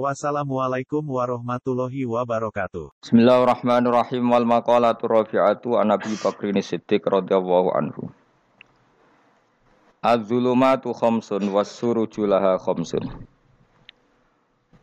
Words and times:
Wassalamualaikum 0.00 1.04
warahmatullahi 1.04 2.08
wabarakatuh. 2.08 2.96
Bismillahirrahmanirrahim 3.04 4.24
wal 4.24 4.48
maqalatu 4.48 5.04
rafi'atu 5.04 5.76
an 5.76 5.92
Abi 5.92 6.16
Bakrin 6.16 6.56
Siddiq 6.64 7.04
radhiyallahu 7.04 7.76
anhu. 7.76 8.08
Az-zulumatu 10.00 10.96
khamsun 10.96 11.44
was 11.52 11.68
suruju 11.76 12.24
laha 12.24 12.56
khamsun. 12.56 13.04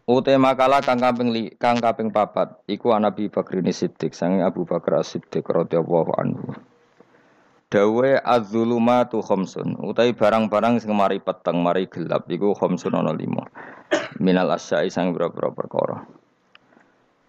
Ute 0.06 0.38
makalah 0.38 0.86
kang 0.86 1.02
kaping 1.02 1.58
kang 1.58 1.82
kaping 1.82 2.14
papat 2.14 2.62
iku 2.70 2.94
an 2.94 3.10
Abi 3.10 3.34
Bakrin 3.34 3.66
Siddiq 3.66 4.14
sang 4.14 4.46
Abu 4.46 4.70
Bakar 4.70 5.02
Siddiq 5.02 5.42
radhiyallahu 5.42 6.14
anhu. 6.22 6.54
Dawe 7.70 8.18
az-zulumatu 8.26 9.22
khamsun 9.22 9.78
utawi 9.78 10.18
barang-barang 10.18 10.82
sing 10.82 10.90
mari 10.90 11.22
peteng 11.22 11.62
mari 11.62 11.86
gelap 11.86 12.26
iku 12.26 12.58
khamsun 12.58 12.98
ana 12.98 13.14
lima. 13.14 13.46
Minal 14.18 14.50
asyai 14.58 14.90
sang 14.90 15.14
boro-boro 15.14 15.54
perkara. 15.54 16.02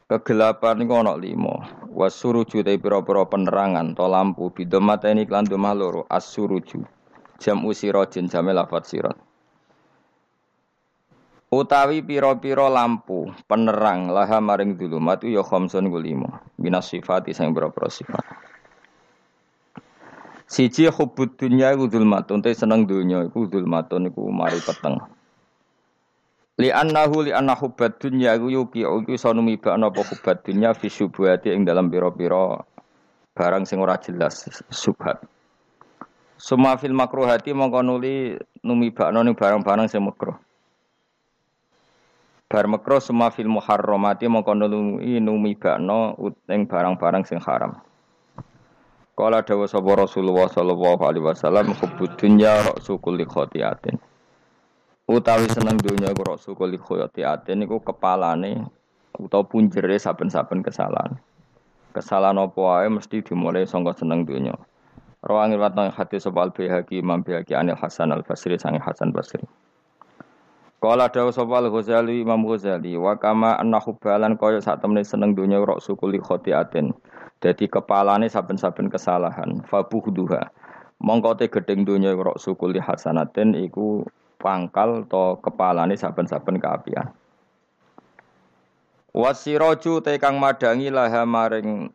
Kegelapan 0.08 0.80
iku 0.80 0.96
ana 0.96 1.12
lima. 1.20 1.84
Wasuruju 1.92 2.64
te 2.64 2.72
pira-pira 2.80 3.28
penerangan 3.28 3.92
to 3.92 4.08
lampu 4.08 4.48
bidomateni 4.48 5.28
klan 5.28 5.44
domah 5.44 5.76
loro 5.76 6.08
as-suruju. 6.08 6.88
Jam 7.36 7.60
usirajin 7.68 8.32
jame 8.32 8.56
lafat 8.56 8.88
sirat. 8.88 9.20
Utawi 11.52 12.00
pira-pira 12.00 12.72
lampu 12.72 13.28
penerang 13.44 14.08
laha 14.08 14.40
maring 14.40 14.80
dulumat 14.80 15.20
ya 15.20 15.44
khamsun 15.44 15.92
ku 15.92 16.00
lima. 16.00 16.40
Minas 16.56 16.88
sifati 16.88 17.36
sang 17.36 17.52
boro-boro 17.52 17.92
sifat. 17.92 18.49
Siji 20.50 20.90
hubbud 20.90 21.38
dunya 21.38 21.70
iku 21.70 21.86
zulmatun, 21.86 22.42
te 22.42 22.50
seneng 22.50 22.82
dunya 22.82 23.22
iku 23.22 23.46
zulmatun 23.46 24.10
iku 24.10 24.34
mari 24.34 24.58
peteng. 24.58 24.98
Li 26.58 26.74
annahu 26.74 27.22
li 27.22 27.30
anna 27.30 27.54
hubbad 27.54 28.02
dunya 28.02 28.34
iku 28.34 28.50
yuki 28.50 28.82
iku 28.82 29.14
iso 29.14 29.30
numibakno 29.30 29.94
apa 29.94 30.02
hubbad 30.02 30.42
dunya 30.42 30.74
fi 30.74 30.90
syubhati 30.90 31.54
ing 31.54 31.62
dalam 31.62 31.86
pira-pira 31.86 32.66
barang 33.38 33.62
sing 33.62 33.78
ora 33.78 33.94
jelas 34.02 34.42
subhat. 34.74 35.22
Suma 36.34 36.74
fil 36.82 36.98
makruhati 36.98 37.54
mongko 37.54 37.86
nuli 37.86 38.34
numibakno 38.66 39.22
ning 39.22 39.38
barang-barang 39.38 39.86
sing 39.86 40.02
makruh. 40.02 40.34
Bar 42.50 42.66
makruh 42.66 42.98
suma 42.98 43.30
fil 43.30 43.46
muharramati 43.46 44.26
mongko 44.26 44.58
nuli 44.58 45.22
numibakno 45.22 46.18
ing 46.50 46.66
barang-barang 46.66 47.22
sing 47.22 47.38
haram. 47.38 47.78
Kala 49.18 49.42
dawa 49.44 49.66
sapa 49.68 49.90
Rasulullah 49.98 50.48
sallallahu 50.48 51.02
alaihi 51.04 51.24
wasallam 51.26 51.76
hubbud 51.76 52.16
dunya 52.16 52.62
ra'su 52.64 52.96
kulli 53.02 53.26
khati'atin. 53.26 53.98
Utawi 55.10 55.50
seneng 55.50 55.76
dunya 55.76 56.14
iku 56.14 56.22
ra'su 56.24 56.54
kulli 56.54 56.78
khati'atin 56.78 57.66
iku 57.66 57.82
kepalane 57.82 58.64
utawa 59.18 59.44
punjere 59.44 59.98
saben-saben 59.98 60.64
kesalahan. 60.64 61.18
Kesalahan 61.90 62.38
apa 62.38 62.58
wae 62.58 62.88
mesti 62.88 63.20
dimulai 63.20 63.66
sangka 63.66 63.98
seneng 63.98 64.22
dunya. 64.22 64.54
Rawang 65.20 65.52
riwayat 65.52 65.76
nang 65.76 65.92
hadis 65.92 66.24
sapa 66.24 66.48
al-Baihaqi 66.48 67.04
Imam 67.04 67.20
Baihaqi 67.20 67.52
Anil 67.52 67.76
Hasan 67.76 68.08
al-Basri 68.08 68.56
sang 68.56 68.80
Hasan 68.80 69.12
Basri. 69.12 69.44
Kala 70.80 71.12
dawa 71.12 71.28
sapa 71.28 71.60
al-Ghazali 71.60 72.24
Imam 72.24 72.40
Ghazali 72.48 72.96
wa 72.96 73.12
kama 73.20 73.52
annahu 73.60 74.00
balan 74.00 74.40
kaya 74.40 74.64
sak 74.64 74.80
seneng 74.80 75.36
dunya 75.36 75.60
ra'su 75.60 75.92
kulli 75.92 76.24
khati'atin. 76.24 76.96
Jadi 77.40 77.72
kepalane 77.72 78.28
saben-saben 78.28 78.92
kesalahan. 78.92 79.64
Fabuhduha. 79.64 80.52
Mongko 81.00 81.40
te 81.40 81.48
gedeng 81.48 81.88
donya 81.88 82.12
rok 82.12 82.36
sukuli 82.36 82.76
hasanatin 82.76 83.56
iku 83.56 84.04
pangkal 84.36 85.08
to 85.08 85.40
kepalane 85.40 85.96
saben-saben 85.96 86.60
keapian. 86.60 87.08
Wasiraju 89.16 90.04
te 90.04 90.20
kang 90.20 90.36
madangi 90.36 90.92
laha 90.92 91.24
maring 91.24 91.88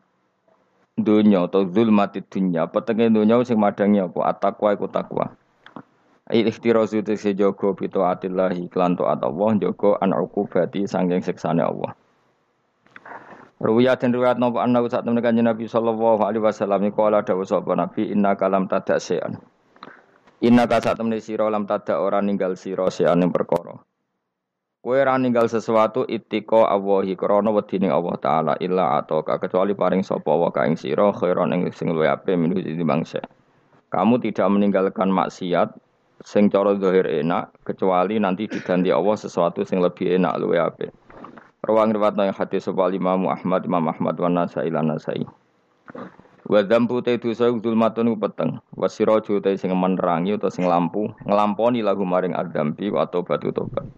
donya 0.97 1.45
atau 1.45 1.69
zulmati 1.69 2.25
dunya. 2.25 2.65
Petenge 2.65 3.13
donya 3.13 3.37
sing 3.45 3.61
madangi 3.61 4.01
apa? 4.01 4.33
At-taqwa 4.33 4.73
iku 4.73 4.89
takwa. 4.89 5.29
Ikhtirazu 6.25 7.05
te 7.05 7.13
sejogo 7.13 7.77
bito 7.77 8.01
atillahi 8.01 8.65
klan 8.73 8.97
taat 8.97 9.21
Allah 9.21 9.61
jogo 9.61 9.93
an 10.01 10.09
uqubati 10.09 10.89
sanging 10.89 11.21
Allah. 11.61 11.93
Ruwiyat 13.65 13.97
dan 14.05 14.13
riwayat 14.13 14.37
nopo 14.37 14.61
anna 14.61 14.77
saat 14.85 15.09
temen 15.09 15.25
kanjeng 15.25 15.49
Nabi 15.49 15.65
sallallahu 15.65 16.21
alaihi 16.21 16.45
wasallam 16.45 16.85
iku 16.85 17.09
ala 17.09 17.25
dawuh 17.25 17.49
sapa 17.49 17.73
Nabi 17.73 18.13
inna 18.13 18.37
kalam 18.37 18.69
tadak 18.69 19.01
sean. 19.01 19.41
Inna 20.45 20.69
ka 20.69 20.85
saat 20.85 21.01
temen 21.01 21.17
sira 21.17 21.49
lam 21.49 21.65
tadak 21.65 21.97
ora 21.97 22.21
ninggal 22.21 22.53
sira 22.53 22.93
sean 22.93 23.25
ing 23.25 23.33
perkara. 23.33 23.73
Kowe 24.85 24.93
ora 25.01 25.17
ninggal 25.17 25.49
sesuatu 25.49 26.05
itiko 26.05 26.69
Allahi 26.69 27.17
krana 27.17 27.49
wedine 27.49 27.89
Allah 27.89 28.13
taala 28.21 28.53
illa 28.61 29.01
ataka 29.01 29.41
kecuali 29.41 29.73
paring 29.73 30.05
sapa 30.05 30.29
wa 30.29 30.53
ka 30.53 30.69
ing 30.69 30.77
sira 30.77 31.09
khairon 31.09 31.49
ing 31.57 31.65
sing 31.73 31.89
luwih 31.89 32.13
apik 32.13 32.37
minuh 32.37 32.61
bangsa. 32.85 33.25
Kamu 33.89 34.21
tidak 34.21 34.45
meninggalkan 34.45 35.09
maksiat 35.09 35.73
sing 36.21 36.53
cara 36.53 36.77
zahir 36.77 37.09
enak 37.09 37.65
kecuali 37.65 38.21
nanti 38.21 38.45
diganti 38.45 38.93
Allah 38.93 39.17
sesuatu 39.17 39.65
sing 39.65 39.81
lebih 39.81 40.21
enak 40.21 40.37
luwih 40.37 40.61
apik. 40.61 40.93
Rawang 41.65 41.97
riwayat 41.97 42.13
yang 42.21 42.29
hadis 42.29 42.69
sapa 42.69 42.93
Imam 42.93 43.25
Ahmad 43.25 43.65
Imam 43.65 43.89
Ahmad 43.89 44.13
wa 44.21 44.29
Nasai 44.29 44.69
lan 44.69 44.93
Nasai. 44.93 45.25
Wa 46.45 46.61
dzambu 46.61 47.01
te 47.01 47.17
dosa 47.17 47.49
ku 47.49 47.57
peteng. 47.57 48.61
Wa 48.77 48.85
siraju 48.85 49.41
te 49.41 49.57
sing 49.57 49.73
menerangi 49.73 50.37
utawa 50.37 50.53
sing 50.53 50.69
lampu 50.69 51.09
nglamponi 51.25 51.81
lagu 51.81 52.05
maring 52.05 52.37
adzambi 52.37 52.93
atau 52.93 53.25
batu 53.25 53.49
tobat. 53.49 53.89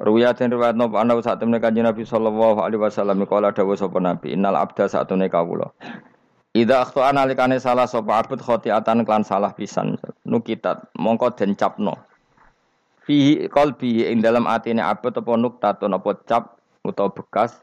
Ruwiyat 0.00 0.40
dan 0.40 0.48
riwayat 0.48 0.72
nopo 0.72 0.96
ana 0.96 1.12
saat 1.20 1.44
temne 1.44 1.60
kanjeng 1.60 1.84
Nabi 1.84 2.08
sallallahu 2.08 2.64
alaihi 2.64 2.80
wasallam 2.80 3.20
kala 3.28 3.52
dawuh 3.52 3.76
sapa 3.76 4.00
Nabi 4.00 4.32
innal 4.32 4.56
abda 4.56 4.88
satune 4.88 5.28
kawula. 5.28 5.68
Ida 6.56 6.88
akhtu 6.88 7.04
analikane 7.04 7.60
salah 7.60 7.84
sapa 7.84 8.24
abud 8.24 8.40
khotiatan 8.40 9.04
klan 9.04 9.20
salah 9.20 9.52
pisan 9.52 10.00
nukitat 10.24 10.88
mongko 10.96 11.36
den 11.36 11.52
capno. 11.52 12.00
Fihi 13.04 13.52
qalbi 13.52 14.08
ing 14.08 14.24
dalam 14.24 14.48
atine 14.48 14.80
abud 14.80 15.12
apa 15.12 15.32
nuktatun 15.36 15.92
apa 15.92 16.16
cap 16.24 16.61
utawa 16.82 17.10
bekas 17.14 17.62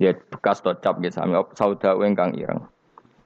ya 0.00 0.16
bekas 0.16 0.64
atau 0.64 0.76
cap 0.80 0.96
gitu 1.04 1.20
sami 1.20 1.36
sauda 1.54 1.96
ingkang 2.00 2.32
ireng. 2.36 2.64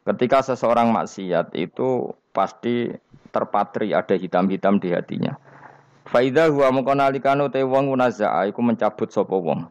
Ketika 0.04 0.44
seseorang 0.44 0.92
maksiat 0.92 1.56
itu 1.56 2.12
pasti 2.34 2.92
terpatri 3.32 3.96
ada 3.96 4.12
hitam-hitam 4.18 4.76
di 4.82 4.92
hatinya. 4.92 5.38
Faida 6.04 6.52
huwa 6.52 6.68
mongko 6.68 6.92
nalikane 6.92 7.48
te 7.48 7.64
wong 7.64 7.88
munazaa 7.94 8.44
iku 8.44 8.60
mencabut 8.60 9.08
sapa 9.08 9.32
wong. 9.32 9.64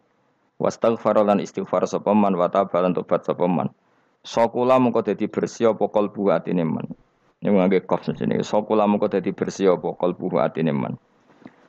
Wastaghfar 0.58 1.22
lan 1.22 1.38
istighfar 1.44 1.86
sapa 1.86 2.16
man 2.18 2.34
wa 2.34 2.50
tabalan 2.50 2.98
tobat 2.98 3.22
sapa 3.28 3.46
man. 3.46 3.70
Sokula 4.26 4.80
mongko 4.82 5.06
dadi 5.06 5.30
bersih 5.30 5.76
apa 5.76 5.86
kalbu 5.92 6.34
atine 6.34 6.66
man. 6.66 6.88
Yang 7.44 7.54
ngangge 7.60 7.80
kof 7.86 8.08
sini. 8.08 8.42
Sokula 8.42 8.90
mongko 8.90 9.12
dadi 9.12 9.36
bersih 9.36 9.78
apa 9.78 9.94
kalbu 9.94 10.40
atine 10.42 10.74
man. 10.74 10.98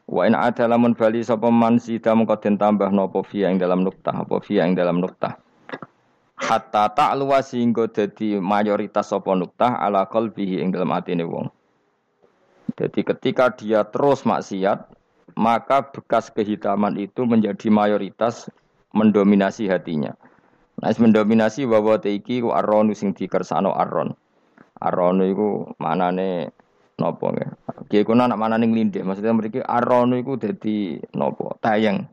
Wa 0.05 0.29
in 0.29 0.37
ada 0.37 0.69
lamun 0.69 0.93
bali 0.93 1.25
sapa 1.25 1.49
man 1.49 1.81
sida 1.81 2.13
mengko 2.13 2.37
den 2.37 2.61
tambah 2.61 2.93
napa 2.93 3.25
fi 3.25 3.49
ing 3.49 3.57
dalam 3.57 3.89
nuktah 3.89 4.13
apa 4.13 4.37
fi 4.45 4.61
ing 4.61 4.77
dalam 4.77 5.01
nuktah. 5.01 5.41
Hatta 6.37 6.93
ta'luwa 6.93 7.41
sehingga 7.41 7.89
dadi 7.89 8.37
mayoritas 8.37 9.09
sapa 9.09 9.33
nuktah 9.33 9.81
ala 9.81 10.05
qalbihi 10.05 10.61
ing 10.61 10.77
dalam 10.77 10.93
atine 10.93 11.25
wong. 11.25 11.49
Jadi 12.75 13.01
ketika 13.01 13.55
dia 13.55 13.87
terus 13.87 14.29
maksiat, 14.29 14.93
maka 15.41 15.89
bekas 15.89 16.29
kehitaman 16.29 17.01
itu 17.01 17.25
menjadi 17.25 17.73
mayoritas 17.73 18.51
mendominasi 18.93 19.71
hatinya. 19.73 20.13
Nah, 20.83 20.91
mendominasi 20.91 21.65
bahwa 21.71 22.03
teiki 22.03 22.43
ku 22.43 22.51
arron 22.51 22.91
sing 22.93 23.15
dikersano 23.15 23.73
arron. 23.73 24.13
Arron 24.83 25.23
iku 25.23 25.71
manane 25.79 26.51
nopo 26.99 27.35
ya. 27.35 27.49
Kiai 27.91 28.07
kuna 28.07 28.31
nak 28.31 28.39
mana 28.39 28.59
ning 28.59 28.75
linde, 28.75 29.03
maksudnya 29.03 29.35
mereka 29.35 29.67
arono 29.67 30.15
iku 30.19 30.39
dadi 30.39 30.99
nopo 31.15 31.59
tayang. 31.59 32.07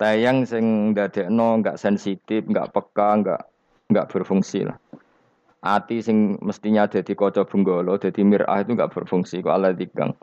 Tayang 0.00 0.48
sing 0.48 0.96
dadekno 0.96 1.60
enggak 1.60 1.76
sensitif, 1.76 2.46
enggak 2.48 2.72
peka, 2.72 3.20
enggak 3.20 3.40
enggak 3.92 4.08
berfungsi 4.08 4.64
lah. 4.64 4.76
Ati 5.60 6.00
sing 6.00 6.40
mestinya 6.40 6.88
dadi 6.88 7.12
kaca 7.12 7.44
benggala, 7.44 8.00
dadi 8.00 8.24
mirah 8.24 8.64
itu 8.64 8.72
enggak 8.72 8.96
berfungsi 8.96 9.44
kok 9.44 9.52
Allah 9.52 9.76
tigang. 9.76 10.16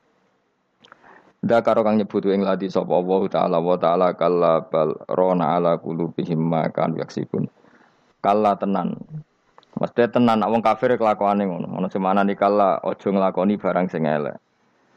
Da 1.37 1.61
karo 1.61 1.85
kang 1.85 2.01
nyebut 2.01 2.25
ing 2.25 2.41
ladi 2.41 2.65
sapa 2.65 2.97
Allah 2.97 3.21
taala 3.29 3.57
wa 3.61 3.77
taala 3.77 4.17
kalla 4.17 4.65
bal 4.65 4.97
rona 5.13 5.61
ala 5.61 5.77
qulubihim 5.77 6.41
ma 6.41 6.65
kan 6.73 6.97
yaksibun. 6.97 7.45
Kalla 8.25 8.57
tenan. 8.57 8.97
Mesti 9.77 10.09
tenan 10.09 10.41
nak 10.41 10.49
wong 10.49 10.65
kafir 10.65 10.97
kelakuane 10.97 11.45
ngono. 11.45 11.69
Ono 11.77 11.87
semana 11.93 12.25
nikala 12.25 12.81
ojo 12.81 13.13
nglakoni 13.13 13.61
barang 13.61 13.87
sing 13.93 14.09
elek. 14.09 14.41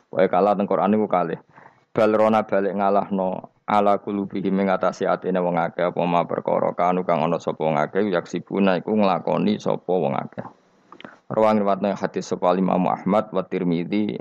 Wae 0.09 0.27
kalah 0.27 0.57
teng 0.57 0.65
Quran 0.65 0.97
niku 0.97 1.07
kalih. 1.07 1.37
Bal 1.93 2.11
rona 2.17 2.49
balik 2.49 2.75
ngalahno 2.75 3.53
ala 3.69 4.01
kulubihi 4.03 4.51
mengatasi 4.51 5.07
atine 5.07 5.39
wong 5.39 5.55
akeh 5.61 5.95
apa 5.95 6.03
ma 6.03 6.27
perkara 6.27 6.75
kanu 6.75 7.07
kang 7.07 7.23
ana 7.23 7.39
sapa 7.39 7.63
wong 7.63 7.79
akeh 7.79 8.11
yaksibuna 8.11 8.81
iku 8.83 8.97
nglakoni 8.97 9.61
sapa 9.63 9.93
wong 9.93 10.17
akeh. 10.17 10.47
Rawang 11.31 11.63
riwayatna 11.63 11.95
hadis 11.95 12.27
sapa 12.27 12.59
Imam 12.59 12.83
Ahmad 12.91 13.31
wa 13.31 13.47
Tirmidzi 13.47 14.19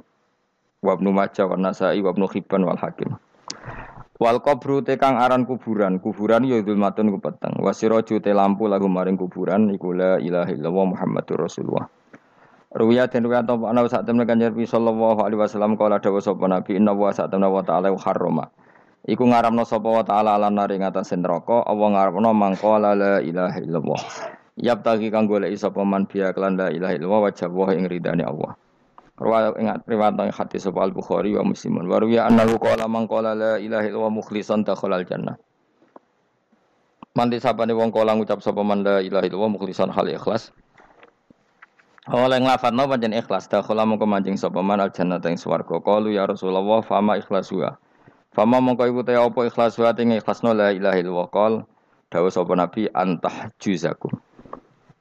wa 0.86 0.94
Ibnu 0.94 1.10
Majah 1.10 1.50
wa 1.50 1.58
Nasa'i 1.58 2.06
wa 2.06 2.14
Ibnu 2.14 2.30
Hibban 2.30 2.62
wal 2.62 2.78
Hakim. 2.78 3.18
Wal 4.20 4.44
kubru 4.44 4.84
te 4.84 5.00
kang 5.00 5.16
aran 5.16 5.48
kuburan, 5.48 6.04
kuburan 6.04 6.44
ya 6.44 6.60
zulmatun 6.60 7.08
ku 7.08 7.24
peteng. 7.24 7.56
Wasiraju 7.64 8.20
te 8.20 8.36
lampu 8.36 8.68
lagu 8.68 8.92
maring 8.92 9.16
kuburan 9.16 9.72
iku 9.72 9.96
la 9.96 10.20
ilaha 10.20 10.52
Muhammadur 10.60 11.48
Rasulullah. 11.48 11.88
Ruwiya 12.70 13.08
den 13.08 13.24
ruwiya 13.24 13.48
to 13.48 13.56
ana 13.64 13.88
sak 13.88 14.04
temen 14.04 14.28
kanjeng 14.28 14.52
Nabi 14.52 14.68
sallallahu 14.68 15.24
alaihi 15.24 15.40
wasallam 15.40 15.80
kala 15.80 16.04
dawuh 16.04 16.20
sapa 16.20 16.52
Nabi 16.52 16.76
inna 16.76 16.92
wa 16.92 17.16
sak 17.16 17.32
temen 17.32 17.48
wa 17.48 17.64
ta'ala 17.64 17.96
harrama. 17.96 18.52
Iku 19.08 19.24
ngaramno 19.24 19.64
sapa 19.64 19.88
wa 19.88 20.04
ta'ala 20.04 20.36
lan 20.36 20.54
nari 20.60 20.78
ngatasé 20.84 21.16
neraka 21.16 21.64
apa 21.64 21.80
ngaramno 21.80 22.30
mangko 22.36 22.76
la 22.76 23.24
ilaha 23.24 23.58
illallah. 23.58 24.02
Yap 24.60 24.84
tagi 24.84 25.08
kang 25.10 25.32
golek 25.32 25.56
sapa 25.56 25.82
man 25.88 26.12
biya 26.12 26.36
kelan 26.36 26.60
la 26.60 26.68
ilaha 26.68 26.92
illallah 26.92 27.22
wajah 27.32 27.48
wa 27.48 27.72
ing 27.72 27.88
ridane 27.88 28.28
Allah. 28.28 28.54
Riwayat 29.20 29.60
ingat 29.60 29.84
riwayat 29.84 30.16
yang 30.16 30.32
hadis 30.32 30.64
Al 30.64 30.96
Bukhari 30.96 31.36
wa 31.36 31.44
Muslimun. 31.44 31.92
Wa 31.92 32.00
ruwiya 32.00 32.32
annahu 32.32 32.56
qala 32.56 32.88
man 32.88 33.04
qala 33.04 33.36
la 33.36 33.54
ilaha 33.60 33.84
illallah 33.84 34.16
mukhlishan 34.16 34.64
dakhala 34.64 35.04
al 35.04 35.04
jannah. 35.04 35.36
Manti 37.20 37.36
sapane 37.44 37.76
wong 37.76 37.92
kala 37.92 38.16
ngucap 38.16 38.40
sapa 38.40 38.64
man 38.64 38.80
la 38.80 39.04
ilaha 39.04 39.28
illallah 39.28 39.52
mukhlishan 39.60 39.92
hal 39.92 40.08
ikhlas. 40.08 40.56
Oleh 42.08 42.40
nglafadzno 42.40 42.88
pancen 42.88 43.12
ikhlas 43.12 43.52
dakhala 43.52 43.84
mongko 43.84 44.08
manjing 44.08 44.40
sapa 44.40 44.64
man 44.64 44.80
al 44.80 44.96
jannah 44.96 45.20
ing 45.28 45.36
swarga. 45.36 45.84
Qalu 45.84 46.16
ya 46.16 46.24
Rasulullah 46.24 46.80
fama 46.80 47.20
ikhlasuha. 47.20 47.76
Fama 48.32 48.64
mongko 48.64 48.88
iku 48.88 49.04
te 49.04 49.20
apa 49.20 49.52
ikhlasuha 49.52 50.00
ing 50.00 50.16
ikhlasno 50.16 50.56
la 50.56 50.72
ilaha 50.72 50.96
illallah 50.96 51.28
qol 51.28 51.54
dawuh 52.08 52.32
sapa 52.32 52.56
nabi 52.56 52.88
antah 52.96 53.52
juzakum. 53.60 54.16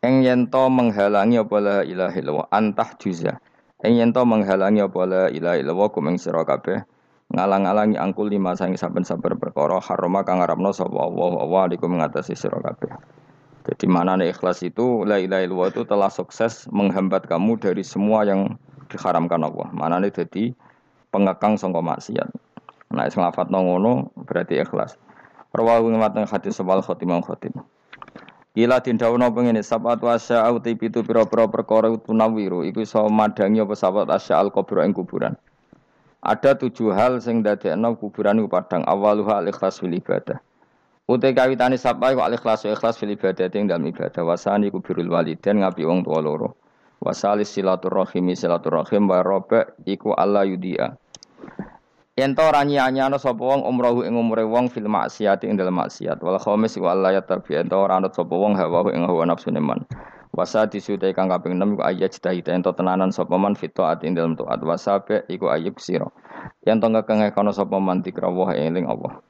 Eng 0.02 0.26
yen 0.26 0.50
menghalangi 0.50 1.38
apa 1.38 1.56
la 1.62 1.78
ilaha 1.86 2.14
illallah 2.18 2.50
antah 2.50 2.98
juzah 2.98 3.38
Ing 3.86 3.94
yen 3.94 4.10
to 4.10 4.26
menghalangi 4.26 4.82
apa 4.82 5.00
la 5.06 5.24
ilaha 5.30 5.56
illallah 5.62 5.88
kumeng 5.94 6.18
sira 6.18 6.42
kabeh 6.42 6.82
ngalang-alangi 7.30 7.94
angkul 7.94 8.26
lima 8.26 8.58
sang 8.58 8.74
saben-saben 8.74 9.38
perkara 9.38 9.78
harama 9.78 10.26
kang 10.26 10.42
ngarepno 10.42 10.74
sapa 10.74 10.98
Allah 10.98 11.32
wa 11.46 11.58
alikum 11.62 11.94
ngatasi 11.94 12.34
sira 12.34 12.58
kabeh. 12.58 12.90
Jadi 13.70 13.86
mana 13.86 14.18
ikhlas 14.18 14.66
itu 14.66 15.06
la 15.06 15.22
ilaha 15.22 15.46
illallah 15.46 15.70
itu 15.70 15.82
telah 15.86 16.10
sukses 16.10 16.66
menghambat 16.74 17.30
kamu 17.30 17.54
dari 17.60 17.86
semua 17.86 18.26
yang 18.26 18.58
diharamkan 18.90 19.46
Allah. 19.46 19.70
Mana 19.70 20.02
nih 20.02 20.10
jadi 20.10 20.56
pengekang 21.14 21.54
sangka 21.54 21.78
maksiat. 21.78 22.28
Nah, 22.88 23.04
sing 23.12 23.20
lafadzno 23.20 23.62
ngono 23.62 24.10
berarti 24.26 24.58
ikhlas. 24.58 24.96
Rawahu 25.54 25.92
ngewat 25.94 26.18
hadis 26.26 26.56
sebal 26.56 26.82
khotimah 26.82 27.22
khotimah. 27.22 27.62
Ila 28.58 28.82
dindawono 28.82 29.30
pengene 29.30 29.62
sabat 29.62 30.02
wasya 30.02 30.42
uti 30.50 30.74
pitu 30.74 31.06
pira-pira 31.06 31.46
perkara 31.46 31.94
tunawiru 31.94 32.66
iku 32.66 32.82
iso 32.82 33.06
madangi 33.06 33.62
apa 33.62 33.78
sabat 33.78 34.10
asya 34.10 34.42
al 34.42 34.50
kubur 34.50 34.82
ing 34.82 34.90
kuburan. 34.90 35.38
Ada 36.26 36.58
tujuh 36.58 36.90
hal 36.90 37.22
sing 37.22 37.46
dadekno 37.46 37.94
kuburan 37.94 38.42
iku 38.42 38.50
padang 38.50 38.82
awaluha 38.82 39.38
al 39.38 39.46
ikhlas 39.46 39.78
fil 39.78 39.94
ibadah. 39.94 40.42
Uti 41.06 41.30
kawitane 41.38 41.78
sapa 41.78 42.10
iku 42.10 42.26
al 42.26 42.34
ikhlas 42.34 42.66
ikhlas 42.66 42.98
fil 42.98 43.14
ibadah 43.14 43.46
ing 43.54 43.70
dalam 43.70 43.86
ibadah 43.86 44.26
wasani 44.26 44.74
kubirul 44.74 45.06
walidain 45.06 45.62
ngapi 45.62 45.86
wong 45.86 46.02
tua 46.02 46.18
loro. 46.18 46.58
Wasalis 46.98 47.54
silaturahim 47.54 48.34
silaturahim 48.34 49.06
wa 49.06 49.22
robe 49.22 49.70
iku 49.86 50.18
Allah 50.18 50.42
yudia. 50.42 50.98
Yen 52.18 52.34
to 52.34 52.42
ora 52.42 52.66
nyanyano 52.66 53.14
sapa 53.14 53.38
wong 53.38 53.62
umrohu 53.62 54.02
ing 54.02 54.18
umure 54.18 54.42
wong 54.42 54.66
fil 54.66 54.90
maksiat 54.90 55.46
ing 55.46 55.54
dalem 55.54 55.78
maksiat. 55.78 56.18
Wal 56.18 56.34
khamis 56.42 56.74
wa 56.74 56.90
Allah 56.90 57.14
ya 57.14 57.22
yen 57.22 57.70
to 57.70 57.78
ora 57.78 58.02
anut 58.02 58.10
sapa 58.10 58.34
wong 58.34 58.58
hawa 58.58 58.90
ing 58.90 59.06
hawa 59.06 59.22
nafsune 59.22 59.62
man. 59.62 59.86
Wasa 60.34 60.66
disutai 60.66 61.14
kang 61.14 61.30
kaping 61.30 61.62
6 61.62 61.78
iku 61.78 61.82
ayat 61.86 62.10
cita 62.10 62.34
yen 62.34 62.66
to 62.66 62.74
tenanan 62.74 63.14
sapa 63.14 63.38
man 63.38 63.54
fit 63.54 63.70
taat 63.70 64.02
ing 64.02 64.18
dalem 64.18 64.34
taat 64.34 64.58
wasabe 64.66 65.30
iku 65.30 65.46
ayub 65.46 65.78
sira. 65.78 66.10
Yen 66.66 66.82
to 66.82 66.90
kono 66.90 67.54
sapa 67.54 67.78
man 67.78 68.02
dikra 68.02 68.26
wa 68.26 68.50
eling 68.50 68.90
Allah. 68.90 69.22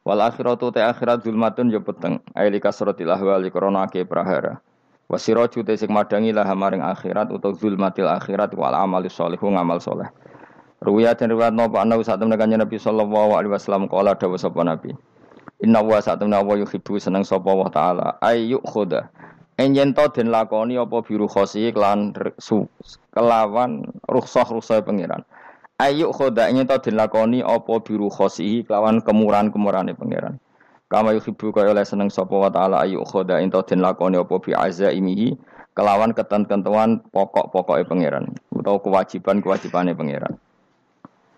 Wal 0.00 0.20
akhiratu 0.24 0.72
te 0.72 0.80
akhirat 0.80 1.28
zulmatun 1.28 1.68
yo 1.68 1.84
peteng. 1.84 2.24
Aili 2.32 2.56
kasratil 2.56 3.12
ahwali 3.12 3.52
krana 3.52 3.84
ake 3.84 4.08
prahara. 4.08 4.64
Wasiraju 5.12 5.60
te 5.60 5.76
sing 5.76 5.92
madangi 5.92 6.32
lah 6.32 6.48
maring 6.56 6.80
akhirat 6.80 7.28
utawa 7.28 7.52
zulmatil 7.52 8.08
akhirat 8.08 8.56
wal 8.56 8.72
amali 8.72 9.12
sholihu 9.12 9.52
ngamal 9.52 9.76
soleh. 9.76 10.08
Ruya 10.76 11.16
dan 11.16 11.32
riwayat 11.32 11.56
nopo 11.56 11.80
anda 11.80 11.96
saat 12.04 12.20
temen 12.20 12.36
Nabi 12.36 12.76
Sallallahu 12.76 13.32
Alaihi 13.32 13.48
Wasallam 13.48 13.88
kala 13.88 14.12
dawa 14.12 14.36
sapa 14.36 14.60
Nabi. 14.60 14.92
Inna 15.64 15.80
wa 15.80 15.96
saat 16.04 16.20
temen 16.20 16.36
wa 16.36 16.52
yuhibbu 16.52 17.00
seneng 17.00 17.24
sapa 17.24 17.48
wa 17.48 17.64
taala 17.72 18.20
ayyuk 18.20 18.60
khoda. 18.60 19.08
Enjen 19.56 19.96
to 19.96 20.04
den 20.12 20.28
lakoni 20.28 20.76
apa 20.76 21.00
biru 21.00 21.24
khosi 21.32 21.72
kelan 21.72 22.12
kelawan 23.16 23.88
rukhsah 24.04 24.44
rukhsah 24.44 24.84
pangeran. 24.84 25.24
Ayyuk 25.80 26.12
khoda 26.12 26.52
enjen 26.52 26.68
to 26.68 26.76
den 26.76 27.00
lakoni 27.00 27.40
apa 27.40 27.80
biru 27.80 28.12
khosi 28.12 28.68
kelawan 28.68 29.00
kemurahan-kemurahane 29.00 29.96
pangeran. 29.96 30.36
Kama 30.92 31.16
yuhibbu 31.16 31.56
kaya 31.56 31.72
oleh 31.72 31.88
seneng 31.88 32.12
sapa 32.12 32.36
wa 32.36 32.52
taala 32.52 32.84
ayyuk 32.84 33.08
khoda 33.08 33.40
ento 33.40 33.64
den 33.64 33.80
lakoni 33.80 34.20
apa 34.20 34.36
bi 34.44 34.52
azaimihi 34.52 35.40
kelawan 35.72 36.12
ketentuan 36.12 37.00
pokok-pokoke 37.16 37.88
pangeran 37.88 38.28
utawa 38.52 38.76
kewajiban-kewajibane 38.84 39.96
pangeran. 39.96 40.36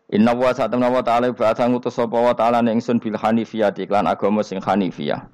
Inna 0.09 0.33
wa 0.33 0.57
sa'atamna 0.57 0.89
wa 0.89 1.05
ta'ala 1.05 1.29
ba'atha 1.37 1.69
ngutus 1.69 1.93
sapa 1.93 2.17
wa 2.17 2.33
ta'ala 2.33 2.65
ning 2.65 2.81
sun 2.81 2.97
bil 2.97 3.13
hanifiyah 3.13 3.77
iklan 3.77 4.09
agama 4.09 4.41
sing 4.41 4.57
hanifiyah. 4.57 5.29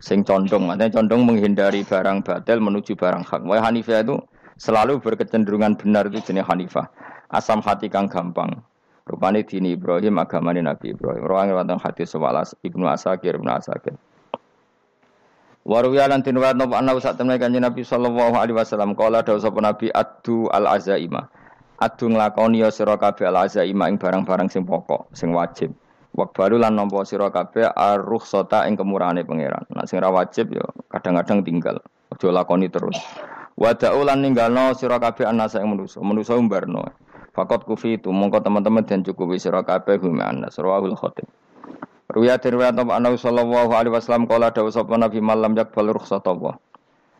Sing 0.00 0.24
condong, 0.24 0.72
artinya 0.72 1.00
condong 1.00 1.28
menghindari 1.28 1.84
barang 1.84 2.24
batil 2.24 2.56
menuju 2.56 2.96
barang 2.96 3.20
hak. 3.20 3.44
Wa 3.44 3.60
hanifiyah 3.60 4.00
itu 4.00 4.16
selalu 4.56 5.04
berkecenderungan 5.04 5.76
benar 5.76 6.08
itu 6.08 6.24
jenis 6.24 6.48
hanifah. 6.48 6.88
Asam 7.28 7.60
hati 7.60 7.92
kang 7.92 8.08
gampang. 8.08 8.64
Rupane 9.04 9.44
dini 9.44 9.76
Ibrahim 9.76 10.16
agamane 10.16 10.64
Nabi 10.64 10.96
Ibrahim. 10.96 11.28
Rawang 11.28 11.52
riwayat 11.52 11.76
hadis 11.84 12.08
sewalas 12.16 12.56
Ibnu 12.64 12.88
Asakir 12.88 13.36
Ibnu 13.36 13.52
Asakir. 13.52 13.92
Waruya 15.64 16.08
lan 16.08 16.24
tinwat 16.24 16.56
napa 16.60 16.80
ana 16.80 16.96
sak 17.00 17.20
temne 17.20 17.40
kanjeng 17.40 17.64
Nabi 17.64 17.84
sallallahu 17.84 18.36
alaihi 18.36 18.56
wasallam 18.56 18.92
kala 18.92 19.24
dawuh 19.24 19.40
sapa 19.40 19.60
Nabi 19.64 19.88
addu 19.92 20.48
al 20.52 20.68
azaima 20.68 21.28
adu 21.82 22.10
nglakoni 22.10 22.62
ya 22.62 22.70
sira 22.70 22.94
kabeh 22.94 23.26
al 23.26 23.46
azaima 23.46 23.90
ing 23.90 23.98
barang-barang 23.98 24.46
sing 24.50 24.62
pokok, 24.62 25.10
sing 25.16 25.34
wajib. 25.34 25.74
baru 26.14 26.62
lan 26.62 26.78
nampa 26.78 27.02
sira 27.02 27.26
kabeh 27.26 27.74
ar-rukhsata 27.74 28.70
ing 28.70 28.78
kemurahane 28.78 29.26
pangeran. 29.26 29.66
Nek 29.74 29.90
sing 29.90 29.98
ora 29.98 30.14
wajib 30.14 30.54
ya 30.54 30.62
kadang-kadang 30.94 31.42
tinggal. 31.42 31.82
Aja 32.14 32.30
lakoni 32.30 32.70
terus. 32.70 32.94
Wada'u 33.58 34.06
lan 34.06 34.22
ninggalno 34.22 34.78
sira 34.78 35.02
kabeh 35.02 35.26
anasa 35.26 35.58
ing 35.58 35.74
manusa. 35.74 35.98
Manusa 35.98 36.38
umbarno. 36.38 36.86
Fakot 37.34 37.66
kufi 37.66 37.98
itu 37.98 38.14
mongko 38.14 38.46
teman-teman 38.46 38.86
dan 38.86 39.02
cukupi 39.02 39.42
sira 39.42 39.66
kabeh 39.66 39.98
hum 39.98 40.22
anas. 40.22 40.54
Rawahul 40.54 40.94
khatib. 40.94 41.26
Ruya 42.14 42.38
riwayat 42.38 42.78
Nabi 42.78 43.18
sallallahu 43.18 43.74
alaihi 43.74 43.90
wasallam 43.90 44.30
kala 44.30 44.54
dawuh 44.54 44.70
sapa 44.70 44.94
Nabi 44.94 45.18
malam 45.18 45.58
yakbal 45.58 45.90
rukhsata 45.90 46.30
Allah. 46.30 46.54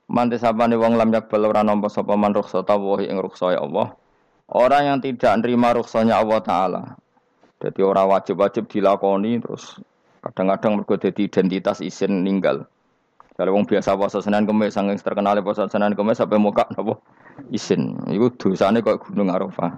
Mante 0.06 0.38
sapane 0.38 0.78
wong 0.78 0.94
lam 0.94 1.10
yakbal 1.10 1.50
ora 1.50 1.66
nampa 1.66 1.90
sapa 1.90 2.14
man 2.14 2.30
rukhsata 2.30 2.78
Allah 2.78 3.02
ing 3.02 3.18
rukhsah 3.18 3.58
Allah. 3.58 3.90
Orang 4.48 4.82
yang 4.84 4.98
tidak 5.00 5.40
nerima 5.40 5.72
rukhsahnya 5.72 6.20
Allah 6.20 6.40
Ta'ala. 6.44 6.82
Jadi 7.64 7.80
orang 7.80 8.12
wajib-wajib 8.12 8.68
dilakoni 8.68 9.40
terus 9.40 9.80
kadang-kadang 10.20 10.76
mergo 10.80 11.00
jadi 11.00 11.24
identitas 11.24 11.80
isin 11.80 12.20
ninggal. 12.20 12.68
Kalau 13.34 13.50
wong 13.56 13.66
biasa 13.66 13.98
puasa 13.98 14.22
Senin 14.22 14.46
Kamis 14.46 14.78
saking 14.78 14.94
terkenal 15.00 15.34
puasa 15.42 15.66
Senin 15.66 15.96
Kamis 15.98 16.22
sampai 16.22 16.38
muka 16.38 16.70
napa 16.70 17.00
isin. 17.50 17.98
Iku 18.06 18.30
dosane 18.36 18.78
kok 18.78 19.10
Gunung 19.10 19.32
Arafah. 19.32 19.74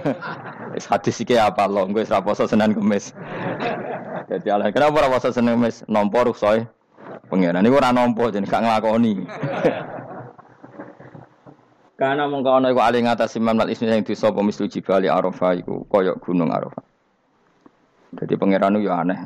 Wis 0.76 0.84
hadis 0.90 1.16
iki 1.22 1.38
apa 1.38 1.64
lo 1.64 1.88
gue 1.88 2.04
ora 2.04 2.20
puasa 2.20 2.44
Senin 2.44 2.76
Kamis. 2.76 3.16
Jadi 4.28 4.48
ala 4.54 4.68
kenapa 4.68 5.06
puasa 5.06 5.32
Senin 5.32 5.56
Kamis 5.56 5.80
nampa 5.88 6.28
rukhsah 6.28 6.66
pangeran 7.32 7.64
niku 7.64 7.80
ora 7.80 7.94
nampa 7.94 8.28
jeneng 8.28 8.52
gak 8.52 8.60
nglakoni. 8.60 9.22
Karena 12.04 12.28
mongko 12.28 12.60
ana 12.60 12.68
iku 12.68 12.84
ali 12.84 13.00
ngatasi 13.00 13.40
mamlat 13.40 13.72
ismi 13.72 13.88
sing 13.88 14.04
dosa 14.04 14.28
apa 14.28 14.44
mislu 14.44 14.68
jibali 14.68 15.08
Arafah 15.08 15.56
iku 15.56 15.88
kaya 15.88 16.12
gunung 16.20 16.52
Arafah. 16.52 16.84
Jadi 18.20 18.36
pangeran 18.36 18.76
yo 18.76 18.92
aneh, 18.92 19.16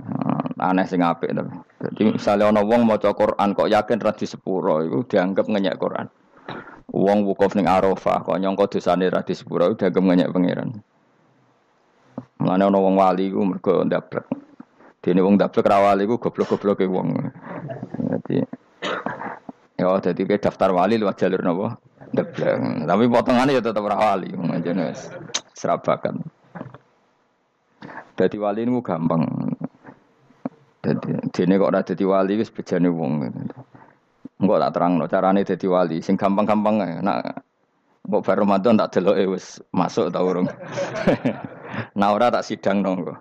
aneh 0.62 0.86
sing 0.86 1.02
apik 1.02 1.34
tapi. 1.34 1.58
Jadi 1.82 2.14
misalnya 2.14 2.54
ana 2.54 2.62
wong 2.62 2.86
maca 2.86 3.10
Quran 3.10 3.58
kok 3.58 3.66
yakin 3.66 3.98
ra 3.98 4.14
sepuro 4.14 4.86
iku 4.86 5.02
dianggap 5.10 5.50
ngenyek 5.50 5.74
Quran. 5.74 6.06
Wong 6.94 7.26
wukuf 7.26 7.58
ning 7.58 7.66
Arafah 7.66 8.22
kok 8.22 8.38
nyangka 8.38 8.78
dosane 8.78 9.10
ra 9.10 9.26
sepuro 9.26 9.74
dianggap 9.74 9.98
ngenyek 9.98 10.30
pangeran. 10.30 10.78
Mulane 12.38 12.62
ana 12.62 12.78
wong 12.78 12.94
wali 12.94 13.26
iku 13.26 13.42
mergo 13.42 13.82
ndablek. 13.82 14.22
Dene 15.02 15.18
wong 15.18 15.34
ndablek 15.34 15.66
ra 15.66 15.82
wali 15.82 16.06
iku 16.06 16.22
goblok-gobloke 16.22 16.86
wong. 16.86 17.26
Jadi 18.06 18.46
Ya 19.78 19.94
jadi 20.02 20.22
ke 20.26 20.42
daftar 20.42 20.74
wali 20.74 20.98
lewat 20.98 21.22
jalur 21.22 21.38
nopo. 21.38 21.87
Debleng. 22.12 22.88
Tapi 22.88 23.04
potongannya 23.08 23.58
ya 23.58 23.62
tetap 23.62 23.84
wali. 23.84 24.32
Menjadi 24.32 24.94
serabakan. 25.52 26.24
Jadi 28.18 28.36
wali 28.40 28.66
ini 28.66 28.80
gampang. 28.82 29.22
Jadi 30.82 31.10
dene 31.30 31.54
kok 31.58 31.70
ora 31.70 31.80
dadi 31.84 32.04
wali 32.06 32.32
wis 32.38 32.50
bejane 32.50 32.88
wong. 32.90 33.28
Enggak 34.38 34.58
tak 34.62 34.72
terang 34.74 34.92
no 34.98 35.06
carane 35.06 35.42
dadi 35.46 35.66
wali. 35.66 35.98
Sing 36.02 36.18
gampang-gampang 36.18 37.02
nak 37.02 37.46
Mbok 38.08 38.24
bar 38.24 38.40
Ramadan 38.40 38.80
tak 38.80 38.96
deloke 38.96 39.36
wis 39.36 39.60
masuk 39.68 40.08
ta 40.08 40.24
urung. 40.24 40.48
nah 42.00 42.16
ora 42.16 42.32
tak 42.32 42.40
sidang 42.40 42.80
dong 42.80 43.04
kok. 43.04 43.20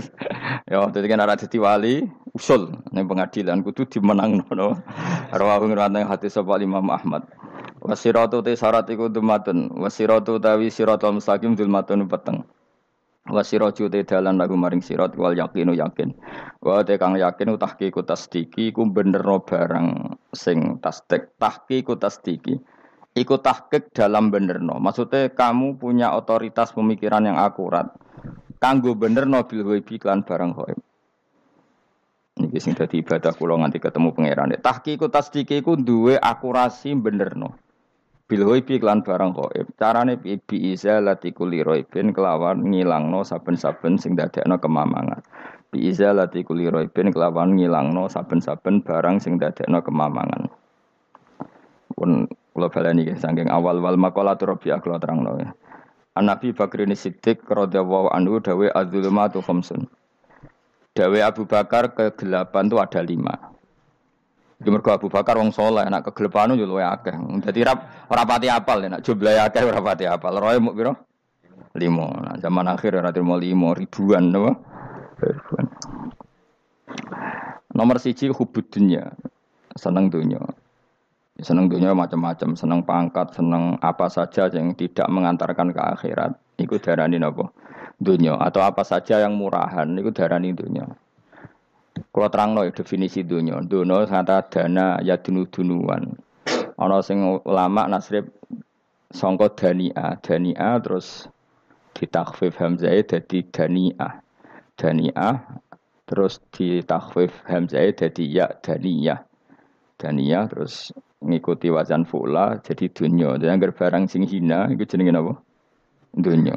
ya 0.72 0.88
dadi 0.88 1.04
kan 1.04 1.20
ora 1.20 1.36
dadi 1.36 1.58
wali 1.60 2.00
usul 2.32 2.80
ning 2.96 3.04
pengadilan 3.04 3.60
kudu 3.60 3.84
dimenangno 3.84 4.48
no. 4.56 4.72
Rawahu 5.36 5.68
ngrawat 5.68 6.08
hati 6.08 6.32
sapa 6.32 6.56
Imam 6.64 6.88
Ahmad. 6.88 7.28
Wasiratu 7.86 8.42
te 8.42 8.58
syarat 8.58 8.90
iku 8.90 9.06
dumatun, 9.06 9.70
wasiratu 9.78 10.42
tawi 10.42 10.74
siratul 10.74 11.22
mustaqim 11.22 11.54
dulmatun 11.54 12.10
peteng. 12.10 12.42
Wasiraju 13.30 13.86
te 13.86 14.02
dalan 14.02 14.38
lagu 14.38 14.58
maring 14.58 14.82
sirat 14.82 15.14
wal 15.14 15.38
yakinu 15.38 15.70
yakin. 15.70 16.10
Wa 16.58 16.82
te 16.82 16.98
kang 16.98 17.14
yakin 17.14 17.54
utahki 17.54 17.94
ku 17.94 18.02
tasdiki 18.02 18.74
ku 18.74 18.90
bener 18.90 19.22
barang 19.22 20.18
sing 20.34 20.82
tasdik 20.82 21.38
tahki 21.38 21.86
ku 21.86 21.94
tasdiki 21.94 22.58
ikut 23.16 23.40
tahkik 23.42 23.94
dalam 23.94 24.28
benerno. 24.34 24.76
Maksudnya 24.82 25.32
kamu 25.32 25.80
punya 25.80 26.12
otoritas 26.12 26.70
pemikiran 26.76 27.24
yang 27.24 27.38
akurat. 27.40 27.88
Kanggo 28.58 28.98
benerno 28.98 29.46
bil 29.48 29.62
ghaibi 29.62 29.96
kan 29.96 30.26
barang 30.26 30.52
ghaib. 30.52 30.78
Ini 32.36 32.58
sing 32.60 32.76
dadi 32.76 33.00
ibadah 33.00 33.32
kula 33.32 33.56
nganti 33.56 33.80
ketemu 33.80 34.12
pangeran. 34.12 34.52
Tahqiqu 34.60 35.08
tasdiki 35.08 35.64
ku 35.64 35.74
duwe 35.80 36.20
akurasi 36.20 36.92
benerno. 36.92 37.65
Bil 38.26 38.42
ghaibi 38.42 38.82
lan 38.82 39.06
barang 39.06 39.32
ghaib. 39.38 39.66
Carane 39.78 40.18
bi 40.18 40.34
izalati 40.50 41.30
kulli 41.30 41.62
raibin 41.62 42.10
kelawan 42.10 42.66
ngilangno 42.66 43.22
saben-saben 43.22 44.02
sing 44.02 44.18
dadekno 44.18 44.58
kemamangan. 44.58 45.22
Bi 45.70 45.86
izalati 45.86 46.42
kulli 46.42 46.66
raibin 46.66 47.14
kelawan 47.14 47.54
ngilangno 47.54 48.10
saben-saben 48.10 48.82
barang 48.82 49.22
sing 49.22 49.38
dadekno 49.38 49.78
kemamangan. 49.78 50.50
Pun 51.94 52.26
Kulo 52.56 52.72
baleni 52.72 53.04
saking 53.12 53.52
awal 53.52 53.84
wal 53.84 54.00
maqala 54.00 54.32
Rabi'ah 54.32 54.80
kula 54.80 54.96
terangno 54.96 55.36
ya. 55.36 55.52
An 56.16 56.32
Nabi 56.32 56.56
Bakar 56.56 56.88
ini 56.88 56.96
Siddiq 56.96 57.44
radhiyallahu 57.44 58.08
anhu 58.16 58.40
dawe 58.40 58.72
adzulumatu 58.72 59.44
khamsun. 59.44 59.84
Dawe 60.96 61.18
Abu 61.20 61.44
Bakar 61.44 61.92
kegelapan 61.92 62.72
itu 62.72 62.80
ada 62.80 63.04
lima. 63.04 63.55
Jadi 64.56 64.68
mergo 64.72 64.88
Abu 64.88 65.12
Bakar 65.12 65.36
wong 65.36 65.52
soleh, 65.52 65.84
nak 65.84 66.08
kegelapan 66.08 66.56
itu 66.56 66.64
luwe 66.64 66.80
akeh. 66.80 67.12
Dadi 67.44 67.60
rap 67.60 68.08
ora 68.08 68.24
pati 68.24 68.48
apal, 68.48 68.88
nak 68.88 69.04
jumlahe 69.04 69.36
akeh 69.36 69.62
ora 69.68 69.80
pati 69.84 70.08
apal. 70.08 70.32
Roe 70.40 70.56
muk 70.56 70.74
piro? 70.74 70.92
Lima. 71.76 72.08
Nah, 72.24 72.34
zaman 72.40 72.64
akhir 72.72 72.96
ora 72.96 73.12
terima 73.12 73.36
lima 73.36 73.76
ribuan, 73.76 74.32
napa? 74.32 74.56
Ribuan. 75.20 75.66
Nomor 77.76 78.00
siji 78.00 78.32
hubud 78.32 78.64
dunya. 78.72 79.12
Seneng 79.76 80.08
dunya. 80.08 80.40
Seneng 81.36 81.68
dunia 81.68 81.92
macam-macam, 81.92 82.56
seneng 82.56 82.80
pangkat, 82.80 83.36
seneng 83.36 83.76
apa 83.84 84.08
saja 84.08 84.48
yang 84.48 84.72
tidak 84.72 85.04
mengantarkan 85.12 85.68
ke 85.68 85.80
akhirat. 85.84 86.32
Iku 86.56 86.80
darani 86.80 87.20
nopo 87.20 87.52
dunia 87.96 88.36
atau 88.36 88.60
apa 88.60 88.84
saja 88.84 89.20
yang 89.24 89.36
murahan, 89.36 89.88
iku 89.96 90.12
darani 90.12 90.52
dunia. 90.52 90.84
Kalau 91.96 92.28
terang 92.28 92.52
no 92.52 92.68
definisi 92.68 93.24
dunia, 93.24 93.64
dunia 93.64 94.04
kata 94.04 94.48
dana 94.52 95.00
ya 95.00 95.16
dunu 95.16 95.48
dunuan. 95.48 96.12
Ono 96.76 96.96
sing 97.00 97.24
ulama 97.24 97.88
nasrib 97.88 98.28
songko 99.08 99.56
dania, 99.56 100.20
dania 100.20 100.76
terus 100.84 101.24
ditakfif 101.96 102.60
hamzah 102.60 102.92
jadi 103.00 103.38
dania, 103.48 104.20
dania 104.76 105.40
terus 106.04 106.36
ditakfif 106.52 107.32
hamzah 107.48 107.88
jadi 107.96 108.24
ya 108.28 108.46
dania, 108.60 109.24
dania 109.96 110.44
terus 110.52 110.92
ngikuti 111.24 111.72
wazan 111.72 112.04
fula 112.04 112.60
jadi 112.60 112.92
dunya. 112.92 113.40
Jadi 113.40 113.48
anggar 113.48 113.72
barang 113.72 114.04
sing 114.12 114.28
hina 114.28 114.68
itu 114.68 114.84
jenenge 114.84 115.16
apa? 115.16 115.34
Dunya. 116.12 116.56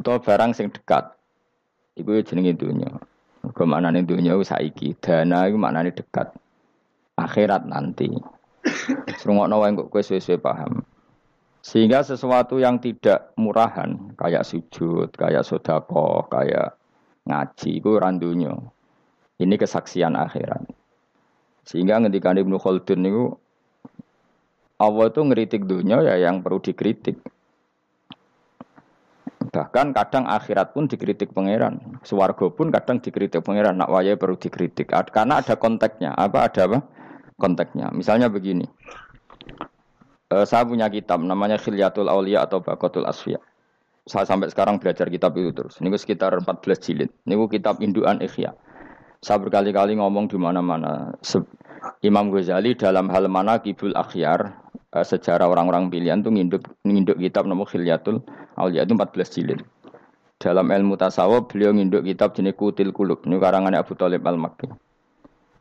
Atau 0.00 0.16
barang 0.24 0.56
sing 0.56 0.72
dekat 0.72 1.12
itu 2.00 2.10
jenenge 2.24 2.56
dunya. 2.56 2.90
Mergo 3.42 3.64
maknane 3.66 4.06
dunya 4.06 4.38
saiki, 4.38 4.94
dana 5.02 5.50
iku 5.50 5.58
maknane 5.58 5.90
dekat. 5.90 6.30
Akhirat 7.18 7.66
nanti. 7.66 8.08
Serungokno 9.20 9.58
wae 9.58 9.74
kok 9.74 9.90
kowe 9.90 10.02
suwe 10.02 10.38
paham. 10.38 10.86
Sehingga 11.62 12.02
sesuatu 12.02 12.58
yang 12.58 12.82
tidak 12.82 13.34
murahan, 13.38 14.14
kayak 14.18 14.42
sujud, 14.42 15.14
kayak 15.14 15.46
sodako, 15.46 16.26
kayak 16.26 16.74
ngaji, 17.26 17.78
itu 17.78 17.90
randunya. 17.98 18.54
Ini 19.38 19.54
kesaksian 19.54 20.18
akhirat. 20.18 20.66
Sehingga 21.62 22.02
ketika 22.10 22.34
Ibnu 22.34 22.58
Khaldun 22.58 23.06
itu 23.06 23.24
Allah 24.82 25.06
itu 25.06 25.22
ngeritik 25.22 25.62
dunia 25.62 26.02
ya 26.02 26.18
yang 26.18 26.42
perlu 26.42 26.58
dikritik. 26.58 27.22
Bahkan 29.52 29.92
kadang 29.92 30.24
akhirat 30.24 30.72
pun 30.72 30.88
dikritik 30.88 31.36
pangeran. 31.36 32.00
Suwargo 32.00 32.48
pun 32.56 32.72
kadang 32.72 33.04
dikritik 33.04 33.44
pangeran. 33.44 33.76
Nak 33.76 33.92
waya 33.92 34.16
perlu 34.16 34.40
dikritik. 34.40 34.88
Karena 34.88 35.44
ada 35.44 35.60
konteksnya. 35.60 36.16
Apa 36.16 36.48
ada 36.48 36.64
apa? 36.64 36.78
Konteksnya. 37.36 37.92
Misalnya 37.92 38.32
begini. 38.32 38.64
E, 40.32 40.48
saya 40.48 40.64
punya 40.64 40.88
kitab 40.88 41.20
namanya 41.20 41.60
Khilyatul 41.60 42.08
Aulia 42.08 42.48
atau 42.48 42.64
Bakotul 42.64 43.04
Asfiya. 43.04 43.36
Saya 44.08 44.24
sampai 44.24 44.48
sekarang 44.48 44.80
belajar 44.80 45.12
kitab 45.12 45.36
itu 45.36 45.52
terus. 45.52 45.76
Ini 45.84 45.92
sekitar 46.00 46.32
14 46.32 46.48
jilid. 46.80 47.12
Ini 47.28 47.36
kitab 47.52 47.84
Induan 47.84 48.24
Ikhya. 48.24 48.56
Saya 49.20 49.36
berkali-kali 49.36 50.00
ngomong 50.00 50.32
di 50.32 50.40
mana-mana. 50.40 51.12
Imam 52.00 52.32
Ghazali 52.32 52.72
dalam 52.72 53.12
hal 53.12 53.28
mana 53.28 53.60
kibul 53.60 53.92
akhyar 53.92 54.56
uh, 54.96 55.04
sejarah 55.04 55.48
orang-orang 55.48 55.92
pilihan 55.92 56.24
itu 56.24 56.32
nginduk 56.32 56.62
nginduk 56.88 57.20
kitab 57.20 57.44
nomor 57.44 57.68
Khilyatul 57.68 58.24
Aulia 58.56 58.88
itu 58.88 58.96
14 58.96 59.34
jilid. 59.36 59.60
Dalam 60.42 60.66
ilmu 60.74 60.98
tasawuf 60.98 61.46
beliau 61.46 61.70
nginduk 61.70 62.02
kitab 62.02 62.34
jenis 62.34 62.58
Kutil 62.58 62.90
Kulub, 62.90 63.22
ini 63.30 63.38
karangan 63.38 63.78
Abu 63.78 63.94
Talib 63.94 64.26
Al-Makki. 64.26 64.66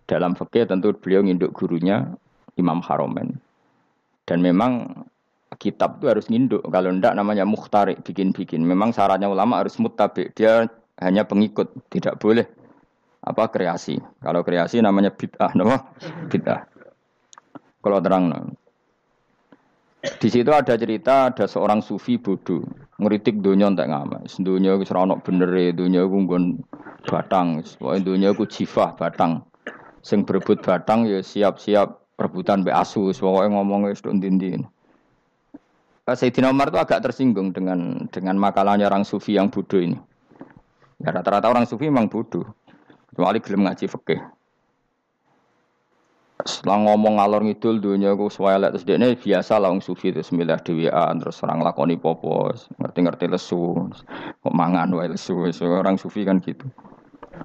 Dalam 0.09 0.33
fikih 0.33 0.65
tentu 0.65 0.89
beliau 0.97 1.21
nginduk 1.21 1.53
gurunya 1.53 2.09
Imam 2.57 2.81
Haromen. 2.81 3.37
Dan 4.25 4.41
memang 4.41 5.05
kitab 5.61 6.01
itu 6.01 6.09
harus 6.09 6.25
nginduk, 6.33 6.65
kalau 6.65 6.89
ndak 6.89 7.13
namanya 7.13 7.45
mukhtarik, 7.45 8.01
bikin-bikin. 8.01 8.65
Memang 8.65 8.89
syaratnya 8.89 9.29
ulama 9.29 9.61
harus 9.61 9.77
mutabik, 9.77 10.33
dia 10.33 10.65
hanya 10.97 11.29
pengikut, 11.29 11.69
tidak 11.93 12.17
boleh 12.17 12.49
apa 13.21 13.49
kreasi. 13.53 14.01
Kalau 14.21 14.41
kreasi 14.41 14.81
namanya 14.81 15.13
bid'ah, 15.13 15.53
nama 15.53 15.77
bid'ah. 16.27 16.65
Kalau 17.81 17.97
terang, 18.01 18.53
di 20.01 20.29
situ 20.33 20.49
ada 20.49 20.73
cerita 20.77 21.29
ada 21.29 21.45
seorang 21.45 21.85
sufi 21.85 22.17
bodoh 22.17 22.65
ngeritik 23.01 23.41
dunia 23.41 23.69
entek 23.69 23.89
ngamas. 23.89 24.37
Dunia 24.37 24.77
wis 24.77 24.93
ora 24.93 25.17
bener 25.17 25.49
e, 25.57 25.73
dunia 25.73 26.05
ku 26.05 26.17
nggon 26.25 26.61
batang, 27.09 27.61
pokoke 27.77 28.01
dunia 28.05 28.33
ku 28.33 28.45
jifah 28.45 28.93
batang. 28.97 29.41
Sing 30.05 30.25
berebut 30.25 30.61
batang 30.61 31.09
ya 31.09 31.21
siap-siap 31.21 32.17
rebutan 32.17 32.61
mbek 32.61 32.77
asu, 32.77 33.09
pokoke 33.13 33.49
ngomong 33.49 33.89
wis 33.89 34.01
ndi 34.05 34.61
Sayyidina 36.11 36.51
Umar 36.51 36.73
itu 36.73 36.81
agak 36.81 37.07
tersinggung 37.07 37.55
dengan 37.55 38.09
dengan 38.11 38.35
makalahnya 38.35 38.89
orang 38.91 39.07
sufi 39.07 39.39
yang 39.39 39.47
bodoh 39.47 39.79
ini. 39.79 39.95
Ya 40.99 41.13
rata-rata 41.13 41.47
orang 41.47 41.63
sufi 41.63 41.87
memang 41.87 42.11
bodoh. 42.11 42.43
Kecuali 43.11 43.39
gelem 43.43 43.67
ngaji 43.67 43.85
fikih. 43.91 44.21
Setelah 46.41 46.89
ngomong 46.89 47.21
ngalor 47.21 47.45
ngidul 47.45 47.77
dunia 47.77 48.17
ku 48.17 48.25
swelek 48.25 48.73
terus 48.73 48.85
dia 48.87 48.97
biasa 48.97 49.61
lah 49.61 49.69
sufi 49.77 50.09
terus 50.09 50.33
milih 50.33 50.57
dewian 50.65 51.21
terus 51.21 51.37
orang 51.45 51.61
lakoni 51.61 52.01
popo 52.01 52.49
ngerti-ngerti 52.81 53.29
lesu 53.29 53.77
kok 54.41 54.49
mangan 54.49 54.89
wae 54.89 55.05
lesu 55.13 55.37
orang 55.61 56.01
sufi 56.01 56.25
kan 56.25 56.41
gitu. 56.41 56.65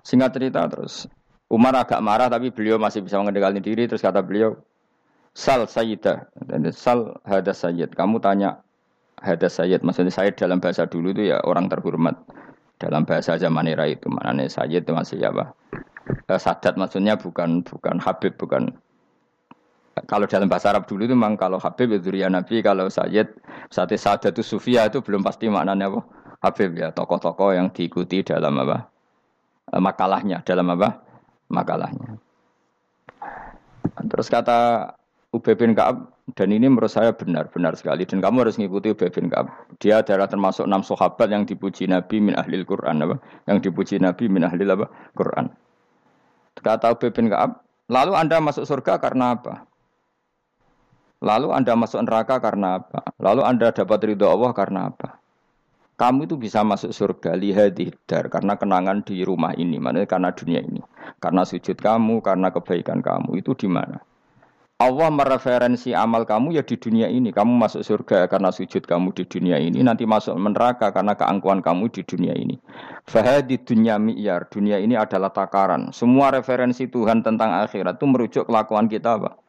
Singkat 0.00 0.30
cerita 0.32 0.64
terus. 0.70 1.04
Umar 1.46 1.78
agak 1.78 2.02
marah 2.02 2.26
tapi 2.26 2.50
beliau 2.50 2.74
masih 2.80 3.06
bisa 3.06 3.22
mengendalikan 3.22 3.62
diri. 3.62 3.86
Terus 3.86 4.02
kata 4.02 4.18
beliau 4.24 4.58
Sal 5.36 5.68
Sayyidah 5.68 6.26
dan 6.48 6.66
Sal 6.72 7.20
Hada 7.22 7.54
Sayyid. 7.54 7.94
Kamu 7.94 8.18
tanya 8.18 8.58
Hada 9.22 9.46
Sayyid. 9.46 9.86
Maksudnya 9.86 10.10
Sayyid 10.10 10.34
dalam 10.40 10.58
bahasa 10.58 10.88
dulu 10.88 11.14
itu 11.14 11.30
ya 11.30 11.38
orang 11.46 11.70
terhormat 11.70 12.18
dalam 12.76 13.08
bahasa 13.08 13.40
zaman 13.40 13.68
era 13.68 13.88
itu 13.88 14.08
maknanya 14.12 14.48
Sayyid 14.52 14.84
itu 14.84 14.92
masih 14.92 15.18
apa 15.24 15.56
eh, 16.28 16.40
Sadat 16.40 16.76
maksudnya 16.76 17.16
bukan 17.16 17.64
bukan 17.64 17.96
Habib 17.98 18.36
bukan 18.36 18.76
kalau 20.04 20.28
dalam 20.28 20.44
bahasa 20.44 20.76
Arab 20.76 20.84
dulu 20.84 21.08
itu 21.08 21.16
memang 21.16 21.40
kalau 21.40 21.56
Habib 21.56 21.88
itu 21.88 22.12
ya 22.12 22.28
Nabi, 22.28 22.60
kalau 22.60 22.92
Sayyid, 22.92 23.32
saat 23.72 24.20
itu 24.28 24.44
Sufia 24.44 24.92
itu 24.92 25.00
belum 25.00 25.24
pasti 25.24 25.48
maknanya 25.48 25.88
apa? 25.88 26.00
Habib 26.44 26.76
ya, 26.76 26.92
tokoh-tokoh 26.92 27.56
yang 27.56 27.72
diikuti 27.72 28.20
dalam 28.20 28.60
apa? 28.60 28.92
Eh, 29.72 29.80
makalahnya, 29.80 30.44
dalam 30.44 30.68
apa? 30.76 31.00
Makalahnya. 31.48 32.20
Terus 34.04 34.28
kata 34.28 34.92
Ubay 35.32 35.56
bin 35.56 35.72
Ka'ab 35.72 36.12
dan 36.34 36.50
ini 36.50 36.66
menurut 36.66 36.90
saya 36.90 37.14
benar 37.14 37.46
benar 37.54 37.78
sekali 37.78 38.02
dan 38.02 38.18
kamu 38.18 38.42
harus 38.42 38.58
mengikuti 38.58 38.90
Ubay 38.90 39.14
bin 39.14 39.30
Ka'ab. 39.30 39.46
Dia 39.78 40.02
adalah 40.02 40.26
termasuk 40.26 40.66
enam 40.66 40.82
sahabat 40.82 41.30
yang 41.30 41.46
dipuji 41.46 41.86
Nabi 41.86 42.18
min 42.18 42.34
ahlil 42.34 42.66
Quran 42.66 42.98
apa? 43.06 43.22
Yang 43.46 43.70
dipuji 43.70 44.02
Nabi 44.02 44.26
min 44.26 44.42
ahlil 44.42 44.74
apa? 44.74 44.90
Quran. 45.14 45.54
Kata 46.58 46.98
Ubay 46.98 47.14
bin 47.14 47.30
Ka'ab, 47.30 47.62
lalu 47.86 48.18
Anda 48.18 48.42
masuk 48.42 48.66
surga 48.66 48.98
karena 48.98 49.38
apa? 49.38 49.70
Lalu 51.22 51.54
Anda 51.54 51.78
masuk 51.78 52.02
neraka 52.02 52.42
karena 52.42 52.82
apa? 52.82 53.06
Lalu 53.22 53.46
Anda 53.46 53.70
dapat 53.70 53.98
ridho 54.02 54.26
Allah 54.26 54.50
karena 54.50 54.90
apa? 54.90 55.22
Kamu 55.96 56.26
itu 56.26 56.36
bisa 56.36 56.60
masuk 56.60 56.90
surga 56.90 57.38
lihat 57.38 57.78
dar 58.04 58.28
karena 58.28 58.58
kenangan 58.58 59.00
di 59.00 59.22
rumah 59.22 59.56
ini, 59.56 59.80
mana 59.80 60.04
karena 60.04 60.28
dunia 60.28 60.60
ini, 60.60 60.82
karena 61.22 61.40
sujud 61.40 61.78
kamu, 61.80 62.20
karena 62.20 62.52
kebaikan 62.52 63.00
kamu 63.00 63.40
itu 63.40 63.56
di 63.56 63.64
mana? 63.64 63.96
Allah 64.76 65.08
mereferensi 65.08 65.96
amal 65.96 66.28
kamu 66.28 66.60
ya 66.60 66.60
di 66.60 66.76
dunia 66.76 67.08
ini. 67.08 67.32
Kamu 67.32 67.48
masuk 67.56 67.80
surga 67.80 68.28
karena 68.28 68.52
sujud 68.52 68.84
kamu 68.84 69.16
di 69.16 69.24
dunia 69.24 69.56
ini. 69.56 69.80
Nanti 69.80 70.04
masuk 70.04 70.36
neraka 70.36 70.92
karena 70.92 71.16
keangkuhan 71.16 71.64
kamu 71.64 71.88
di 71.88 72.04
dunia 72.04 72.36
ini. 72.36 72.60
Fahadi 73.08 73.56
dunia 73.56 73.96
mi'yar. 73.96 74.52
Dunia 74.52 74.76
ini 74.76 74.92
adalah 74.92 75.32
takaran. 75.32 75.96
Semua 75.96 76.28
referensi 76.28 76.84
Tuhan 76.92 77.24
tentang 77.24 77.56
akhirat 77.64 77.96
itu 77.96 78.04
merujuk 78.04 78.44
kelakuan 78.44 78.84
kita 78.92 79.16
apa? 79.16 79.40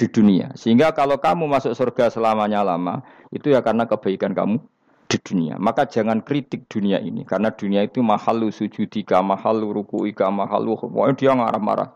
Di 0.00 0.08
dunia. 0.08 0.56
Sehingga 0.56 0.96
kalau 0.96 1.20
kamu 1.20 1.52
masuk 1.52 1.76
surga 1.76 2.08
selamanya 2.08 2.64
lama, 2.64 3.04
itu 3.28 3.52
ya 3.52 3.60
karena 3.60 3.84
kebaikan 3.84 4.32
kamu 4.32 4.56
di 5.04 5.20
dunia. 5.20 5.60
Maka 5.60 5.84
jangan 5.84 6.24
kritik 6.24 6.64
dunia 6.72 6.96
ini. 6.96 7.28
Karena 7.28 7.52
dunia 7.52 7.84
itu 7.84 8.00
mahalu 8.00 8.48
sujudika, 8.48 9.20
mahalu 9.20 9.84
rukuika, 9.84 10.32
mahalu... 10.32 10.80
Pokoknya 10.80 11.12
dia 11.12 11.32
marah-marah. 11.36 11.92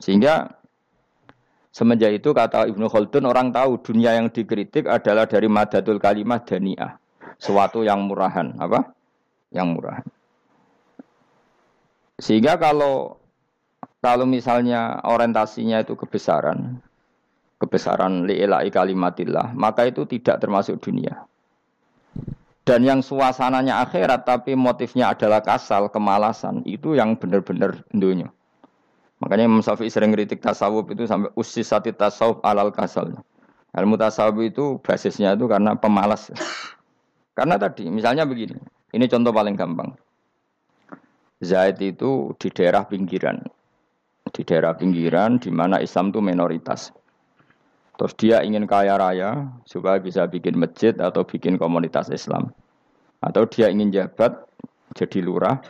Sehingga 0.00 0.56
semenjak 1.72 2.18
itu 2.22 2.30
kata 2.32 2.68
Ibnu 2.68 2.86
Khaldun 2.90 3.28
orang 3.28 3.52
tahu 3.54 3.80
dunia 3.80 4.16
yang 4.16 4.28
dikritik 4.32 4.88
adalah 4.88 5.28
dari 5.28 5.46
madatul 5.46 6.00
kalimat 6.02 6.44
dani'ah. 6.44 6.98
Suatu 7.38 7.86
yang 7.86 8.04
murahan. 8.08 8.58
Apa? 8.58 8.92
Yang 9.54 9.68
murahan. 9.78 10.06
Sehingga 12.18 12.58
kalau 12.58 13.18
kalau 14.02 14.26
misalnya 14.26 15.02
orientasinya 15.06 15.82
itu 15.82 15.94
kebesaran, 15.94 16.82
kebesaran 17.62 18.26
li'ilai 18.26 18.70
kalimatillah, 18.70 19.54
maka 19.54 19.86
itu 19.86 20.06
tidak 20.06 20.38
termasuk 20.42 20.78
dunia. 20.82 21.26
Dan 22.62 22.84
yang 22.84 23.00
suasananya 23.00 23.80
akhirat 23.80 24.28
tapi 24.28 24.52
motifnya 24.52 25.10
adalah 25.16 25.40
kasal, 25.40 25.88
kemalasan, 25.88 26.62
itu 26.68 26.94
yang 26.94 27.16
benar-benar 27.16 27.80
dunia. 27.90 28.28
Makanya 29.28 29.44
Imam 29.44 29.60
Syafi'i 29.60 29.92
sering 29.92 30.08
kritik 30.16 30.40
tasawuf 30.40 30.88
itu 30.88 31.04
sampai 31.04 31.28
usis 31.36 31.68
sati 31.68 31.92
tasawuf 31.92 32.40
alal 32.40 32.72
kasal. 32.72 33.12
Ilmu 33.76 34.00
tasawuf 34.00 34.40
itu 34.40 34.80
basisnya 34.80 35.36
itu 35.36 35.44
karena 35.44 35.76
pemalas. 35.76 36.32
karena 37.36 37.60
tadi, 37.60 37.92
misalnya 37.92 38.24
begini, 38.24 38.56
ini 38.96 39.04
contoh 39.04 39.28
paling 39.28 39.52
gampang. 39.52 39.92
Zaid 41.44 41.76
itu 41.84 42.32
di 42.40 42.48
daerah 42.48 42.88
pinggiran, 42.88 43.44
di 44.32 44.42
daerah 44.48 44.72
pinggiran 44.72 45.36
di 45.36 45.52
mana 45.52 45.76
Islam 45.84 46.08
itu 46.08 46.24
minoritas. 46.24 46.88
Terus 48.00 48.16
dia 48.16 48.40
ingin 48.40 48.64
kaya 48.64 48.96
raya 48.96 49.44
supaya 49.68 50.00
bisa 50.00 50.24
bikin 50.24 50.56
masjid 50.56 50.96
atau 50.96 51.20
bikin 51.28 51.60
komunitas 51.60 52.08
Islam. 52.08 52.48
Atau 53.20 53.44
dia 53.44 53.68
ingin 53.68 53.92
jabat 53.92 54.40
jadi 54.96 55.20
lurah 55.20 55.60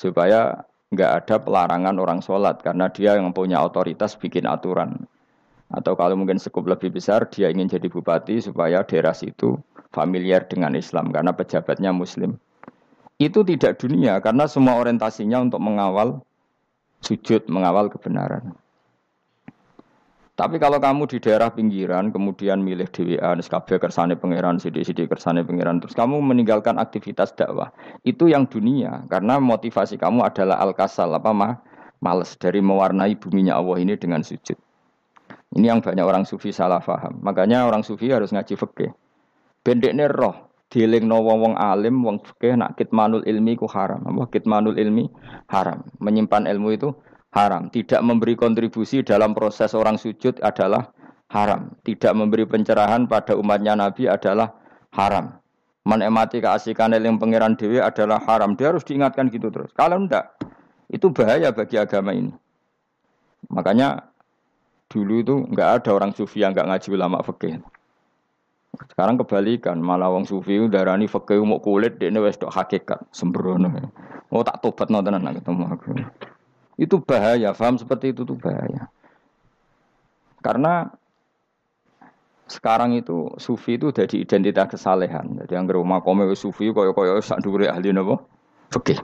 supaya 0.00 0.64
nggak 0.92 1.10
ada 1.24 1.36
pelarangan 1.40 1.96
orang 1.96 2.20
sholat 2.20 2.60
karena 2.60 2.92
dia 2.92 3.16
yang 3.16 3.32
punya 3.32 3.64
otoritas 3.64 4.14
bikin 4.20 4.44
aturan. 4.44 5.08
Atau 5.72 5.96
kalau 5.96 6.20
mungkin 6.20 6.36
cukup 6.36 6.76
lebih 6.76 6.92
besar 6.92 7.24
dia 7.32 7.48
ingin 7.48 7.72
jadi 7.72 7.88
bupati 7.88 8.44
supaya 8.44 8.84
daerah 8.84 9.16
situ 9.16 9.56
familiar 9.88 10.44
dengan 10.44 10.76
Islam 10.76 11.08
karena 11.08 11.32
pejabatnya 11.32 11.96
muslim. 11.96 12.36
Itu 13.16 13.40
tidak 13.40 13.80
dunia 13.80 14.20
karena 14.20 14.44
semua 14.44 14.76
orientasinya 14.76 15.40
untuk 15.40 15.64
mengawal 15.64 16.20
sujud, 17.00 17.48
mengawal 17.48 17.88
kebenaran. 17.88 18.52
Tapi 20.42 20.58
kalau 20.58 20.82
kamu 20.82 21.06
di 21.06 21.22
daerah 21.22 21.54
pinggiran, 21.54 22.10
kemudian 22.10 22.66
milih 22.66 22.90
DWA, 22.90 23.38
SKB 23.38 23.78
kersane 23.78 24.18
pangeran, 24.18 24.58
CD-CD 24.58 25.06
kersane 25.06 25.46
pangeran, 25.46 25.78
terus 25.78 25.94
kamu 25.94 26.18
meninggalkan 26.18 26.82
aktivitas 26.82 27.30
dakwah, 27.38 27.70
itu 28.02 28.26
yang 28.26 28.50
dunia, 28.50 29.06
karena 29.06 29.38
motivasi 29.38 30.02
kamu 30.02 30.26
adalah 30.26 30.58
al-kasal, 30.58 31.14
apa 31.14 31.30
mah, 31.30 31.62
males 32.02 32.34
dari 32.34 32.58
mewarnai 32.58 33.14
buminya 33.14 33.54
Allah 33.54 33.86
ini 33.86 33.94
dengan 33.94 34.26
sujud. 34.26 34.58
Ini 35.54 35.70
yang 35.70 35.78
banyak 35.78 36.02
orang 36.02 36.26
sufi 36.26 36.50
salah 36.50 36.82
faham. 36.82 37.22
Makanya 37.22 37.62
orang 37.62 37.86
sufi 37.86 38.10
harus 38.10 38.34
ngaji 38.34 38.58
fikih. 38.58 38.90
Bendeknya 39.62 40.10
roh, 40.10 40.50
dieling 40.74 41.06
no 41.06 41.22
wong 41.22 41.38
wong 41.38 41.54
alim, 41.54 42.02
wong 42.02 42.18
fikih 42.18 42.58
nak 42.58 42.74
kitmanul 42.74 43.22
ilmi 43.22 43.54
ku 43.54 43.70
haram. 43.70 44.02
Apa 44.02 44.26
kitmanul 44.26 44.74
ilmi 44.74 45.06
haram. 45.46 45.86
Menyimpan 46.02 46.50
ilmu 46.50 46.74
itu 46.74 46.90
haram. 47.32 47.72
Tidak 47.72 48.00
memberi 48.04 48.36
kontribusi 48.36 49.00
dalam 49.02 49.32
proses 49.32 49.72
orang 49.72 49.96
sujud 49.96 50.38
adalah 50.44 50.92
haram. 51.32 51.72
Tidak 51.82 52.12
memberi 52.12 52.44
pencerahan 52.44 53.08
pada 53.08 53.34
umatnya 53.34 53.74
Nabi 53.74 54.06
adalah 54.06 54.52
haram. 54.92 55.40
Menikmati 55.82 56.38
keasikan 56.38 56.94
yang 56.94 57.18
pangeran 57.18 57.58
dewi 57.58 57.82
adalah 57.82 58.22
haram. 58.22 58.54
Dia 58.54 58.70
harus 58.70 58.86
diingatkan 58.86 59.26
gitu 59.34 59.50
terus. 59.50 59.74
Kalau 59.74 59.98
enggak, 59.98 60.30
itu 60.86 61.10
bahaya 61.10 61.50
bagi 61.50 61.74
agama 61.74 62.14
ini. 62.14 62.30
Makanya 63.50 64.06
dulu 64.86 65.18
itu 65.18 65.34
enggak 65.50 65.82
ada 65.82 65.90
orang 65.90 66.14
sufi 66.14 66.46
yang 66.46 66.54
enggak 66.54 66.70
ngaji 66.70 66.88
ulama 66.94 67.18
fikih. 67.26 67.58
Sekarang 68.94 69.18
kebalikan, 69.20 69.82
malah 69.82 70.08
wong 70.08 70.24
sufi 70.24 70.56
darani 70.70 71.10
fikih 71.10 71.42
mau 71.42 71.58
kulit 71.58 71.98
dia 71.98 72.14
wis 72.14 72.38
tok 72.38 72.54
hakikat 72.54 73.02
sembrono. 73.10 73.68
Oh 74.30 74.46
tak 74.46 74.62
tobat 74.62 74.86
nonton 74.86 75.18
ketemu 75.18 75.64
aku. 75.66 75.90
Itu 76.80 77.04
bahaya, 77.04 77.52
paham 77.52 77.76
seperti 77.76 78.16
itu 78.16 78.24
tuh 78.24 78.36
bahaya. 78.36 78.88
Karena 80.42 80.90
sekarang 82.50 82.92
itu 82.92 83.32
sufi 83.40 83.80
itu 83.80 83.88
jadi 83.94 84.16
identitas 84.20 84.76
kesalehan. 84.76 85.40
Jadi 85.44 85.52
yang 85.56 85.64
rumah 85.70 86.04
kome 86.04 86.28
sufi 86.36 86.68
koyo 86.74 86.92
koyo 86.92 87.22
sak 87.24 87.40
dure 87.40 87.70
ahli 87.70 87.94
napa? 87.94 88.20
Fikih. 88.74 89.00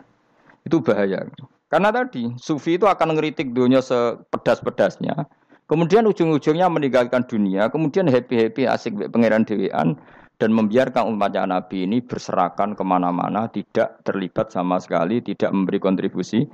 Itu 0.68 0.84
bahaya. 0.84 1.24
Karena 1.68 1.88
tadi 1.92 2.32
sufi 2.40 2.76
itu 2.76 2.88
akan 2.88 3.16
ngeritik 3.16 3.52
dunia 3.52 3.84
sepedas-pedasnya. 3.84 5.28
Kemudian 5.68 6.08
ujung-ujungnya 6.08 6.64
meninggalkan 6.72 7.28
dunia, 7.28 7.68
kemudian 7.68 8.08
happy-happy 8.08 8.64
asik 8.64 8.96
pangeran 9.12 9.44
dewean 9.44 10.00
dan 10.40 10.50
membiarkan 10.56 11.12
umatnya 11.12 11.44
Nabi 11.44 11.84
ini 11.84 12.00
berserakan 12.00 12.72
ke 12.72 12.80
mana-mana, 12.80 13.52
tidak 13.52 14.00
terlibat 14.00 14.48
sama 14.48 14.80
sekali, 14.80 15.20
tidak 15.20 15.52
memberi 15.52 15.76
kontribusi 15.76 16.48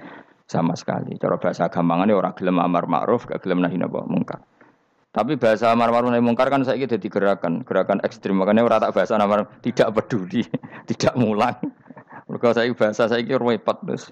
sama 0.55 0.79
sekali. 0.79 1.19
Cara 1.19 1.35
bahasa 1.35 1.67
gampangan 1.67 2.15
orang 2.15 2.35
gelem 2.39 2.63
amar 2.63 2.87
ma'ruf, 2.87 3.27
gak 3.27 3.43
gelem 3.43 3.59
nahi 3.67 3.75
napa 3.75 4.07
mungkar. 4.07 4.39
Tapi 5.11 5.35
bahasa 5.35 5.75
amar 5.75 5.91
ma'ruf 5.91 6.15
nahi 6.15 6.23
mungkar 6.23 6.47
kan 6.47 6.63
saya 6.63 6.87
jadi 6.87 7.11
gerakan, 7.11 7.67
gerakan 7.67 7.99
ekstrim. 8.07 8.39
Makanya 8.39 8.63
orang 8.63 8.87
tak 8.87 8.95
bahasa 8.95 9.19
amar 9.19 9.51
tidak 9.67 9.91
peduli, 9.91 10.47
tidak 10.91 11.19
mulang. 11.19 11.59
Mereka 12.31 12.55
saya 12.55 12.71
bahasa 12.73 13.11
saya 13.11 13.21
kira 13.27 13.43
repot 13.43 13.83
terus. 13.83 14.07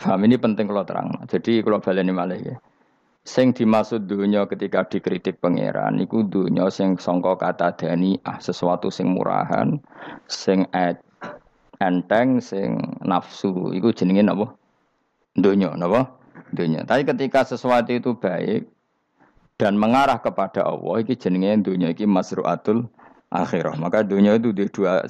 Paham 0.00 0.24
ini 0.24 0.40
penting 0.40 0.64
kalau 0.64 0.84
terang. 0.88 1.12
Jadi 1.28 1.60
kalau 1.60 1.78
baleni 1.78 2.12
malah 2.12 2.40
ya. 2.40 2.56
Sing 3.20 3.52
dimaksud 3.52 4.08
dunia 4.08 4.48
ketika 4.48 4.88
dikritik 4.88 5.44
pangeran 5.44 6.00
iku 6.00 6.24
dunia 6.24 6.72
sing 6.72 6.96
songko 6.96 7.36
kata 7.36 7.76
dani 7.76 8.16
ah 8.24 8.40
sesuatu 8.40 8.88
sing 8.88 9.12
murahan, 9.12 9.76
sing 10.24 10.64
ed, 10.72 10.96
enteng 11.80 12.38
sing 12.44 13.00
nafsu 13.00 13.72
iku 13.72 13.90
jenenge 13.90 14.22
napa? 14.22 14.52
Donya 15.34 15.72
napa? 15.74 16.12
Donya. 16.52 16.84
Tapi 16.84 17.08
ketika 17.08 17.42
sesuatu 17.42 17.90
itu 17.90 18.14
baik 18.14 18.68
dan 19.56 19.80
mengarah 19.80 20.20
kepada 20.20 20.64
Allah 20.64 21.00
iki 21.00 21.16
jenenge 21.16 21.64
donya 21.64 21.90
iki 21.90 22.04
masruatul 22.04 22.86
akhirah. 23.32 23.74
Maka 23.80 24.04
dunia 24.04 24.36
itu 24.36 24.52
di 24.52 24.68
dua 24.68 25.08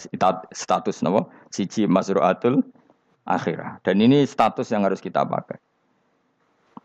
status 0.54 1.02
napa? 1.02 1.26
Siji 1.50 1.90
masruatul 1.90 2.62
akhirah. 3.26 3.82
Dan 3.82 3.98
ini 3.98 4.22
status 4.22 4.70
yang 4.70 4.86
harus 4.86 5.02
kita 5.02 5.26
pakai. 5.26 5.58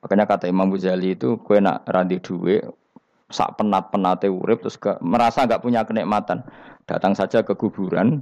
Makanya 0.01 0.25
kata 0.29 0.45
Imam 0.45 0.69
Ghazali 0.69 1.17
itu 1.17 1.37
kue 1.41 1.57
nak 1.57 1.85
randi 1.89 2.21
duwe 2.21 2.61
sak 3.33 3.57
penat 3.57 3.89
penate 3.89 4.29
urip 4.29 4.61
terus 4.61 4.77
ke, 4.77 5.01
merasa 5.01 5.49
nggak 5.49 5.65
punya 5.65 5.81
kenikmatan 5.81 6.45
datang 6.85 7.17
saja 7.17 7.41
ke 7.41 7.57
kuburan 7.57 8.21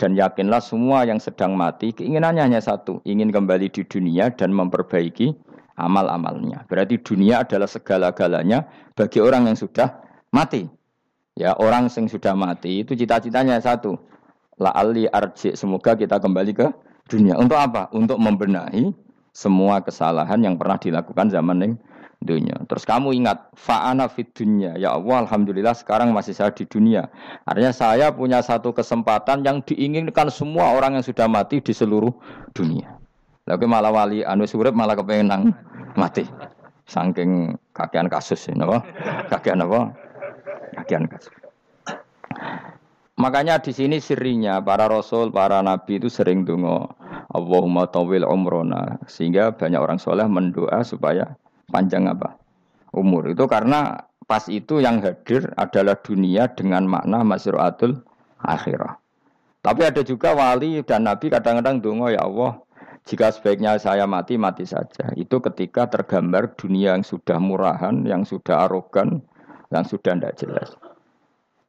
dan 0.00 0.16
yakinlah 0.16 0.60
semua 0.60 1.04
yang 1.04 1.20
sedang 1.22 1.54
mati 1.54 1.92
keinginannya 1.92 2.42
hanya 2.42 2.60
satu, 2.64 3.00
ingin 3.04 3.30
kembali 3.30 3.70
di 3.70 3.82
dunia 3.86 4.32
dan 4.32 4.50
memperbaiki 4.50 5.36
amal-amalnya. 5.76 6.64
Berarti 6.68 7.00
dunia 7.00 7.44
adalah 7.44 7.68
segala-galanya 7.68 8.66
bagi 8.96 9.18
orang 9.22 9.52
yang 9.52 9.58
sudah 9.58 10.02
mati. 10.32 10.68
Ya, 11.32 11.56
orang 11.56 11.88
yang 11.88 12.08
sudah 12.08 12.36
mati 12.36 12.84
itu 12.84 12.92
cita-citanya 12.92 13.56
satu. 13.60 13.96
La 14.60 14.68
ali 14.76 15.08
arji, 15.08 15.56
semoga 15.56 15.96
kita 15.96 16.20
kembali 16.20 16.52
ke 16.52 16.68
dunia. 17.08 17.40
Untuk 17.40 17.56
apa? 17.56 17.88
Untuk 17.96 18.20
membenahi 18.20 18.92
semua 19.32 19.80
kesalahan 19.80 20.44
yang 20.44 20.60
pernah 20.60 20.76
dilakukan 20.76 21.32
zaman 21.32 21.56
ning 21.56 21.72
dunia. 22.24 22.56
Terus 22.66 22.82
kamu 22.86 23.14
ingat 23.14 23.52
fa'ana 23.54 24.06
fid 24.10 24.30
dunya. 24.34 24.74
Ya 24.78 24.94
Allah, 24.94 25.26
alhamdulillah 25.26 25.74
sekarang 25.76 26.10
masih 26.10 26.34
saya 26.34 26.50
di 26.54 26.66
dunia. 26.66 27.10
Artinya 27.44 27.72
saya 27.74 28.10
punya 28.14 28.40
satu 28.40 28.72
kesempatan 28.72 29.42
yang 29.42 29.60
diinginkan 29.62 30.32
semua 30.32 30.74
orang 30.74 30.98
yang 30.98 31.04
sudah 31.04 31.26
mati 31.26 31.58
di 31.58 31.74
seluruh 31.74 32.10
dunia. 32.56 32.98
Lalu 33.46 33.66
malah 33.66 33.90
wali 33.90 34.18
anu 34.22 34.46
surip 34.46 34.70
malah 34.70 34.94
kepengen 34.94 35.50
mati. 35.98 36.22
Saking 36.86 37.58
kakean 37.74 38.06
kasus 38.06 38.46
ini 38.50 38.62
apa? 38.62 38.82
Kakean 39.30 39.62
apa? 39.62 39.90
Kakean 40.78 41.06
kasus. 41.10 41.32
Makanya 43.20 43.60
di 43.62 43.70
sini 43.70 44.02
sirinya 44.02 44.58
para 44.64 44.90
rasul, 44.90 45.30
para 45.30 45.62
nabi 45.62 46.00
itu 46.00 46.10
sering 46.10 46.42
dungo 46.42 46.90
Allahumma 47.32 47.88
tawil 47.88 48.26
umrona 48.26 48.98
sehingga 49.08 49.52
banyak 49.54 49.80
orang 49.80 49.96
soleh 50.00 50.26
mendoa 50.28 50.84
supaya 50.84 51.36
panjang 51.72 52.04
apa 52.12 52.36
umur 52.92 53.32
itu 53.32 53.48
karena 53.48 54.04
pas 54.28 54.44
itu 54.52 54.78
yang 54.84 55.00
hadir 55.00 55.50
adalah 55.56 55.96
dunia 55.98 56.52
dengan 56.52 56.86
makna 56.86 57.24
masruatul 57.26 58.04
akhirah. 58.40 59.00
Tapi 59.62 59.86
ada 59.86 60.02
juga 60.02 60.34
wali 60.34 60.82
dan 60.82 61.06
nabi 61.06 61.30
kadang-kadang 61.30 61.78
dungo 61.78 62.10
ya 62.10 62.26
Allah 62.26 62.58
jika 63.06 63.30
sebaiknya 63.34 63.78
saya 63.78 64.06
mati 64.06 64.38
mati 64.38 64.66
saja. 64.66 65.10
Itu 65.18 65.42
ketika 65.42 65.90
tergambar 65.90 66.54
dunia 66.54 66.94
yang 66.94 67.06
sudah 67.06 67.38
murahan, 67.38 68.02
yang 68.06 68.22
sudah 68.22 68.66
arogan, 68.66 69.22
yang 69.74 69.84
sudah 69.86 70.18
tidak 70.18 70.34
jelas. 70.38 70.74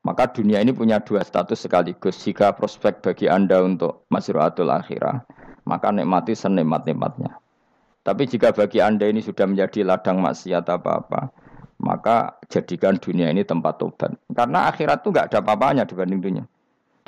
Maka 0.03 0.27
dunia 0.29 0.59
ini 0.59 0.75
punya 0.75 0.99
dua 0.99 1.23
status 1.23 1.63
sekaligus. 1.63 2.19
Jika 2.19 2.51
prospek 2.53 2.99
bagi 2.99 3.31
Anda 3.31 3.63
untuk 3.63 4.03
masruatul 4.11 4.67
akhirah, 4.67 5.23
maka 5.63 5.95
nikmati 5.95 6.35
senikmat-nikmatnya. 6.35 7.42
Tapi 8.03 8.27
jika 8.27 8.51
bagi 8.51 8.83
Anda 8.83 9.07
ini 9.07 9.23
sudah 9.23 9.47
menjadi 9.47 9.87
ladang 9.87 10.19
maksiat 10.19 10.67
apa-apa, 10.67 11.31
maka 11.79 12.35
jadikan 12.51 12.99
dunia 12.99 13.31
ini 13.31 13.47
tempat 13.47 13.79
tobat. 13.79 14.11
Karena 14.35 14.67
akhirat 14.67 15.03
itu 15.03 15.09
nggak 15.15 15.27
ada 15.31 15.39
apa-apanya 15.39 15.83
dibanding 15.87 16.19
dunia. 16.19 16.43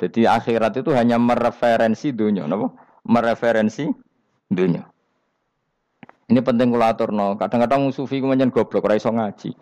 Jadi 0.00 0.24
akhirat 0.24 0.80
itu 0.80 0.92
hanya 0.96 1.20
mereferensi 1.20 2.12
dunia, 2.16 2.48
no? 2.48 2.76
mereferensi 3.04 3.88
dunia. 4.48 4.84
Ini 6.26 6.40
penting 6.42 6.74
kulatur 6.74 7.14
no. 7.14 7.38
Kadang-kadang 7.38 7.92
sufi 7.94 8.18
kemudian 8.18 8.50
goblok, 8.50 8.88
raiso 8.88 9.12
ngaji. 9.12 9.54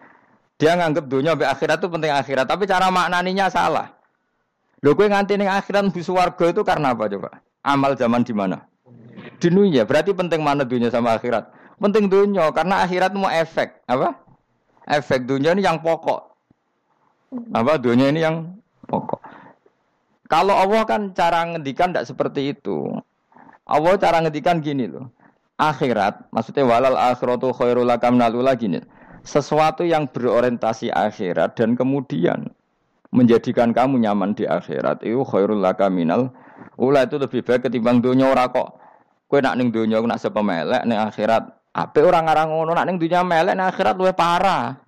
Dia 0.55 0.79
nganggep 0.79 1.11
dunia 1.11 1.35
sampai 1.35 1.51
akhirat 1.51 1.77
itu 1.83 1.89
penting 1.91 2.13
akhirat, 2.15 2.47
tapi 2.47 2.65
cara 2.65 2.89
maknaninya 2.89 3.51
salah. 3.51 3.91
Lho 4.81 4.95
gue 4.95 5.07
nganti 5.11 5.35
ning 5.35 5.51
akhirat 5.51 5.91
bu 5.91 6.01
warga 6.15 6.45
itu 6.47 6.63
karena 6.63 6.95
apa 6.95 7.11
coba? 7.11 7.43
Amal 7.65 7.99
zaman 7.99 8.23
di 8.23 8.37
mana? 8.37 8.63
Dunia. 9.53 9.85
Berarti 9.85 10.17
penting 10.17 10.41
mana 10.41 10.65
dunia 10.65 10.89
sama 10.89 11.17
akhirat? 11.21 11.53
Penting 11.77 12.09
dunia 12.09 12.49
karena 12.55 12.81
akhirat 12.87 13.13
mau 13.13 13.29
efek, 13.29 13.83
apa? 13.85 14.17
Efek 14.89 15.29
dunia 15.29 15.53
ini 15.53 15.65
yang 15.65 15.83
pokok. 15.85 16.33
Apa 17.53 17.77
dunia 17.77 18.09
ini 18.09 18.25
yang 18.25 18.57
pokok. 18.89 19.21
Kalau 20.31 20.57
Allah 20.57 20.87
kan 20.89 21.13
cara 21.13 21.45
ngendikan 21.45 21.93
tidak 21.93 22.09
seperti 22.09 22.57
itu. 22.57 22.89
Allah 23.69 24.01
cara 24.01 24.25
ngendikan 24.25 24.65
gini 24.65 24.89
loh. 24.89 25.13
Akhirat, 25.61 26.33
maksudnya 26.35 26.67
walal 26.67 26.99
akhiratu 26.99 27.55
khairul 27.55 27.87
lakam 27.87 28.19
nalula 28.19 28.59
gini 28.59 28.83
sesuatu 29.25 29.83
yang 29.83 30.05
berorientasi 30.07 30.93
akhirat 30.93 31.57
dan 31.57 31.75
kemudian 31.75 32.53
menjadikan 33.11 33.73
kamu 33.73 34.05
nyaman 34.05 34.37
di 34.37 34.45
akhirat 34.45 35.01
itu 35.01 35.25
khairul 35.25 35.65
laka 35.65 35.89
minal 35.89 36.29
ula 36.77 37.09
itu 37.09 37.17
lebih 37.17 37.41
baik 37.41 37.67
ketimbang 37.67 38.05
dunia 38.05 38.29
ora 38.29 38.53
kok 38.53 38.77
kowe 39.27 39.39
nak 39.41 39.57
ning 39.57 39.75
dunia 39.75 40.01
nak 40.05 40.21
sepemelek 40.21 40.83
ning 40.85 40.99
akhirat 40.99 41.49
ape 41.75 42.01
orang 42.05 42.25
ngarang 42.29 42.49
ngono 42.53 42.73
nak 42.73 42.87
ning 42.87 42.97
dunia 42.97 43.21
melek 43.25 43.55
ning 43.57 43.67
akhirat 43.67 43.95
luwih 43.97 44.15
parah 44.15 44.79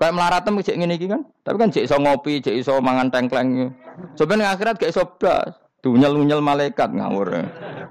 kayak 0.00 0.14
melaratem 0.18 0.58
cek 0.58 0.76
ngene 0.78 0.94
iki 0.98 1.06
kan 1.06 1.22
tapi 1.46 1.56
kan 1.58 1.68
cek 1.70 1.86
iso 1.86 1.96
ngopi 1.98 2.42
cek 2.42 2.58
iso 2.58 2.78
mangan 2.82 3.10
tengkleng 3.12 3.70
sebenarnya 4.18 4.54
akhirat 4.58 4.74
gak 4.80 4.90
iso 4.90 5.06
blas 5.18 5.62
Dunyel-nyel 5.82 6.38
malaikat 6.38 6.94
ngawur. 6.94 7.42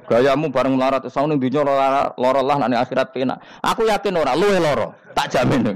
Gayamu 0.07 0.47
bareng 0.47 0.79
melarat 0.79 1.03
sau 1.11 1.27
ning 1.27 1.43
dunya 1.43 1.59
lara 1.59 2.15
lah 2.15 2.55
nek 2.63 2.87
akhirat 2.87 3.11
penak. 3.11 3.43
Aku 3.59 3.83
yakin 3.83 4.15
ora 4.15 4.31
luwe 4.31 4.63
lara, 4.63 4.95
tak 5.11 5.35
jamin. 5.35 5.75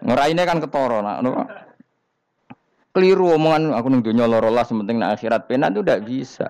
Ngeraine 0.00 0.42
kan 0.48 0.64
ketara 0.64 1.04
nak 1.04 1.20
Keliru 2.96 3.36
omongan 3.36 3.76
aku 3.76 3.86
ning 3.92 4.00
dunya 4.00 4.24
lara 4.24 4.48
lah 4.48 4.64
sementing 4.64 4.96
nek 4.96 5.20
akhirat 5.20 5.44
penak 5.44 5.76
itu 5.76 5.84
ndak 5.84 6.02
bisa. 6.08 6.48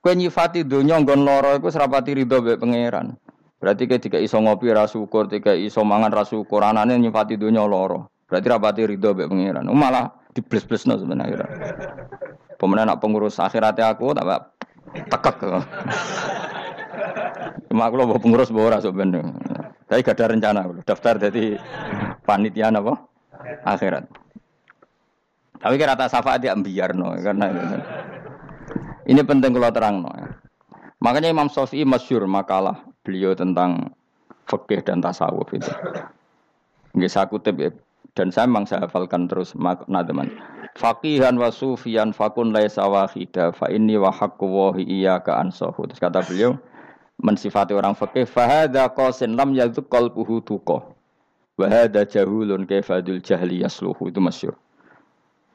Kowe 0.00 0.16
nyifati 0.16 0.64
dunya 0.64 0.96
nggon 0.96 1.28
lara 1.28 1.60
iku 1.60 1.68
serapati 1.68 2.16
ridho 2.16 2.40
mbek 2.40 2.56
pangeran. 2.56 3.20
Berarti 3.60 3.84
tiga 4.00 4.16
iso 4.16 4.40
ngopi 4.40 4.72
ra 4.72 4.88
syukur, 4.88 5.28
tiga 5.28 5.52
iso 5.52 5.84
mangan 5.84 6.08
ra 6.08 6.24
syukur, 6.24 6.64
anane 6.64 6.96
nyifati 6.96 7.36
dunya 7.36 7.60
lara. 7.68 8.00
Berarti 8.24 8.46
rapati 8.48 8.80
ridho 8.88 9.12
mbek 9.12 9.28
pangeran. 9.28 9.68
Malah 9.68 10.08
dibles-blesno 10.32 10.96
sebenarnya. 10.96 11.44
Pemenang 12.56 12.96
nak 12.96 13.00
pengurus 13.04 13.36
akhiratnya 13.36 13.92
aku 13.92 14.16
tak 14.16 14.56
tekek. 15.12 15.36
Cuma 17.68 17.86
aku 17.86 17.94
loh 18.00 18.16
pengurus 18.16 18.48
bawa 18.48 18.80
rasuk 18.80 18.96
bener. 18.96 19.22
Tapi 19.90 20.06
gak 20.06 20.16
ada 20.22 20.32
rencana 20.32 20.60
daftar 20.86 21.18
jadi 21.18 21.58
panitia 22.24 22.72
apa? 22.72 22.94
Akhirat. 23.66 24.06
Tapi 25.60 25.74
kira 25.76 25.92
rata 25.92 26.08
syafaat 26.08 26.40
dia 26.40 26.56
biar 26.56 26.96
no 26.96 27.12
karena 27.20 27.52
ini 29.10 29.26
penting 29.26 29.50
kalau 29.50 29.74
terang 29.74 30.06
no. 30.06 30.14
Makanya 31.02 31.34
Imam 31.34 31.50
Syafi'i 31.50 31.82
masyur 31.82 32.30
makalah 32.30 32.86
beliau 33.02 33.34
tentang 33.34 33.90
fikih 34.46 34.86
dan 34.86 35.02
tasawuf 35.02 35.50
itu. 35.50 35.66
Nggak 36.94 37.10
saya 37.10 37.26
kutip 37.26 37.58
ya. 37.58 37.70
Dan 38.14 38.30
saya 38.30 38.46
memang 38.46 38.70
saya 38.70 38.86
hafalkan 38.86 39.26
terus 39.26 39.54
makna 39.58 40.06
teman. 40.06 40.30
Fakihan 40.78 41.34
wa 41.34 41.50
sufian 41.50 42.14
fakun 42.14 42.54
laisa 42.54 42.86
wahida 42.86 43.50
fa 43.50 43.66
inni 43.70 43.98
wa 43.98 44.14
haqqu 44.14 44.46
wahi 44.46 44.86
iyyaka 44.86 45.42
ansahu. 45.42 45.90
Terus 45.90 45.98
kata 45.98 46.22
beliau 46.26 46.54
mensifati 47.18 47.74
orang 47.74 47.98
fakih 47.98 48.26
fahada 48.26 48.90
qasin 48.94 49.34
lam 49.34 49.54
yadhuk 49.58 49.90
qalbuhu 49.90 50.42
tuqa. 50.42 50.86
Wa 51.58 51.66
hada 51.66 52.06
jahulun 52.06 52.66
kaifadul 52.66 53.22
jahli 53.22 53.62
yasluhu 53.62 54.10
itu 54.10 54.22
masyhur. 54.22 54.54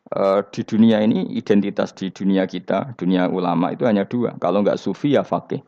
Uh, 0.06 0.46
di 0.54 0.62
dunia 0.62 1.02
ini 1.02 1.34
identitas 1.34 1.90
di 1.98 2.14
dunia 2.14 2.46
kita, 2.46 2.94
dunia 2.94 3.26
ulama 3.26 3.74
itu 3.74 3.90
hanya 3.90 4.06
dua. 4.06 4.38
Kalau 4.38 4.62
enggak 4.62 4.78
sufi 4.78 5.18
ya 5.18 5.26
fakih. 5.26 5.66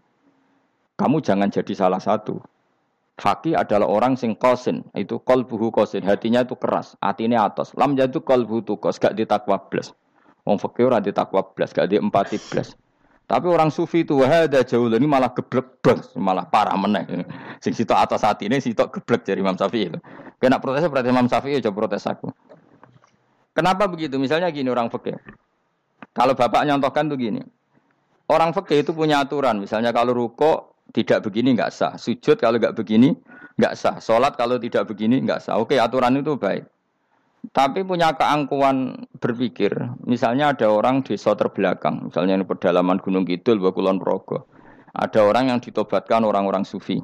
Kamu 0.93 1.25
jangan 1.25 1.49
jadi 1.49 1.73
salah 1.73 1.97
satu. 1.97 2.37
Fakih 3.17 3.57
adalah 3.57 3.89
orang 3.89 4.13
sing 4.13 4.37
kosin, 4.37 4.85
itu 4.93 5.17
buhu 5.25 5.73
kosin, 5.73 6.05
hatinya 6.05 6.45
itu 6.45 6.53
keras, 6.53 6.93
hatinya 7.01 7.49
atas. 7.49 7.73
Lam 7.73 7.97
jatuh 7.97 8.21
buhu 8.21 8.61
tukos, 8.61 9.01
gak 9.01 9.17
ditakwa 9.17 9.57
blas. 9.73 9.97
Wong 10.45 10.61
fakih 10.61 10.85
orang 10.85 11.01
ditakwa 11.01 11.41
blas, 11.57 11.73
gak 11.73 11.89
di 11.89 11.97
empati 11.97 12.37
blas. 12.37 12.77
Tapi 13.27 13.45
orang 13.49 13.73
sufi 13.73 14.05
itu 14.05 14.21
wahada 14.21 14.63
jauh 14.63 14.87
ini 14.87 15.03
malah 15.03 15.33
geblek 15.35 15.83
malah 16.15 16.45
parah 16.47 16.77
meneh. 16.77 17.25
Sing 17.59 17.73
situ 17.73 17.91
atas 17.91 18.23
hati 18.23 18.47
ini 18.47 18.61
situ 18.61 18.79
geblek 18.85 19.25
dari 19.25 19.41
Imam 19.41 19.57
Syafi'i. 19.57 19.91
Kena 20.39 20.61
protesnya 20.61 20.87
berarti 20.87 21.09
Imam 21.09 21.25
Syafi'i 21.25 21.59
coba 21.59 21.89
protes 21.89 22.05
aku. 22.05 22.31
Kenapa 23.57 23.89
begitu? 23.89 24.21
Misalnya 24.21 24.53
gini 24.53 24.69
orang 24.69 24.93
fakih. 24.93 25.17
Kalau 26.13 26.37
bapak 26.37 26.61
nyontohkan 26.69 27.09
tuh 27.09 27.17
gini. 27.17 27.41
Orang 28.29 28.53
fakih 28.53 28.85
itu 28.85 28.93
punya 28.93 29.25
aturan. 29.25 29.57
Misalnya 29.57 29.89
kalau 29.89 30.13
ruko 30.13 30.77
tidak 30.93 31.25
begini 31.25 31.57
nggak 31.57 31.73
sah. 31.73 31.97
Sujud 31.97 32.37
kalau 32.37 32.61
nggak 32.61 32.77
begini 32.77 33.17
nggak 33.57 33.73
sah. 33.73 33.97
Sholat 33.97 34.37
kalau 34.37 34.61
tidak 34.61 34.85
begini 34.85 35.25
nggak 35.25 35.41
sah. 35.41 35.57
Oke 35.57 35.81
aturan 35.81 36.21
itu 36.21 36.37
baik. 36.37 36.69
Tapi 37.49 37.81
punya 37.81 38.13
keangkuhan 38.13 39.09
berpikir. 39.17 39.73
Misalnya 40.05 40.53
ada 40.53 40.69
orang 40.69 41.01
desa 41.01 41.33
terbelakang. 41.33 42.13
Misalnya 42.13 42.37
di 42.37 42.45
pedalaman 42.45 43.01
Gunung 43.01 43.25
Kidul, 43.25 43.57
Kulon 43.57 43.97
Progo. 43.97 44.45
Ada 44.93 45.25
orang 45.25 45.49
yang 45.49 45.57
ditobatkan 45.57 46.21
orang-orang 46.21 46.61
sufi. 46.61 47.01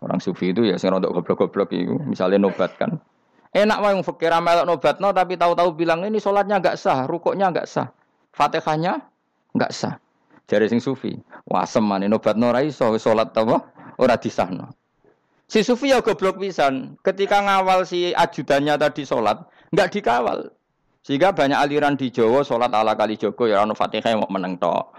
Orang 0.00 0.20
sufi 0.20 0.52
itu 0.52 0.64
ya 0.64 0.76
sing 0.76 0.92
rontok 0.92 1.24
goblok-goblok 1.24 1.72
itu. 1.72 1.96
Misalnya 2.04 2.40
nobatkan. 2.40 3.00
Enak 3.50 3.78
wae 3.82 3.98
fikir 3.98 4.30
melok 4.38 4.62
nobatno 4.62 5.10
tapi 5.10 5.34
tahu-tahu 5.34 5.74
bilang 5.74 6.06
ini 6.06 6.22
sholatnya 6.22 6.62
nggak 6.62 6.78
sah, 6.78 7.10
rukuknya 7.10 7.50
nggak 7.50 7.66
sah, 7.66 7.90
fatihahnya 8.30 9.02
nggak 9.58 9.74
sah. 9.74 9.98
Jari 10.50 10.66
sing 10.66 10.82
sufi. 10.82 11.14
Wah 11.46 11.62
seman 11.62 12.02
obat 12.10 12.34
ora 12.38 12.62
iso 12.66 12.90
salat 12.98 13.30
apa 13.38 13.70
ora 14.02 14.18
disahno. 14.18 14.74
Si 15.46 15.62
sufi 15.62 15.94
ya 15.94 16.02
goblok 16.02 16.42
pisan. 16.42 16.98
Ketika 17.06 17.42
ngawal 17.42 17.86
si 17.86 18.10
ajudannya 18.10 18.74
tadi 18.74 19.06
salat, 19.06 19.46
enggak 19.70 19.94
dikawal. 19.94 20.50
Sehingga 21.06 21.32
banyak 21.32 21.58
aliran 21.58 21.94
di 21.94 22.10
Jawa 22.10 22.42
salat 22.42 22.70
ala 22.74 22.98
kali 22.98 23.14
Joko 23.16 23.46
ya 23.46 23.62
ono 23.62 23.74
Fatihah 23.78 24.14
mau 24.18 24.30
meneng 24.30 24.58
tok. 24.58 24.94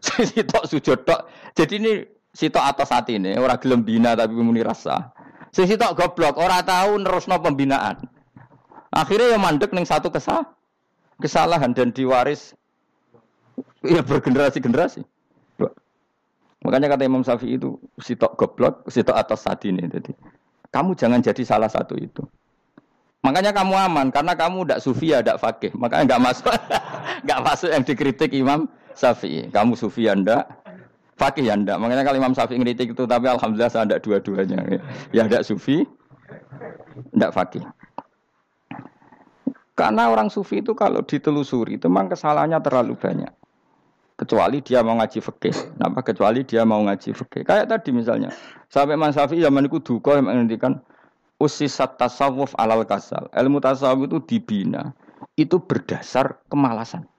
Si 0.04 0.40
tok 0.44 0.68
sujud 0.68 1.04
tok. 1.04 1.28
Jadi 1.52 1.74
ini 1.80 1.92
si 2.32 2.48
tok 2.48 2.64
atas 2.64 2.92
hati 2.92 3.20
ini 3.20 3.36
ora 3.36 3.60
gelem 3.60 3.84
bina 3.84 4.16
tapi 4.16 4.36
muni 4.36 4.64
rasa. 4.64 5.12
Si 5.54 5.78
tok 5.78 5.94
goblok 5.94 6.34
ora 6.34 6.66
tahu 6.66 6.98
nerusno 6.98 7.38
pembinaan. 7.38 8.02
Akhirnya 8.90 9.34
ya 9.34 9.38
mandek 9.38 9.70
ning 9.70 9.86
satu 9.86 10.10
kesah 10.10 10.42
kesalahan 11.22 11.70
dan 11.70 11.94
diwaris 11.94 12.58
ya 13.86 14.02
bergenerasi-generasi. 14.02 15.06
Makanya 16.64 16.96
kata 16.96 17.04
Imam 17.04 17.20
Syafi'i 17.20 17.60
itu 17.60 17.76
sitok 18.00 18.34
goblok, 18.40 18.88
sitok 18.88 19.14
atas 19.14 19.44
ini. 19.68 19.84
Jadi 19.84 20.10
kamu 20.72 20.96
jangan 20.96 21.20
jadi 21.20 21.42
salah 21.44 21.68
satu 21.68 21.94
itu. 21.94 22.24
Makanya 23.20 23.52
kamu 23.52 23.72
aman 23.76 24.06
karena 24.08 24.32
kamu 24.34 24.64
tidak 24.64 24.80
sufi 24.80 25.12
ya 25.12 25.20
tidak 25.20 25.38
fakih. 25.38 25.70
Makanya 25.76 26.16
nggak 26.16 26.22
masuk 26.24 26.50
nggak 27.28 27.40
masuk 27.44 27.70
yang 27.70 27.84
dikritik 27.84 28.30
Imam 28.32 28.66
Syafi'i. 28.96 29.52
Kamu 29.52 29.76
sufi 29.76 30.08
ya 30.08 30.16
ndak, 30.16 30.48
fakih 31.14 31.46
ya 31.46 31.54
ndak. 31.54 31.78
Makanya 31.78 32.02
kalau 32.02 32.18
Imam 32.18 32.34
Syafi'i 32.34 32.58
kritik 32.58 32.94
itu 32.94 33.02
tapi 33.06 33.26
alhamdulillah 33.30 33.70
saya 33.70 33.86
tidak 33.86 34.02
dua-duanya. 34.02 34.82
Ya 35.14 35.26
tidak 35.26 35.46
sufi, 35.46 35.86
tidak 37.14 37.30
fakih. 37.34 37.64
Karena 39.74 40.06
orang 40.06 40.30
sufi 40.30 40.62
itu 40.62 40.70
kalau 40.78 41.02
ditelusuri 41.02 41.82
itu 41.82 41.90
memang 41.90 42.06
kesalahannya 42.06 42.62
terlalu 42.62 42.94
banyak. 42.94 43.30
Kecuali 44.14 44.62
dia 44.62 44.86
mau 44.86 44.94
ngaji 44.94 45.18
fikih. 45.18 45.74
Kenapa? 45.74 46.06
Kecuali 46.06 46.46
dia 46.46 46.62
mau 46.62 46.78
ngaji 46.86 47.10
fikih. 47.10 47.42
Kayak 47.42 47.66
tadi 47.66 47.90
misalnya. 47.90 48.30
Sampai 48.70 48.94
Imam 48.94 49.10
Syafi'i 49.10 49.42
zaman 49.42 49.66
itu 49.66 49.82
duka 49.82 50.14
yang 50.14 50.30
menghentikan 50.30 50.78
usisat 51.42 51.98
tasawuf 51.98 52.54
alal 52.54 52.86
kasal. 52.86 53.26
Ilmu 53.34 53.58
tasawuf 53.58 54.06
itu 54.06 54.22
dibina. 54.22 54.94
Itu 55.34 55.58
berdasar 55.58 56.38
kemalasan. 56.46 57.10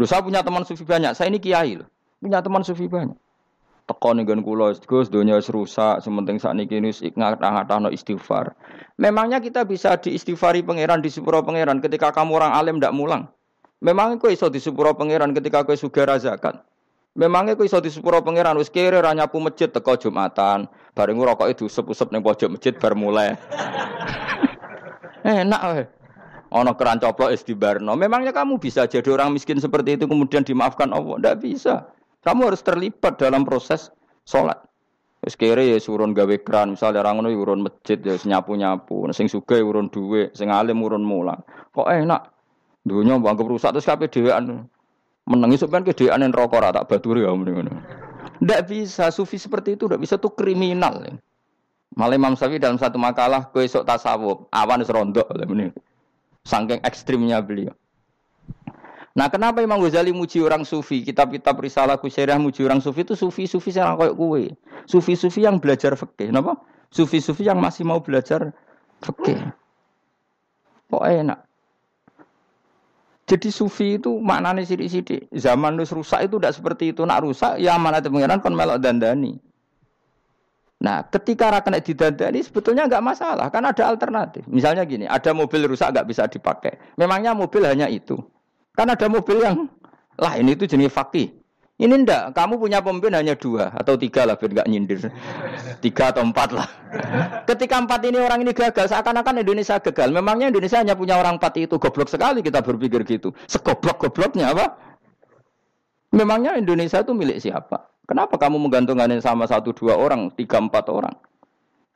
Loh, 0.00 0.08
saya 0.08 0.24
punya 0.24 0.40
teman 0.40 0.64
sufi 0.64 0.88
banyak. 0.88 1.12
Saya 1.12 1.28
ini 1.28 1.36
kiai 1.36 1.76
loh. 1.76 1.88
Punya 2.20 2.44
teman 2.44 2.60
sufi 2.60 2.84
banyak. 2.84 3.16
Tekon 3.88 4.22
dengan 4.22 4.44
kulo, 4.46 4.70
Gus, 4.86 5.10
dunia 5.10 5.42
rusak, 5.42 6.04
sementing 6.04 6.38
saat 6.38 6.54
ini 6.54 6.68
kini 6.68 6.94
ngatah-ngatah 6.94 7.90
istighfar. 7.90 8.54
Memangnya 9.00 9.42
kita 9.42 9.66
bisa 9.66 9.98
diistighfari 9.98 10.62
pangeran 10.62 11.02
di 11.02 11.10
sepuro 11.10 11.42
pangeran 11.42 11.82
ketika 11.82 12.14
kamu 12.14 12.38
orang 12.38 12.52
alim 12.54 12.76
tidak 12.78 12.94
mulang. 12.94 13.26
Memangnya 13.82 14.20
kau 14.20 14.30
iso 14.30 14.46
di 14.46 14.62
sepuro 14.62 14.94
pangeran 14.94 15.34
ketika 15.34 15.66
kau 15.66 15.74
suga 15.74 16.20
zakat. 16.20 16.62
Memangnya 17.18 17.58
kau 17.58 17.66
iso 17.66 17.82
di 17.82 17.90
sepuro 17.90 18.22
pangeran 18.22 18.54
wis 18.60 18.70
kere 18.70 19.02
ra 19.02 19.10
nyapu 19.10 19.42
masjid 19.42 19.66
teko 19.66 19.98
Jumatan, 19.98 20.70
bareng 20.94 21.18
rokok 21.18 21.50
itu 21.50 21.66
usep-usep 21.66 22.14
ning 22.14 22.22
pojok 22.22 22.60
masjid 22.60 22.76
bar 22.76 22.94
mulai. 22.94 23.34
Enak 25.26 25.62
weh. 25.74 25.86
Ono 26.50 26.74
keran 26.74 26.98
coplok 26.98 27.30
is 27.34 27.42
dibarno. 27.46 27.94
Memangnya 27.94 28.34
kamu 28.34 28.58
bisa 28.58 28.86
jadi 28.86 29.06
orang 29.10 29.34
miskin 29.34 29.62
seperti 29.62 29.98
itu 29.98 30.10
kemudian 30.10 30.42
dimaafkan 30.42 30.90
Allah? 30.90 31.18
Tidak 31.18 31.36
bisa. 31.38 31.90
Kamu 32.20 32.52
harus 32.52 32.60
terlibat 32.60 33.16
dalam 33.16 33.48
proses 33.48 33.88
sholat. 34.28 34.60
Wis 35.20 35.36
kere 35.36 35.68
ya 35.68 35.76
urun 35.76 36.16
gawe 36.16 36.36
keran, 36.40 36.76
misalnya 36.76 37.04
orang 37.04 37.20
ngono 37.20 37.28
ya 37.28 37.38
urun 37.40 37.60
masjid 37.60 38.00
ya 38.00 38.16
nyapu-nyapu, 38.16 39.04
sing 39.12 39.28
sugih 39.28 39.60
urun 39.60 39.92
duwe, 39.92 40.32
sing 40.32 40.48
alim 40.48 40.80
urun 40.80 41.04
mulang. 41.04 41.44
Kok 41.76 41.88
enak? 41.92 42.32
Dunia 42.80 43.20
bangga 43.20 43.44
rusak 43.44 43.76
terus 43.76 43.84
kabeh 43.84 44.08
dhewean. 44.08 44.64
Menang 45.28 45.52
iso 45.52 45.68
kan 45.68 45.84
kedean 45.84 46.32
rokok 46.32 46.64
ora 46.64 46.72
tak 46.72 46.88
baturi 46.88 47.28
ya 47.28 47.36
ngono. 47.36 47.68
Ndak 48.40 48.72
bisa 48.72 49.12
sufi 49.12 49.36
seperti 49.36 49.76
itu 49.76 49.84
ndak 49.84 50.00
bisa 50.00 50.16
tuh 50.16 50.32
kriminal. 50.32 51.04
Malah 51.92 52.16
Imam 52.16 52.32
Syafi'i 52.32 52.62
dalam 52.62 52.80
satu 52.80 52.96
makalah 52.96 53.52
kowe 53.52 53.60
esuk 53.60 53.84
tasawuf, 53.84 54.48
awan 54.48 54.80
wis 54.80 54.88
rondok 54.88 55.28
ini. 55.36 55.68
Saking 56.48 56.80
ekstrimnya 56.80 57.44
beliau. 57.44 57.76
Nah, 59.10 59.26
kenapa 59.26 59.58
Imam 59.58 59.82
Ghazali 59.82 60.14
muji 60.14 60.38
orang 60.38 60.62
sufi? 60.62 61.02
Kitab-kitab 61.02 61.58
risalah 61.58 61.98
kusyariah 61.98 62.38
muji 62.38 62.62
orang 62.62 62.78
sufi 62.78 63.02
itu 63.02 63.18
sufi-sufi 63.18 63.74
yang 63.74 63.98
kayak 63.98 64.14
kue. 64.14 64.54
Sufi-sufi 64.86 65.42
yang 65.42 65.58
belajar 65.58 65.98
fikih, 65.98 66.30
napa? 66.30 66.54
Sufi-sufi 66.94 67.42
yang 67.42 67.58
masih 67.58 67.82
mau 67.82 67.98
belajar 67.98 68.54
fikih. 69.02 69.50
Kok 70.90 71.04
enak? 71.06 71.38
Jadi 73.30 73.48
sufi 73.54 73.98
itu 73.98 74.10
maknanya 74.18 74.66
sidik-sidik. 74.66 75.30
Zaman 75.30 75.78
nus 75.78 75.94
rusak 75.94 76.26
itu 76.26 76.42
tidak 76.42 76.54
seperti 76.58 76.90
itu. 76.90 77.06
Nak 77.06 77.22
rusak 77.22 77.62
ya 77.62 77.78
mana 77.78 78.02
pengiran 78.02 78.42
kon 78.42 78.58
melok 78.58 78.82
dandani. 78.82 79.38
Nah, 80.82 81.06
ketika 81.06 81.52
rakan 81.52 81.78
didandani 81.78 82.42
sebetulnya 82.42 82.90
nggak 82.90 83.04
masalah, 83.04 83.46
kan 83.52 83.62
ada 83.62 83.86
alternatif. 83.86 84.48
Misalnya 84.50 84.82
gini, 84.82 85.04
ada 85.06 85.30
mobil 85.30 85.68
rusak 85.68 85.92
nggak 85.94 86.08
bisa 86.08 86.26
dipakai. 86.26 86.74
Memangnya 86.98 87.36
mobil 87.36 87.62
hanya 87.68 87.86
itu. 87.86 88.18
Kan 88.74 88.86
ada 88.90 89.06
mobil 89.10 89.42
yang 89.42 89.66
lain 90.20 90.46
itu 90.52 90.64
jenis 90.68 90.92
fakih. 90.92 91.40
Ini 91.80 91.96
ndak, 92.04 92.36
kamu 92.36 92.60
punya 92.60 92.84
pemimpin 92.84 93.16
hanya 93.16 93.32
dua 93.32 93.72
atau 93.72 93.96
tiga 93.96 94.28
lah 94.28 94.36
biar 94.36 94.52
nggak 94.52 94.68
nyindir. 94.68 95.00
Tiga 95.84 96.12
atau 96.12 96.20
empat 96.20 96.52
lah. 96.52 96.68
Ketika 97.48 97.80
empat 97.80 98.04
ini 98.04 98.20
orang 98.20 98.44
ini 98.44 98.52
gagal, 98.52 98.92
seakan-akan 98.92 99.40
Indonesia 99.40 99.80
gagal. 99.80 100.12
Memangnya 100.12 100.52
Indonesia 100.52 100.76
hanya 100.76 100.92
punya 100.92 101.16
orang 101.16 101.40
empat 101.40 101.56
itu 101.56 101.80
goblok 101.80 102.12
sekali 102.12 102.44
kita 102.44 102.60
berpikir 102.60 103.00
gitu. 103.08 103.32
Segoblok-gobloknya 103.48 104.52
apa? 104.52 104.76
Memangnya 106.12 106.60
Indonesia 106.60 107.00
itu 107.00 107.16
milik 107.16 107.40
siapa? 107.40 107.88
Kenapa 108.04 108.36
kamu 108.36 108.60
menggantungkan 108.60 109.16
sama 109.24 109.48
satu 109.48 109.72
dua 109.72 109.96
orang, 109.96 110.28
tiga 110.36 110.60
empat 110.60 110.84
orang? 110.92 111.16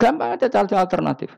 Gampang 0.01 0.33
aja 0.33 0.49
cari 0.49 0.73
alternatif. 0.73 1.29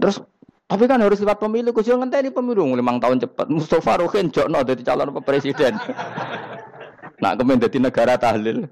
Terus 0.00 0.24
tapi 0.70 0.86
kan 0.86 1.02
harus 1.02 1.18
lewat 1.18 1.42
pemilu, 1.42 1.74
kusul 1.74 1.98
ngenteni 1.98 2.30
pemilu 2.30 2.62
lima 2.78 2.94
tahun 3.02 3.18
cepat. 3.18 3.50
Mustafa 3.50 3.98
Rohin 3.98 4.30
jokno 4.30 4.62
jadi 4.62 4.86
calon 4.86 5.18
presiden. 5.18 5.74
Nak 7.20 7.36
kemen 7.42 7.58
jadi 7.58 7.78
negara 7.82 8.14
tahlil. 8.14 8.70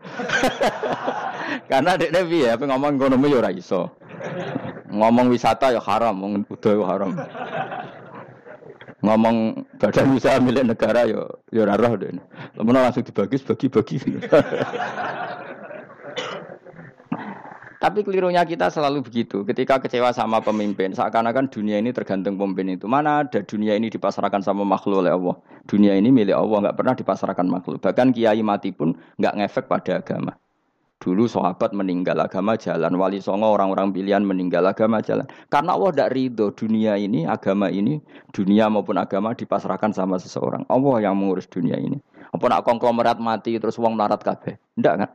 Karena 1.70 1.98
dek 1.98 2.14
Nabi 2.14 2.46
ya, 2.46 2.54
ngomong 2.54 3.02
ekonomi 3.02 3.34
ya 3.34 3.50
iso. 3.50 3.90
Ngomong 4.94 5.26
wisata 5.26 5.74
ya 5.74 5.82
haram, 5.82 6.22
ngomong 6.22 6.46
budaya 6.46 6.78
ya 6.78 6.84
haram. 6.86 7.10
Ngomong 9.02 9.36
badan 9.82 10.14
usaha 10.14 10.38
milik 10.38 10.70
negara 10.70 11.02
ya 11.02 11.26
ya 11.50 11.60
ora 11.66 11.74
roh 11.76 11.98
deh. 11.98 12.14
langsung 12.56 13.02
dibagi 13.02 13.42
bagi-bagi. 13.42 13.98
Tapi 17.78 18.02
kelirunya 18.02 18.42
kita 18.42 18.74
selalu 18.74 19.06
begitu. 19.06 19.46
Ketika 19.46 19.78
kecewa 19.78 20.10
sama 20.10 20.42
pemimpin, 20.42 20.90
seakan-akan 20.98 21.46
dunia 21.46 21.78
ini 21.78 21.94
tergantung 21.94 22.34
pemimpin 22.34 22.74
itu. 22.74 22.90
Mana 22.90 23.22
ada 23.22 23.38
dunia 23.46 23.78
ini 23.78 23.86
dipasarkan 23.86 24.42
sama 24.42 24.66
makhluk 24.66 25.06
oleh 25.06 25.14
Allah. 25.14 25.38
Dunia 25.70 25.94
ini 25.94 26.10
milik 26.10 26.34
Allah, 26.34 26.58
nggak 26.66 26.76
pernah 26.76 26.94
dipasarkan 26.98 27.46
makhluk. 27.46 27.78
Bahkan 27.78 28.10
kiai 28.10 28.42
mati 28.42 28.74
pun 28.74 28.98
nggak 29.22 29.34
ngefek 29.38 29.70
pada 29.70 30.02
agama. 30.02 30.34
Dulu 30.98 31.30
sahabat 31.30 31.70
meninggal 31.70 32.18
agama 32.18 32.58
jalan, 32.58 32.98
wali 32.98 33.22
songo 33.22 33.54
orang-orang 33.54 33.94
pilihan 33.94 34.26
meninggal 34.26 34.66
agama 34.66 34.98
jalan. 34.98 35.30
Karena 35.46 35.78
Allah 35.78 35.94
tidak 35.94 36.10
ridho 36.10 36.50
dunia 36.50 36.98
ini, 36.98 37.22
agama 37.22 37.70
ini, 37.70 38.02
dunia 38.34 38.66
maupun 38.66 38.98
agama 38.98 39.38
dipasrahkan 39.38 39.94
sama 39.94 40.18
seseorang. 40.18 40.66
Allah 40.66 41.06
yang 41.06 41.14
mengurus 41.14 41.46
dunia 41.46 41.78
ini. 41.78 42.02
Apa 42.34 42.50
nak 42.50 42.66
konglomerat 42.66 43.22
mati 43.22 43.54
terus 43.62 43.78
uang 43.78 43.94
melarat 43.94 44.18
kabeh? 44.26 44.58
Tidak 44.58 44.94
kan? 44.98 45.10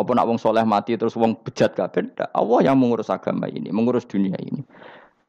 Apa 0.00 0.16
nak 0.16 0.26
wong 0.26 0.40
soleh 0.40 0.64
mati 0.64 0.96
terus 0.96 1.12
wong 1.12 1.36
bejat 1.44 1.76
kabeh? 1.76 2.08
Allah 2.32 2.58
yang 2.64 2.80
mengurus 2.80 3.12
agama 3.12 3.46
ini, 3.52 3.68
mengurus 3.68 4.08
dunia 4.08 4.34
ini. 4.40 4.64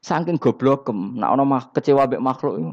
Saking 0.00 0.40
goblok 0.40 0.88
nak 0.90 1.36
ono 1.36 1.44
mah 1.44 1.68
kecewa 1.76 2.08
mek 2.08 2.24
makhluk 2.24 2.54
itu. 2.58 2.72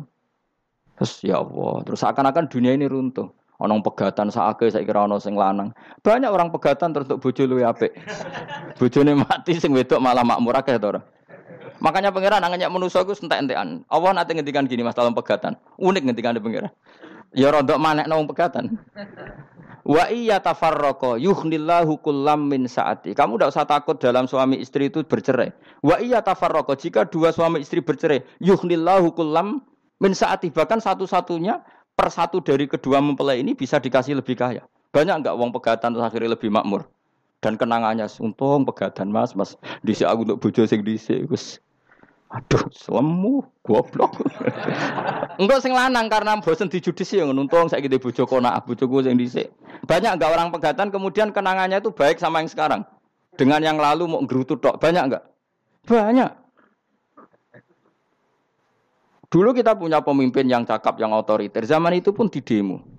Terus 1.00 1.14
ya 1.24 1.40
Allah, 1.40 1.84
terus 1.84 2.02
akan-akan 2.04 2.48
dunia 2.48 2.76
ini 2.76 2.88
runtuh. 2.88 3.28
Ono 3.60 3.76
pegatan 3.84 4.32
saake 4.32 4.72
saya 4.72 4.88
kira 4.88 5.04
ono 5.04 5.20
sing 5.20 5.36
lanang. 5.36 5.76
Banyak 6.00 6.32
orang 6.32 6.48
pegatan 6.48 6.96
terus 6.96 7.12
untuk 7.12 7.28
bojo 7.28 7.44
luwe 7.44 7.68
apik. 7.68 7.92
Bojone 8.80 9.20
mati 9.20 9.60
sing 9.60 9.76
wedok 9.76 10.00
malah 10.00 10.24
makmur 10.24 10.56
akeh 10.56 10.80
to 10.80 10.96
Makanya 11.80 12.12
pangeran 12.12 12.44
angannya 12.44 12.68
manusa 12.68 13.04
iku 13.04 13.16
entek-entekan. 13.16 13.88
Allah 13.88 14.12
nanti 14.12 14.36
ngendikan 14.36 14.68
gini 14.68 14.84
Mas 14.84 14.96
dalam 14.96 15.16
pegatan. 15.16 15.56
Unik 15.80 16.12
ngendikan 16.12 16.36
pangeran. 16.36 16.72
Ya 17.34 17.54
rontok 17.54 17.78
manek 17.78 18.10
nang 18.10 18.26
pegatan. 18.26 18.82
Wa 19.86 20.10
iya 20.10 20.38
tafarroko 20.38 21.18
yuhnillahu 21.18 22.02
kullam 22.02 22.50
min 22.50 22.66
saati. 22.70 23.14
Kamu 23.18 23.38
tidak 23.38 23.50
usah 23.54 23.66
takut 23.66 23.98
dalam 23.98 24.26
suami 24.30 24.62
istri 24.62 24.90
itu 24.90 25.02
bercerai. 25.06 25.54
Wa 25.82 25.98
iya 26.02 26.22
tafarroko 26.22 26.78
jika 26.78 27.06
dua 27.06 27.34
suami 27.34 27.62
istri 27.62 27.82
bercerai, 27.82 28.22
yuhnillahu 28.42 29.14
kullam 29.14 29.66
min 30.02 30.14
saati. 30.14 30.54
Bahkan 30.54 30.82
satu-satunya 30.82 31.62
per 31.94 32.10
satu 32.14 32.42
dari 32.42 32.70
kedua 32.70 33.02
mempelai 33.02 33.42
ini 33.42 33.54
bisa 33.58 33.82
dikasih 33.82 34.18
lebih 34.18 34.38
kaya. 34.38 34.66
Banyak 34.90 35.22
enggak 35.26 35.36
uang 35.38 35.54
pegatan 35.54 35.94
terus 35.94 36.14
lebih 36.18 36.50
makmur. 36.50 36.90
Dan 37.40 37.56
kenangannya, 37.56 38.04
untung 38.20 38.68
pegatan 38.68 39.16
mas, 39.16 39.32
mas. 39.32 39.56
Disi 39.80 40.04
aku 40.04 40.28
untuk 40.28 40.44
bojo 40.44 40.68
sing 40.68 40.84
disi. 40.84 41.24
Aduh, 42.30 42.70
selemu, 42.70 43.42
goblok. 43.66 44.22
Enggak 45.42 45.66
sing 45.66 45.74
lanang 45.74 46.14
karena 46.14 46.38
bosen 46.38 46.70
dijudisi 46.70 47.18
yang 47.18 47.34
nuntung 47.34 47.66
saya 47.66 47.82
gitu 47.82 47.98
bojo 47.98 48.30
kona, 48.30 48.54
bojoku 48.62 49.02
sing 49.02 49.18
dhisik. 49.18 49.50
Banyak 49.90 50.22
enggak 50.22 50.38
orang 50.38 50.54
pegatan 50.54 50.94
kemudian 50.94 51.34
kenangannya 51.34 51.82
itu 51.82 51.90
baik 51.90 52.22
sama 52.22 52.46
yang 52.46 52.50
sekarang. 52.52 52.82
Dengan 53.34 53.66
yang 53.66 53.78
lalu 53.82 54.06
mau 54.06 54.22
gerutu 54.30 54.62
tok, 54.62 54.78
banyak 54.78 55.10
enggak? 55.10 55.24
Banyak. 55.90 56.32
Dulu 59.30 59.50
kita 59.54 59.74
punya 59.74 60.02
pemimpin 60.02 60.46
yang 60.46 60.66
cakap, 60.70 61.02
yang 61.02 61.14
otoriter. 61.18 61.66
Zaman 61.66 61.98
itu 61.98 62.14
pun 62.14 62.30
di 62.30 62.46
demo. 62.46 62.99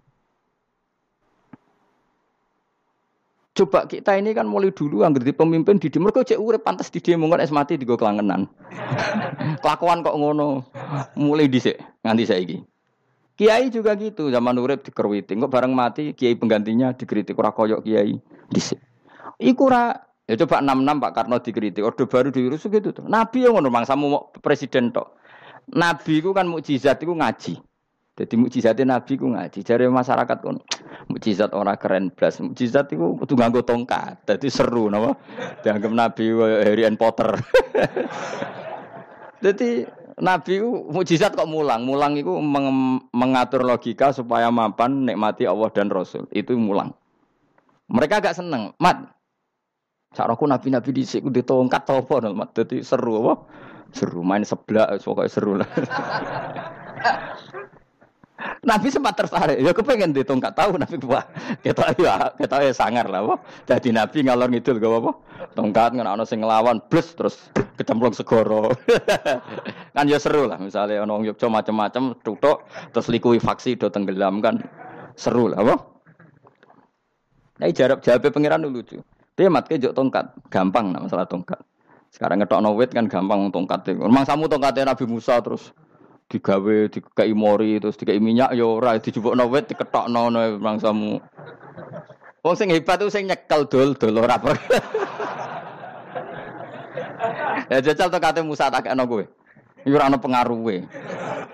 Coba 3.50 3.82
kita 3.90 4.14
ini 4.14 4.30
kan 4.30 4.46
mulai 4.46 4.70
dulu 4.70 5.02
anggar 5.02 5.26
di 5.26 5.34
pemimpin 5.34 5.82
di 5.82 5.90
demo 5.90 6.14
kok 6.14 6.22
cek 6.22 6.38
urip 6.38 6.62
pantas 6.62 6.86
di 6.86 7.02
demo 7.02 7.26
kan 7.26 7.42
es 7.42 7.50
mati 7.50 7.74
di 7.74 7.82
kelangenan. 7.82 8.46
Kelakuan 9.62 10.06
kok 10.06 10.14
ngono. 10.14 10.62
Mulai 11.18 11.50
dhisik 11.50 11.74
nganti 12.06 12.24
saiki. 12.30 12.58
Kiai 13.34 13.72
juga 13.72 13.96
gitu, 13.96 14.28
zaman 14.28 14.54
urip 14.60 14.84
dikerwiti, 14.86 15.34
kok 15.34 15.50
bareng 15.50 15.72
mati 15.74 16.12
kiai 16.14 16.36
penggantinya 16.36 16.94
dikritik 16.94 17.34
ora 17.40 17.50
koyok 17.50 17.82
kiai. 17.82 18.20
Dhisik. 18.52 18.78
Iku 19.40 19.66
ora 19.66 19.98
ya 20.30 20.38
coba 20.38 20.62
66 20.62 21.02
Pak 21.02 21.12
Karno 21.16 21.36
dikritik, 21.42 21.82
orde 21.82 22.04
baru 22.06 22.28
diurus 22.30 22.62
gitu 22.68 22.94
tuh. 22.94 23.08
Nabi 23.10 23.48
yang 23.48 23.58
ngono 23.58 23.72
mangsamu 23.72 24.30
presiden 24.38 24.94
tok. 24.94 25.18
Nabi 25.74 26.22
ku 26.22 26.30
kan 26.30 26.46
mukjizat 26.46 27.02
iku 27.02 27.18
ngaji. 27.18 27.58
Jadi 28.20 28.36
mukjizatnya 28.36 29.00
Nabi 29.00 29.16
ku 29.16 29.32
ngaji. 29.32 29.64
Jare 29.64 29.88
masyarakat 29.88 30.44
pun 30.44 30.60
mukjizat 31.08 31.56
orang 31.56 31.80
keren 31.80 32.12
blas. 32.12 32.36
Mukjizat 32.36 32.92
itu 32.92 33.16
kudu 33.16 33.32
nganggo 33.32 33.64
tongkat. 33.64 34.20
Jadi 34.28 34.52
seru 34.52 34.92
napa? 34.92 35.16
Dianggap 35.64 35.88
Nabi 35.88 36.24
Harry 36.60 36.84
Potter. 37.00 37.32
Jadi 39.44 39.88
Nabi 40.20 40.52
ku 40.60 40.92
mukjizat 40.92 41.32
kok 41.32 41.48
mulang. 41.48 41.88
Mulang 41.88 42.20
itu 42.20 42.28
meng 42.36 43.00
mengatur 43.16 43.64
logika 43.64 44.12
supaya 44.12 44.52
mapan 44.52 45.08
nikmati 45.08 45.48
Allah 45.48 45.72
dan 45.72 45.88
Rasul. 45.88 46.28
Itu 46.28 46.60
mulang. 46.60 46.92
Mereka 47.88 48.20
agak 48.20 48.36
seneng. 48.36 48.76
Mat, 48.76 49.16
Caraku 50.12 50.44
nabi-nabi 50.44 50.90
di 50.92 51.08
sini 51.08 51.32
di 51.32 51.40
tongkat 51.40 51.88
apa 51.88 52.28
mat. 52.36 52.52
Jadi 52.52 52.84
seru 52.84 53.24
apa? 53.24 53.48
Seru 53.96 54.20
main 54.22 54.44
sebelah, 54.44 54.92
pokoknya 55.00 55.30
seru 55.32 55.56
lah. 55.56 55.70
Nabi 58.60 58.88
sempat 58.92 59.16
tertarik, 59.16 59.56
ya 59.56 59.72
kepengen 59.72 60.12
ditongkat 60.12 60.52
tahu 60.52 60.76
Nabi 60.76 60.96
wah 61.08 61.24
kita 61.64 61.96
ya 61.96 62.28
kita 62.36 62.56
ya 62.60 62.72
sangar 62.76 63.08
lah, 63.08 63.24
wah. 63.24 63.38
Jadi 63.64 63.92
Nabi 63.92 64.24
ngalor 64.28 64.48
ngidul 64.52 64.76
gak 64.76 64.92
apa, 65.00 65.12
tongkat 65.56 65.90
nggak 65.96 66.12
ono 66.12 66.24
sing 66.28 66.44
ngelawan, 66.44 66.76
plus 66.88 67.12
terus 67.16 67.36
kecemplung 67.80 68.12
segoro, 68.12 68.72
kan 69.96 70.04
ya 70.04 70.20
seru 70.20 70.44
lah 70.44 70.60
misalnya 70.60 71.04
ono 71.04 71.24
yuk 71.24 71.40
macam-macam, 71.40 72.16
tutuk 72.20 72.68
terus 72.92 73.08
likui 73.08 73.40
faksi 73.40 73.80
do 73.80 73.88
tenggelam 73.88 74.44
kan 74.44 74.60
seru 75.16 75.48
lah, 75.48 75.60
wah. 75.64 75.80
Nah 77.60 77.68
jarak 77.72 78.00
jawabnya 78.00 78.32
pangeran 78.32 78.60
dulu 78.64 78.80
tuh, 78.84 79.00
dia 79.36 79.52
mat 79.52 79.68
jok 79.68 79.92
tongkat, 79.92 80.32
gampang 80.52 80.92
nah 80.92 81.00
masalah 81.04 81.28
tongkat. 81.28 81.60
Sekarang 82.10 82.42
ngetok 82.42 82.60
wit 82.74 82.90
kan 82.90 83.06
gampang 83.06 83.54
tongkat. 83.54 83.94
Memang 83.94 84.26
samu 84.26 84.50
tongkatnya 84.50 84.90
Nabi 84.90 85.06
Musa 85.06 85.38
terus 85.38 85.70
digawe 86.30 86.86
dikai 86.86 87.34
mori 87.34 87.82
terus 87.82 87.98
dikai 87.98 88.22
minyak 88.22 88.54
ya 88.54 88.62
ora 88.62 88.94
dijupukno 89.02 89.50
wit 89.50 89.66
diketokno 89.66 90.30
mangsamu. 90.62 91.18
Wong 92.40 92.54
sing 92.56 92.70
hebat 92.70 93.02
tuh 93.02 93.10
sing 93.10 93.26
nyekel 93.26 93.66
dol 93.66 93.98
dol 93.98 94.22
ora 94.22 94.38
ya 97.68 97.78
jajal 97.82 98.08
to 98.08 98.18
kate 98.22 98.40
Musa 98.46 98.70
tak 98.70 98.86
kena 98.86 99.02
kowe. 99.04 99.26
Iku 99.82 99.94
ora 99.98 100.06
ono 100.06 100.22
pengaruhe. 100.22 100.86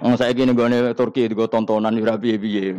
Wong 0.05 0.15
saiki 0.21 0.45
ning 0.45 0.53
gone 0.53 0.93
Turki 0.93 1.27
digo 1.27 1.49
tontonan 1.49 1.97
ora 1.97 2.21
piye-piye. 2.21 2.77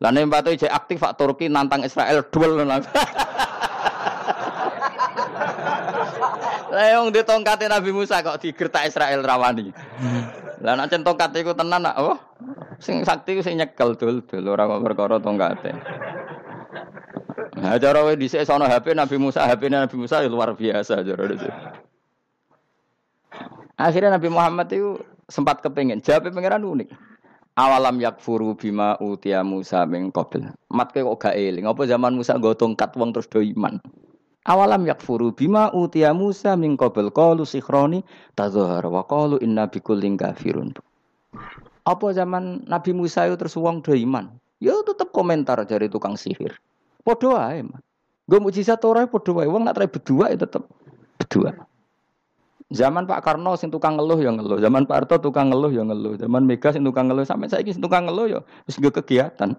Lah 0.00 0.08
nek 0.14 0.30
mbate 0.30 0.56
aktif 0.70 1.02
Pak 1.02 1.18
Turki 1.18 1.50
nantang 1.50 1.84
Israel 1.84 2.24
duel 2.30 2.64
Yang 6.70 7.04
di 7.10 7.20
tongkat 7.26 7.66
Nabi 7.66 7.90
Musa 7.90 8.22
kok 8.22 8.38
digertak 8.38 8.86
Israel 8.86 9.26
rawani. 9.26 9.74
Lah 10.62 10.78
nek 10.78 10.92
cen 10.92 11.02
tongkat 11.02 11.34
iku 11.40 11.56
tenan 11.56 11.82
nak 11.82 11.96
oh 11.98 12.18
sing 12.78 13.02
sakti 13.02 13.36
ku 13.38 13.42
sing 13.42 13.58
nyekel 13.58 13.96
dul 13.96 14.22
dul 14.22 14.44
ora 14.46 14.70
kok 14.70 14.82
perkara 14.84 15.16
tongkate. 15.18 15.72
Nah, 17.60 17.76
cara 17.76 18.00
wae 18.06 18.16
dhisik 18.16 18.46
sono 18.48 18.64
HP 18.64 18.96
Nabi 18.96 19.20
Musa, 19.20 19.44
HP 19.44 19.68
Nabi 19.68 19.96
Musa 19.98 20.24
ya 20.24 20.30
luar 20.32 20.56
biasa 20.56 21.04
cara 21.04 21.22
itu. 21.28 21.48
Akhirnya 23.76 24.16
Nabi 24.16 24.28
Muhammad 24.32 24.68
itu 24.72 24.96
sempat 25.28 25.60
kepengen 25.60 26.00
jawab 26.00 26.32
pangeran 26.32 26.64
unik. 26.64 26.88
Awalam 27.58 28.00
yakfuru 28.00 28.56
bima 28.56 28.96
utia 29.02 29.44
Musa 29.44 29.84
min 29.84 30.08
qabl. 30.08 30.48
Mat 30.72 30.94
kok 30.94 31.18
gak 31.20 31.36
eling, 31.36 31.68
apa 31.68 31.84
zaman 31.84 32.16
Musa 32.16 32.38
nggo 32.38 32.56
tongkat 32.56 32.96
wong 32.96 33.12
terus 33.12 33.28
do 33.28 33.42
iman. 33.44 33.76
Awalam 34.48 34.88
yakfuru 34.88 35.36
bima 35.36 35.68
utia 35.76 36.16
Musa 36.16 36.56
min 36.56 36.80
qabl 36.80 37.12
qalu 37.12 37.44
sikhroni 37.44 38.00
tadzahar 38.32 38.88
wa 38.88 39.04
qalu 39.04 39.36
inna 39.44 39.68
bikullin 39.68 40.16
kafirun. 40.16 40.72
Apa 41.84 42.06
zaman 42.16 42.64
Nabi 42.64 42.96
Musa 42.96 43.28
itu 43.28 43.36
terus 43.36 43.56
wong 43.60 43.84
do 43.84 43.92
iman? 43.92 44.32
Ya 44.60 44.76
tetep 44.84 45.12
komentar 45.12 45.60
dari 45.68 45.92
tukang 45.92 46.16
sihir. 46.16 46.56
Padha 47.04 47.32
wae, 47.32 47.64
Mas. 47.64 47.84
Gue 48.28 48.38
mujizat 48.38 48.80
ora 48.84 49.08
padha 49.08 49.32
wae. 49.32 49.48
Wong 49.48 49.64
nak 49.64 49.76
trai 49.76 49.88
berdua 49.88 50.32
ya 50.32 50.38
tetep 50.40 50.64
berdua. 51.20 51.56
Zaman 52.70 53.02
Pak 53.02 53.26
Karno 53.26 53.58
sing 53.58 53.74
tukang 53.74 53.98
ngeluh 53.98 54.22
ya 54.22 54.30
ngeluh, 54.30 54.62
zaman 54.62 54.86
Pak 54.86 55.02
Harto 55.02 55.18
tukang 55.18 55.50
ngeluh 55.50 55.74
ya 55.74 55.82
ngeluh, 55.82 56.14
zaman 56.14 56.46
Mega 56.46 56.70
sing 56.70 56.86
tukang 56.86 57.10
ngeluh 57.10 57.26
sampai 57.26 57.50
saiki 57.50 57.74
sing 57.74 57.82
tukang 57.82 58.06
ngeluh 58.06 58.30
ya 58.30 58.40
wis 58.70 58.78
kegiatan. 58.78 59.58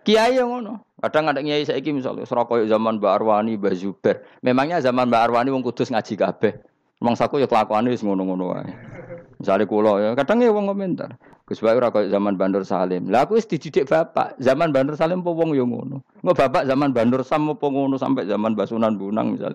Kiai 0.00 0.40
yang 0.40 0.48
ngono. 0.48 0.85
Kadang 0.96 1.28
ada 1.28 1.44
kiai 1.44 1.60
saiki 1.60 1.92
misalnya 1.92 2.24
serokoy 2.24 2.64
zaman 2.64 2.96
Mbak 2.96 3.12
Arwani, 3.20 3.60
Mbak 3.60 3.74
Zuber. 3.76 4.24
Memangnya 4.40 4.80
zaman 4.80 5.12
Mbak 5.12 5.22
Arwani 5.28 5.52
wong 5.52 5.60
kudus 5.60 5.92
ngaji 5.92 6.16
kabeh. 6.16 6.56
Wong 7.04 7.12
saku 7.12 7.36
ya 7.36 7.44
kelakuane 7.44 7.92
wis 7.92 8.00
ngono-ngono 8.00 8.56
wae. 8.56 8.72
Misalnya 9.36 9.68
kulo 9.68 10.00
ya, 10.00 10.16
kadang 10.16 10.40
ya 10.40 10.48
wong 10.48 10.72
komentar. 10.72 11.20
Gus 11.44 11.60
Bayu 11.60 11.78
ora 11.78 11.92
zaman 11.92 12.40
Bandur 12.40 12.64
Salim. 12.64 13.12
Lah 13.12 13.28
aku 13.28 13.36
wis 13.36 13.46
dididik 13.46 13.86
bapak, 13.86 14.34
zaman 14.40 14.72
Bandur 14.72 14.96
Salim 14.96 15.20
apa 15.20 15.30
wong 15.30 15.52
ya 15.52 15.62
ngono. 15.62 16.00
Engko 16.24 16.32
bapak 16.32 16.64
zaman 16.64 16.90
Bandur 16.96 17.22
Sam 17.22 17.52
apa 17.52 17.66
ngono 17.68 18.00
sampai 18.00 18.24
zaman 18.24 18.56
Basunan 18.56 18.96
Bunang 18.96 19.36
misal. 19.36 19.54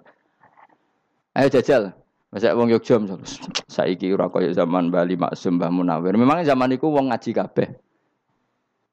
Ayo 1.33 1.49
jajal. 1.49 1.91
Masa 2.31 2.55
wong 2.55 2.71
Yogya 2.71 2.95
misalnya, 2.95 3.27
saiki 3.75 4.07
ora 4.15 4.31
koyo 4.31 4.55
zaman 4.55 4.87
Bali 4.87 5.19
Maksum 5.19 5.59
Mbah 5.59 5.67
Munawir. 5.67 6.15
Memangnya 6.15 6.55
zaman 6.55 6.71
iku 6.71 6.87
wong 6.87 7.11
ngaji 7.11 7.35
kabeh. 7.35 7.75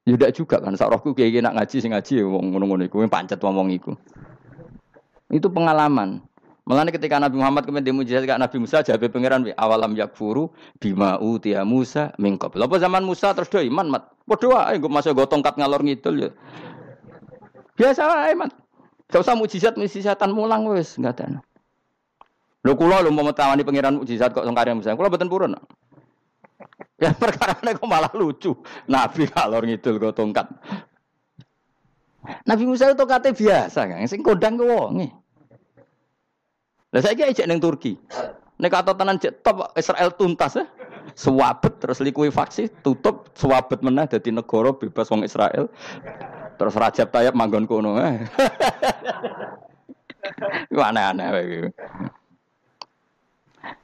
Ya 0.08 0.32
juga 0.32 0.56
kan, 0.56 0.72
sak 0.72 0.88
rohku 0.88 1.12
kayak 1.12 1.44
nak 1.44 1.60
ngaji 1.60 1.76
sing 1.84 1.92
ngaji 1.92 2.24
wong 2.24 2.56
ngono-ngono 2.56 2.88
iku, 2.88 3.04
pancet 3.12 3.36
ngomong 3.44 3.68
iku. 3.76 3.92
Itu 5.28 5.52
pengalaman. 5.52 6.24
Mulane 6.68 6.92
ketika 6.92 7.16
Nabi 7.16 7.40
Muhammad 7.40 7.64
kemudian 7.64 7.96
mujizat 7.96 8.28
ke 8.28 8.32
Nabi 8.36 8.56
Musa 8.60 8.84
jawab 8.84 9.08
pangeran 9.08 9.40
awalam 9.56 9.96
yakfuru 9.96 10.52
bima 10.76 11.16
utia 11.16 11.64
Musa 11.64 12.12
mingkop. 12.20 12.56
Lapa 12.60 12.76
zaman 12.76 13.04
Musa 13.08 13.32
terus 13.32 13.48
do 13.48 13.56
iman 13.56 13.88
mat. 13.88 14.12
Padha 14.28 14.52
wae 14.52 14.76
nggo 14.76 14.92
masuk 14.92 15.16
go 15.16 15.24
tongkat 15.24 15.56
ngalor 15.56 15.80
ngidul 15.80 16.28
ya. 16.28 16.30
Biasa 17.72 18.04
wae 18.04 18.36
mat. 18.36 18.52
Gak 19.08 19.24
usah 19.24 19.32
mujizat 19.32 19.80
mujizatan 19.80 20.28
mulang 20.36 20.68
wis 20.68 21.00
enggak 21.00 21.24
ada. 21.24 21.40
Lho 22.60 22.76
kula 22.76 23.00
lho 23.00 23.16
mau 23.16 23.32
tawani 23.32 23.64
pangeran 23.64 24.04
mujizat 24.04 24.36
kok 24.36 24.44
sangkare 24.44 24.76
Musa. 24.76 24.92
Kula 24.92 25.08
mboten 25.08 25.32
purun. 25.32 25.56
Ya 26.98 27.14
perkara 27.14 27.54
kok 27.54 27.87
malah 27.87 28.11
lucu. 28.11 28.58
Nabi 28.90 29.30
kalor 29.30 29.62
ngidul 29.62 30.02
go 30.02 30.11
tongkat. 30.11 30.50
Nabi 32.44 32.64
Musa 32.66 32.90
itu 32.90 33.06
kate 33.06 33.32
biasa 33.32 33.88
kan, 33.88 34.04
sing 34.04 34.20
kodang 34.20 34.58
ke 34.58 34.64
wonge. 34.66 35.08
Lah 36.92 37.00
saiki 37.00 37.24
ejek 37.24 37.46
ning 37.46 37.62
Turki. 37.62 37.96
Nek 38.58 38.70
kata 38.74 38.92
tenan 38.98 39.22
cek 39.22 39.46
top 39.46 39.72
Israel 39.78 40.11
tuntas 40.18 40.58
ya. 40.58 40.66
Swabet 41.14 41.80
terus 41.80 42.02
likuifaksi 42.04 42.68
tutup 42.84 43.32
swabet 43.32 43.80
meneh 43.80 44.04
dadi 44.11 44.34
negara 44.34 44.74
bebas 44.74 45.08
wong 45.08 45.24
Israel. 45.24 45.70
Terus 46.58 46.74
Rajab 46.74 47.08
Tayyip 47.14 47.34
manggon 47.38 47.64
kono. 47.70 47.96
Eh. 48.02 48.18
Aneh-aneh 50.88 51.70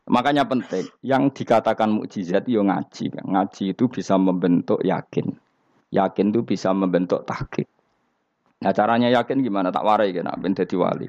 Makanya 0.04 0.44
penting, 0.44 0.84
yang 1.00 1.32
dikatakan 1.32 1.88
mukjizat 1.88 2.44
yo 2.44 2.60
ngaji. 2.60 3.24
Ngaji 3.24 3.72
itu 3.72 3.84
bisa 3.88 4.20
membentuk 4.20 4.84
yakin. 4.84 5.32
Yakin 5.88 6.26
itu 6.28 6.44
bisa 6.44 6.76
membentuk 6.76 7.24
tahqiq. 7.24 7.64
Nah 8.60 8.72
caranya 8.76 9.08
yakin 9.08 9.40
gimana? 9.40 9.72
Tak 9.72 9.80
warai 9.80 10.12
kan, 10.12 10.28
ben 10.36 10.52
dadi 10.52 10.76
wali. 10.76 11.08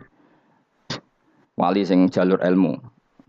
Wali 1.60 1.82
sing 1.84 2.08
jalur 2.08 2.40
ilmu. 2.40 2.76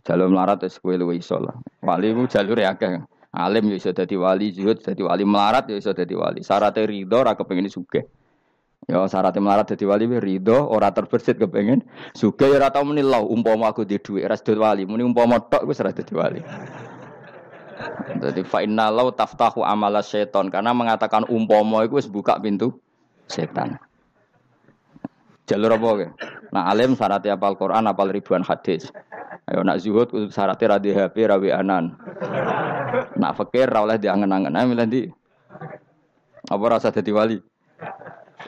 Jalur 0.06 0.30
melarat 0.30 0.62
wis 0.62 0.78
kowe 0.78 0.94
luwih 0.94 1.18
iso 1.18 1.42
lah. 1.42 1.58
Wali 1.82 2.14
ku 2.14 2.30
jalur 2.30 2.58
akeh. 2.62 3.02
Alim 3.34 3.66
yo 3.66 3.74
iso 3.74 3.90
dadi 3.90 4.14
wali, 4.14 4.54
zuhud 4.54 4.78
dadi 4.80 5.02
wali, 5.02 5.26
melarat 5.26 5.66
yo 5.66 5.76
iso 5.78 5.90
dadi 5.90 6.14
wali. 6.14 6.46
Syaratnya 6.46 6.86
ridho 6.86 7.18
ra 7.26 7.34
kepengin 7.34 7.66
sugih. 7.66 8.06
Ya 8.86 9.02
syaratnya 9.10 9.42
melarat 9.42 9.66
jadi 9.74 9.82
wali 9.82 10.06
ridho 10.06 10.70
ora 10.70 10.94
terbersit 10.94 11.42
kepengen 11.42 11.82
suka 12.14 12.46
ya 12.46 12.62
ora 12.62 12.70
tau 12.70 12.86
muni 12.86 13.02
umpama 13.02 13.66
aku 13.74 13.82
di 13.82 13.98
dhuwit 13.98 14.30
ras 14.30 14.46
wali 14.46 14.86
muni 14.86 15.02
umpama 15.02 15.42
tok 15.42 15.66
wis 15.66 15.82
ora 15.82 15.90
dadi 15.90 16.14
wali. 16.14 16.40
Jadi 18.22 18.40
fa 18.46 18.64
inna 18.64 18.88
lau 18.88 19.12
taftahu 19.12 19.60
amala 19.60 20.00
seton 20.00 20.48
karena 20.48 20.72
mengatakan 20.72 21.26
umpama 21.28 21.82
itu 21.82 21.98
wis 21.98 22.06
buka 22.06 22.38
pintu 22.38 22.78
setan. 23.26 23.76
Jalur 25.50 25.74
apa 25.74 25.88
ke? 25.98 26.06
Nah 26.54 26.70
alim 26.70 26.94
syaratnya 26.94 27.34
apal 27.34 27.58
Quran 27.58 27.90
apal 27.90 28.10
ribuan 28.14 28.46
hadis. 28.46 28.86
Ayo 29.50 29.66
nak 29.66 29.82
zuhud 29.82 30.14
syaratnya 30.30 30.78
radhi 30.78 30.90
HP 30.94 31.26
rawi 31.26 31.50
anan. 31.50 31.98
Nak 33.18 33.34
fakir 33.34 33.66
ra 33.66 33.82
oleh 33.82 33.98
diangen-angen. 33.98 34.54
Milih 34.54 34.86
di. 34.86 35.02
Apa 36.46 36.64
rasa 36.70 36.94
jadi 36.94 37.10
wali? 37.10 37.38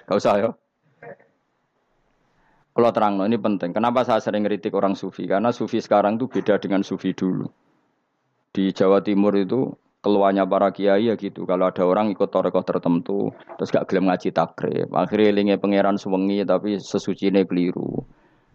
Gak 0.09 0.17
usah 0.17 0.35
ya. 0.41 0.51
Kalau 2.73 2.91
terang, 2.95 3.21
ini 3.27 3.37
penting. 3.37 3.75
Kenapa 3.75 4.07
saya 4.07 4.23
sering 4.23 4.47
ngeritik 4.47 4.73
orang 4.73 4.95
sufi? 4.95 5.27
Karena 5.29 5.53
sufi 5.53 5.83
sekarang 5.83 6.17
itu 6.17 6.31
beda 6.31 6.57
dengan 6.63 6.81
sufi 6.81 7.13
dulu. 7.13 7.45
Di 8.55 8.73
Jawa 8.73 9.05
Timur 9.05 9.35
itu 9.37 9.69
keluarnya 9.99 10.47
para 10.47 10.71
kiai 10.71 11.11
ya 11.11 11.15
gitu. 11.19 11.45
Kalau 11.45 11.69
ada 11.69 11.83
orang 11.85 12.09
ikut 12.15 12.31
torekoh 12.31 12.63
tertentu, 12.63 13.35
terus 13.59 13.69
gak 13.75 13.91
gelem 13.91 14.09
ngaji 14.09 14.31
takrib, 14.31 14.89
akhirnya 14.95 15.35
linge 15.35 15.57
pangeran 15.59 15.99
suwengi 15.99 16.47
tapi 16.47 16.79
sesuci 16.79 17.35
ini 17.35 17.43
keliru. 17.45 18.07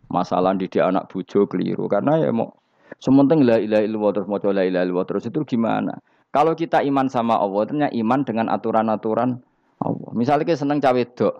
Masalah 0.07 0.55
di 0.55 0.69
anak 0.79 1.09
bujo 1.09 1.49
keliru 1.49 1.89
karena 1.89 2.21
ya 2.21 2.29
mau 2.29 2.53
sementing 3.01 3.43
la 3.43 3.57
ilaha 3.57 3.81
illallah 3.81 4.11
terus 4.13 4.27
mau 4.29 4.37
la 4.39 4.63
ilaha 4.63 4.83
illallah 4.87 5.07
terus 5.09 5.23
itu 5.27 5.39
gimana? 5.43 5.93
Kalau 6.33 6.57
kita 6.57 6.81
iman 6.81 7.11
sama 7.13 7.37
Allah, 7.37 7.69
ternyata 7.69 7.93
iman 7.93 8.19
dengan 8.25 8.47
aturan-aturan 8.49 9.45
Allah. 9.83 10.09
Misalnya 10.15 10.47
kita 10.47 10.63
seneng 10.63 10.79
cawe 10.79 11.03
dok, 11.03 11.35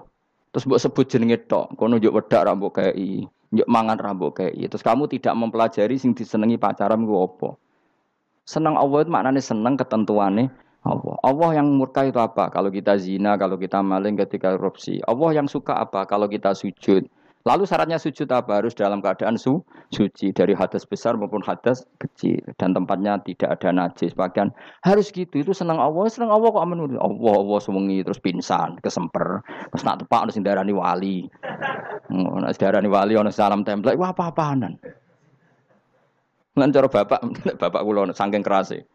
terus 0.52 0.64
buat 0.68 0.80
sebut 0.84 1.06
jenenge 1.08 1.48
tok, 1.48 1.80
kono 1.80 1.96
nunjuk 1.96 2.12
wedak 2.12 2.44
kayak 2.76 2.96
i, 3.00 3.24
njuk 3.56 3.68
mangan 3.72 3.98
rambut 3.98 4.36
kayak 4.36 4.54
i. 4.54 4.68
Terus 4.68 4.84
kamu 4.84 5.08
tidak 5.08 5.34
mempelajari 5.40 5.96
sing 5.96 6.12
disenengi 6.12 6.60
pacaran 6.60 7.08
gue 7.08 7.16
opo. 7.16 7.58
Senang 8.44 8.76
Allah 8.76 9.08
itu 9.08 9.12
maknanya 9.12 9.40
senang 9.40 9.80
ketentuannya 9.80 10.52
Allah. 10.84 11.16
Allah 11.24 11.64
yang 11.64 11.72
murka 11.72 12.04
itu 12.04 12.20
apa? 12.20 12.52
Kalau 12.52 12.68
kita 12.68 13.00
zina, 13.00 13.40
kalau 13.40 13.56
kita 13.56 13.80
maling, 13.80 14.20
ketika 14.20 14.52
korupsi. 14.60 15.00
Allah 15.08 15.32
yang 15.32 15.48
suka 15.48 15.80
apa? 15.80 16.04
Kalau 16.04 16.28
kita 16.28 16.52
sujud. 16.52 17.08
Lalu 17.44 17.68
syaratnya 17.68 18.00
sujud 18.00 18.32
apa? 18.32 18.64
Harus 18.64 18.72
dalam 18.72 19.04
keadaan 19.04 19.36
su 19.36 19.60
suci 19.92 20.32
dari 20.32 20.56
hadas 20.56 20.88
besar 20.88 21.20
maupun 21.20 21.44
hadas 21.44 21.84
kecil 22.00 22.40
dan 22.56 22.72
tempatnya 22.72 23.20
tidak 23.28 23.60
ada 23.60 23.76
najis. 23.76 24.16
Bahkan 24.16 24.56
harus 24.88 25.12
gitu. 25.12 25.44
Itu 25.44 25.52
senang 25.52 25.76
Allah, 25.76 26.08
senang 26.08 26.32
Allah 26.32 26.48
kok 26.56 26.64
menurut 26.64 26.96
Allah 26.96 27.36
Allah 27.36 27.60
sewengi 27.60 28.00
terus 28.00 28.24
pingsan, 28.24 28.80
kesemper, 28.80 29.44
terus 29.44 29.84
nak 29.84 30.00
tepak 30.00 30.24
harus 30.24 30.40
darani 30.40 30.72
wali. 30.72 31.28
Nak 32.16 32.56
darani 32.56 32.88
wali 32.88 33.20
ono 33.20 33.28
salam 33.28 33.68
template, 33.68 34.00
wah 34.00 34.16
apa-apaanan. 34.16 34.80
Lan 36.56 36.70
cara 36.72 36.88
bapak, 36.88 37.20
bapak 37.62 37.82
kula 37.84 38.16
saking 38.16 38.40
kerase. 38.40 38.88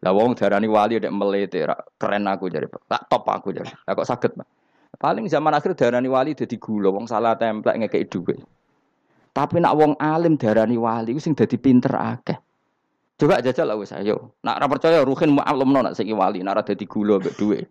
Lah 0.00 0.16
wong 0.16 0.32
darani 0.40 0.72
wali 0.72 0.96
dek 0.96 1.12
melete, 1.12 1.68
keren 2.00 2.24
aku 2.24 2.48
jadi. 2.48 2.64
Tak 2.64 3.12
top 3.12 3.28
aku 3.28 3.52
jadi. 3.52 3.68
Lah 3.84 3.92
kok 3.92 4.08
saged, 4.08 4.32
Pak? 4.32 4.59
Paling 5.00 5.32
zaman 5.32 5.56
akhir 5.56 5.72
darani 5.72 6.12
wali 6.12 6.36
dadi 6.36 6.60
gula, 6.60 6.92
wong 6.92 7.08
salah 7.08 7.32
templek 7.40 7.72
ngekeki 7.80 8.06
dhuwit. 8.12 8.38
Tapi 9.32 9.56
nak 9.64 9.72
wong 9.72 9.96
alim 9.96 10.36
darani 10.36 10.76
wali 10.76 11.16
sing 11.16 11.32
dadi 11.32 11.56
pinter 11.56 11.96
akeh. 11.96 12.36
Coba 13.16 13.40
jajal 13.40 13.72
lah 13.72 13.80
wis 13.80 13.96
ayo. 13.96 14.36
Nak 14.44 14.60
ora 14.60 14.66
percaya 14.68 15.00
ruhin 15.00 15.32
mu'allimno 15.32 15.80
nak 15.80 15.96
saiki 15.96 16.12
wali, 16.12 16.44
nak 16.44 16.60
ora 16.60 16.62
dadi 16.68 16.84
gula 16.84 17.16
mbek 17.16 17.32
dhuwit. 17.32 17.64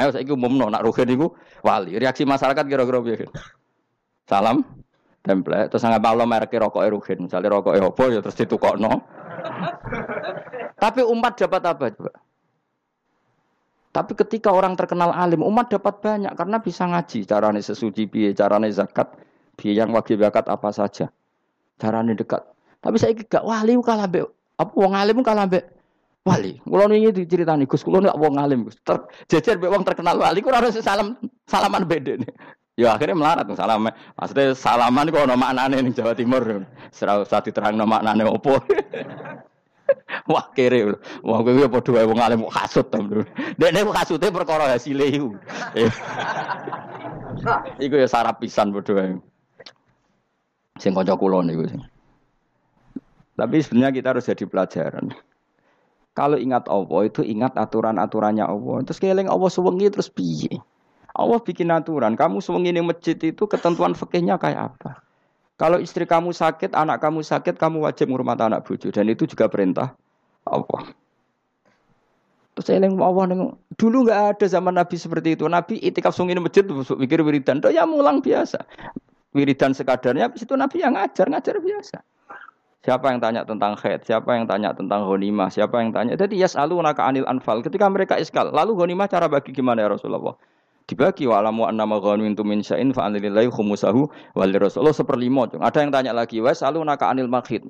Ayo 0.00 0.08
saiki 0.08 0.32
umumno 0.32 0.72
nak 0.72 0.80
ruhin 0.80 1.08
iku 1.12 1.36
wali. 1.60 2.00
Reaksi 2.00 2.24
masyarakat 2.24 2.64
kira-kira 2.64 3.04
piye? 3.04 3.28
Salam 4.24 4.64
template 5.20 5.68
terus 5.68 5.84
nggak 5.84 6.00
malam 6.00 6.28
merek 6.28 6.56
rokok 6.56 6.84
erugen 6.84 7.28
misalnya 7.28 7.52
rokok 7.52 7.76
ya 7.76 8.20
terus 8.24 8.36
no 8.80 9.04
tapi 10.80 11.04
umat 11.04 11.36
dapat 11.36 11.60
apa 11.60 11.84
juga 11.92 12.12
tapi 13.90 14.14
ketika 14.14 14.54
orang 14.54 14.78
terkenal 14.78 15.10
alim 15.10 15.42
umat 15.42 15.70
dapat 15.70 15.98
banyak 15.98 16.32
karena 16.38 16.56
bisa 16.62 16.86
ngaji 16.86 17.26
carane 17.26 17.60
sesuci 17.60 18.06
biaya 18.06 18.34
carane 18.34 18.70
zakat 18.70 19.10
biaya 19.58 19.84
yang 19.86 19.90
wajib 19.90 20.22
zakat 20.22 20.46
apa 20.46 20.68
saja 20.70 21.06
carane 21.78 22.14
dekat 22.14 22.42
tapi 22.80 22.96
saya 22.96 23.12
gak 23.14 23.42
wali 23.42 23.74
kalah 23.82 24.06
be 24.06 24.24
apa 24.56 24.72
wong 24.74 24.92
alim 24.94 25.20
kalah 25.20 25.46
be 25.50 25.60
wali. 26.24 26.60
Kulo 26.60 26.84
ini 26.92 27.12
diceritani 27.12 27.64
Gus, 27.64 27.80
kulo 27.80 28.04
nek 28.04 28.16
wong 28.16 28.36
alim 28.36 28.68
Gus. 28.68 28.76
Ter, 28.84 29.00
jejer 29.28 29.56
wong 29.56 29.84
terkenal 29.84 30.20
wali 30.20 30.44
kulo 30.44 30.56
harus 30.56 30.76
salam 30.80 31.16
salaman 31.48 31.88
beda 31.88 32.20
nih. 32.20 32.32
Ya 32.78 32.96
akhirnya 32.96 33.16
melarat 33.16 33.44
salam. 33.56 33.88
Maksudnya 34.16 34.56
salaman 34.56 35.12
kok 35.12 35.24
ono 35.28 35.36
maknane 35.36 35.84
ning 35.84 35.92
Jawa 35.92 36.16
Timur. 36.16 36.64
Serau 36.88 37.28
usah 37.28 37.44
diterangno 37.44 37.84
maknane 37.84 38.24
opo. 38.24 38.56
Wah 40.30 40.46
kere. 40.54 40.98
Wah 41.26 41.40
kowe 41.42 41.66
padha 41.66 41.90
wae 41.96 42.06
wong 42.06 42.20
alim 42.20 42.42
kasut 42.46 42.86
to. 42.90 43.26
Dekne 43.58 43.82
kasute 43.90 44.30
perkara 44.30 44.70
hasile 44.70 45.06
iku. 45.10 45.30
Iku 47.80 47.94
ya 47.96 48.04
sarap 48.04 48.38
pisan 48.38 48.70
padha 48.70 48.92
wae. 48.94 49.18
Sing 50.80 50.96
kanca 50.96 51.16
kula 51.18 51.44
niku 51.44 51.66
sing. 51.68 51.82
Tapi 53.36 53.56
sebenarnya 53.64 53.92
kita 53.96 54.08
harus 54.12 54.28
jadi 54.28 54.44
pelajaran. 54.44 55.16
Kalau 56.12 56.36
ingat 56.36 56.68
Allah 56.68 57.00
itu 57.08 57.24
ingat 57.24 57.56
aturan-aturannya 57.56 58.44
Allah. 58.44 58.84
Terus 58.84 59.00
keling 59.00 59.30
Allah 59.30 59.48
suwengi 59.48 59.88
terus 59.88 60.12
piye? 60.12 60.60
Allah 61.16 61.40
bikin 61.40 61.72
aturan. 61.72 62.18
Kamu 62.18 62.44
suwengi 62.44 62.76
di 62.76 62.82
masjid 62.84 63.16
itu 63.16 63.48
ketentuan 63.48 63.96
fikihnya 63.96 64.36
kayak 64.36 64.74
apa? 64.74 65.00
Kalau 65.60 65.76
istri 65.76 66.08
kamu 66.08 66.32
sakit, 66.32 66.72
anak 66.72 67.04
kamu 67.04 67.20
sakit, 67.20 67.60
kamu 67.60 67.84
wajib 67.84 68.08
ngurmat 68.08 68.40
anak 68.40 68.64
bucu 68.64 68.88
dan 68.88 69.04
itu 69.12 69.28
juga 69.28 69.44
perintah 69.44 69.92
Allah. 70.48 70.88
Terus 72.56 72.64
saya 72.64 72.80
yang 72.80 72.96
Allah 72.96 73.28
neng, 73.28 73.60
dulu 73.76 74.08
nggak 74.08 74.40
ada 74.40 74.46
zaman 74.48 74.72
Nabi 74.72 74.96
seperti 74.96 75.36
itu. 75.36 75.44
Nabi 75.44 75.76
itikaf 75.84 76.16
di 76.16 76.32
masjid, 76.40 76.64
pikir 76.64 77.20
wiridan, 77.20 77.60
itu 77.60 77.76
ya 77.76 77.84
mulang 77.84 78.24
biasa. 78.24 78.64
Wiridan 79.36 79.76
sekadarnya, 79.76 80.32
habis 80.32 80.48
itu 80.48 80.56
Nabi 80.56 80.80
yang 80.80 80.96
ngajar, 80.96 81.28
ngajar 81.28 81.60
biasa. 81.60 82.00
Siapa 82.80 83.12
yang 83.12 83.20
tanya 83.20 83.44
tentang 83.44 83.76
khed, 83.76 84.08
siapa 84.08 84.40
yang 84.40 84.48
tanya 84.48 84.72
tentang 84.72 85.04
ghanimah, 85.04 85.52
siapa 85.52 85.76
yang 85.84 85.92
tanya. 85.92 86.16
Jadi 86.16 86.40
yasalu 86.40 86.80
naka 86.80 87.04
anil 87.04 87.28
anfal. 87.28 87.60
Ketika 87.60 87.84
mereka 87.92 88.16
iskal, 88.16 88.48
lalu 88.48 88.72
ghanimah 88.80 89.12
cara 89.12 89.28
bagi 89.28 89.52
gimana 89.52 89.84
ya 89.84 89.92
Rasulullah? 89.92 90.40
Dibagi 90.90 91.30
wa 91.30 91.38
alamu 91.38 91.70
anna 91.70 91.86
ma 91.86 92.02
ghanimtum 92.02 92.42
min 92.42 92.66
syai'in 92.66 92.90
fa 92.90 93.06
anilillahi 93.06 93.46
khumusahu 93.46 94.10
wal 94.34 94.52
rasulullah 94.58 94.90
seperlima. 94.90 95.46
Ada 95.62 95.86
yang 95.86 95.94
tanya 95.94 96.10
lagi, 96.10 96.42
"Wa 96.42 96.50
naka 96.82 97.06
anil 97.06 97.30
makhid." 97.30 97.62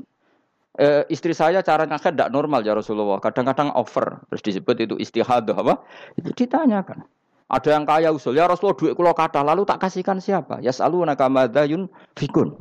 E, 0.80 1.04
istri 1.12 1.36
saya 1.36 1.60
cara 1.60 1.84
ngakad 1.84 2.16
tidak 2.16 2.30
normal 2.32 2.64
ya 2.64 2.72
Rasulullah. 2.72 3.20
Kadang-kadang 3.20 3.74
over, 3.74 4.22
terus 4.32 4.40
disebut 4.40 4.76
itu 4.80 4.94
istihadah 4.96 5.52
apa? 5.52 5.84
Itu 6.14 6.32
ditanyakan. 6.32 7.04
Ada 7.50 7.68
yang 7.74 7.84
kaya 7.84 8.14
usul, 8.14 8.38
ya 8.38 8.46
Rasulullah 8.46 8.78
duit 8.78 8.94
kulo 8.94 9.10
kata, 9.10 9.42
lalu 9.42 9.66
tak 9.66 9.82
kasihkan 9.82 10.22
siapa? 10.22 10.62
Ya 10.62 10.70
selalu 10.70 11.10
nakamadayun 11.10 11.90
fikun. 12.14 12.54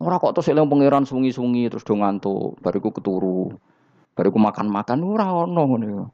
Ora 0.00 0.16
kok 0.20 0.36
terus 0.36 0.52
eling 0.52 0.68
pangeran 0.68 1.04
sungi-sungi 1.08 1.72
terus 1.72 1.84
do 1.84 1.96
ngantuk, 1.96 2.60
bariku 2.60 2.92
keturu. 2.92 3.56
Bariku 4.12 4.36
makan-makan 4.36 4.98
ora 5.04 5.28
ono 5.32 5.62
ngono. 5.64 6.12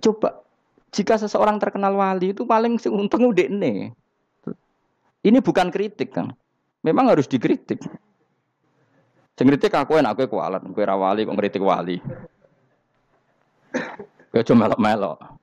Coba 0.00 0.44
jika 0.92 1.20
seseorang 1.20 1.60
terkenal 1.60 1.92
wali 1.96 2.32
itu 2.32 2.44
paling 2.48 2.80
untung 2.88 3.32
udah 3.32 3.46
ini. 3.48 3.92
Ini 5.26 5.38
bukan 5.42 5.68
kritik 5.68 6.14
kan. 6.14 6.32
Memang 6.86 7.10
harus 7.10 7.26
dikritik. 7.26 7.82
Sing 9.36 9.46
kritik 9.52 9.74
aku 9.74 10.00
enak 10.00 10.16
aku 10.16 10.38
kualat, 10.38 10.64
kowe 10.64 10.84
ra 10.86 10.96
wali 10.96 11.28
kok 11.28 11.36
ngritik 11.36 11.60
wali. 11.60 11.98
Kowe 14.32 14.42
cuma 14.46 14.70
melok-melok. 14.70 15.36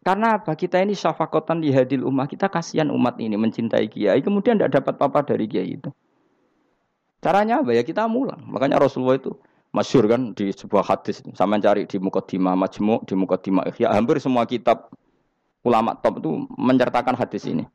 Karena 0.00 0.40
apa? 0.40 0.56
Kita 0.56 0.80
ini 0.80 0.96
syafakotan 0.96 1.60
di 1.60 1.68
hadil 1.70 2.02
umat. 2.08 2.32
Kita 2.32 2.48
kasihan 2.48 2.88
umat 2.90 3.20
ini 3.20 3.36
mencintai 3.36 3.86
kiai. 3.92 4.24
Kemudian 4.24 4.56
tidak 4.56 4.82
dapat 4.82 4.96
apa 4.98 5.20
dari 5.22 5.44
kiai 5.46 5.76
itu. 5.76 5.92
Caranya 7.20 7.60
apa 7.60 7.76
ya? 7.76 7.84
Kita 7.84 8.08
mulang. 8.08 8.40
Makanya 8.48 8.80
Rasulullah 8.80 9.20
itu 9.20 9.36
masyur 9.76 10.08
kan 10.08 10.32
di 10.32 10.48
sebuah 10.56 10.80
hadis 10.80 11.20
sama 11.36 11.60
cari 11.60 11.84
di 11.84 12.00
Mukaddimah 12.00 12.56
Majmu 12.56 13.04
di 13.04 13.12
Mukaddimah 13.12 13.68
Ikhya 13.68 13.92
hampir 13.92 14.16
semua 14.24 14.48
kitab 14.48 14.88
ulama 15.68 15.92
top 16.00 16.24
itu 16.24 16.48
menceritakan 16.56 17.12
hadis 17.12 17.44
ini. 17.44 17.68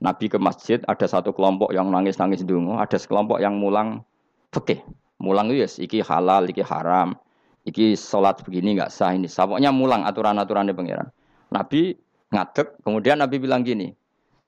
Nabi 0.00 0.26
ke 0.26 0.40
masjid 0.40 0.80
ada 0.88 1.06
satu 1.06 1.30
kelompok 1.30 1.70
yang 1.70 1.86
nangis-nangis 1.92 2.42
dungu 2.42 2.74
ada 2.80 2.96
sekelompok 2.96 3.38
yang 3.38 3.54
mulang 3.60 4.00
fikih. 4.50 4.80
Mulang 5.20 5.52
itu 5.52 5.62
ya 5.62 5.68
yes, 5.68 5.78
iki 5.78 6.02
halal 6.02 6.48
iki 6.50 6.64
haram 6.64 7.14
iki 7.62 7.94
sholat 7.94 8.42
begini 8.42 8.74
nggak 8.74 8.90
sah 8.90 9.14
ini 9.14 9.30
pokoknya 9.30 9.70
mulang 9.70 10.02
aturan-aturan 10.02 10.66
di 10.66 10.74
pangeran 10.74 11.06
Nabi 11.54 11.94
ngadek 12.34 12.82
kemudian 12.82 13.22
Nabi 13.22 13.38
bilang 13.38 13.62
gini 13.62 13.94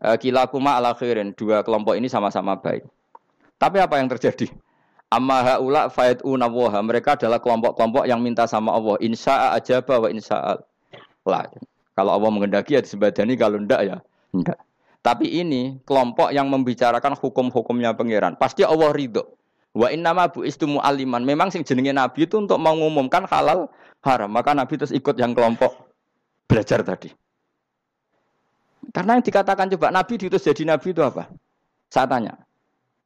e, 0.02 0.08
kilakuma 0.18 0.74
ala 0.82 0.98
khairin 0.98 1.30
dua 1.38 1.62
kelompok 1.62 1.94
ini 1.94 2.10
sama-sama 2.10 2.58
baik. 2.58 2.82
Tapi 3.54 3.78
apa 3.78 4.02
yang 4.02 4.10
terjadi 4.10 4.50
Amma 5.14 5.46
haula 5.46 5.86
fayatuna 5.86 6.50
waha. 6.50 6.82
Mereka 6.82 7.14
adalah 7.14 7.38
kelompok-kelompok 7.38 8.02
yang 8.10 8.18
minta 8.18 8.50
sama 8.50 8.74
Allah. 8.74 8.98
Insya'a 8.98 9.54
ajaba 9.54 10.02
wa 10.02 10.08
insya'al. 10.10 10.58
Lah. 11.22 11.46
Kalau 11.94 12.10
Allah 12.18 12.30
mengendaki 12.34 12.74
ya 12.74 12.82
disebadani, 12.82 13.38
kalau 13.38 13.62
ndak 13.62 13.80
ya 13.86 13.96
ndak. 14.34 14.58
Tapi 15.06 15.30
ini 15.30 15.78
kelompok 15.86 16.34
yang 16.34 16.50
membicarakan 16.50 17.14
hukum-hukumnya 17.14 17.94
pangeran. 17.94 18.34
Pasti 18.34 18.66
Allah 18.66 18.90
ridho. 18.90 19.22
Wa 19.70 19.94
innama 19.94 20.26
bu 20.26 20.42
istumu 20.42 20.82
aliman. 20.82 21.22
Memang 21.22 21.54
sing 21.54 21.62
jenenge 21.62 21.94
Nabi 21.94 22.26
itu 22.26 22.34
untuk 22.42 22.58
mengumumkan 22.58 23.30
halal 23.30 23.70
haram. 24.02 24.26
Maka 24.34 24.50
Nabi 24.50 24.74
terus 24.82 24.90
ikut 24.90 25.14
yang 25.14 25.30
kelompok 25.30 25.94
belajar 26.50 26.82
tadi. 26.82 27.14
Karena 28.90 29.14
yang 29.14 29.24
dikatakan 29.24 29.70
coba 29.78 29.94
Nabi 29.94 30.18
diutus 30.18 30.42
jadi 30.42 30.66
Nabi 30.66 30.90
itu 30.90 31.02
apa? 31.02 31.30
Saya 31.90 32.10
tanya, 32.10 32.34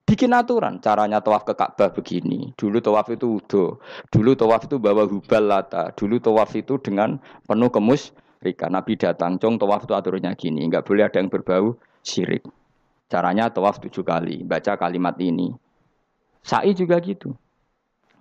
bikin 0.09 0.33
aturan 0.33 0.81
caranya 0.81 1.21
tawaf 1.21 1.45
ke 1.45 1.53
Ka'bah 1.53 1.93
begini 1.93 2.57
dulu 2.57 2.81
tawaf 2.81 3.13
itu 3.13 3.37
udo 3.37 3.77
dulu 4.09 4.33
tawaf 4.33 4.65
itu 4.65 4.81
bawa 4.81 5.05
hubal 5.05 5.45
lata 5.45 5.93
dulu 5.93 6.17
tawaf 6.17 6.57
itu 6.57 6.81
dengan 6.81 7.21
penuh 7.45 7.69
kemus 7.69 8.17
Rika 8.41 8.73
Nabi 8.73 8.97
datang 8.97 9.37
cong 9.37 9.61
tawaf 9.61 9.85
itu 9.85 9.93
aturannya 9.93 10.33
gini 10.33 10.65
nggak 10.73 10.89
boleh 10.89 11.05
ada 11.05 11.21
yang 11.21 11.29
berbau 11.29 11.77
syirik 12.01 12.49
caranya 13.13 13.53
tawaf 13.53 13.85
tujuh 13.85 14.01
kali 14.01 14.41
baca 14.49 14.81
kalimat 14.81 15.21
ini 15.21 15.53
Sa'i 16.41 16.73
juga 16.73 16.97
gitu 17.05 17.37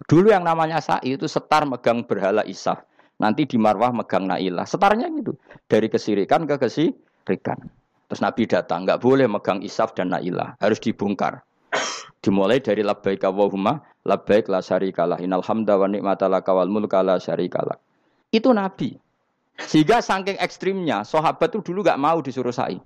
Dulu 0.06 0.30
yang 0.30 0.46
namanya 0.46 0.78
sa'i 0.78 1.18
itu 1.18 1.26
setar 1.26 1.66
megang 1.66 2.06
berhala 2.06 2.46
isaf. 2.46 2.86
Nanti 3.18 3.50
di 3.50 3.58
marwah 3.58 3.90
megang 3.90 4.30
nailah. 4.30 4.70
Setarnya 4.70 5.10
gitu. 5.10 5.34
Dari 5.66 5.90
kesirikan 5.90 6.46
ke 6.46 6.62
kesirikan. 6.62 7.58
Terus 8.08 8.22
Nabi 8.22 8.46
datang, 8.46 8.86
nggak 8.86 9.02
boleh 9.02 9.26
megang 9.26 9.66
isaf 9.66 9.98
dan 9.98 10.14
nailah. 10.14 10.54
Harus 10.62 10.78
dibongkar. 10.78 11.42
Dimulai 12.22 12.60
dari 12.60 12.84
labbaik 12.84 13.24
Allahumma 13.24 13.80
labbaik 14.04 14.52
la 14.52 14.60
syarikalah 14.60 15.20
innal 15.22 15.44
hamda 15.44 15.76
wa 15.78 15.88
ni'mata 15.88 16.28
laka 16.28 16.52
wal 16.52 16.72
mulka 16.72 17.04
la 17.04 17.22
syarikalah. 17.22 17.78
Itu 18.32 18.52
Nabi. 18.52 18.96
Sehingga 19.58 20.04
saking 20.06 20.38
ekstrimnya, 20.38 21.02
sahabat 21.02 21.50
itu 21.50 21.74
dulu 21.74 21.82
gak 21.82 21.98
mau 21.98 22.22
disuruh 22.22 22.54
sa'i. 22.54 22.78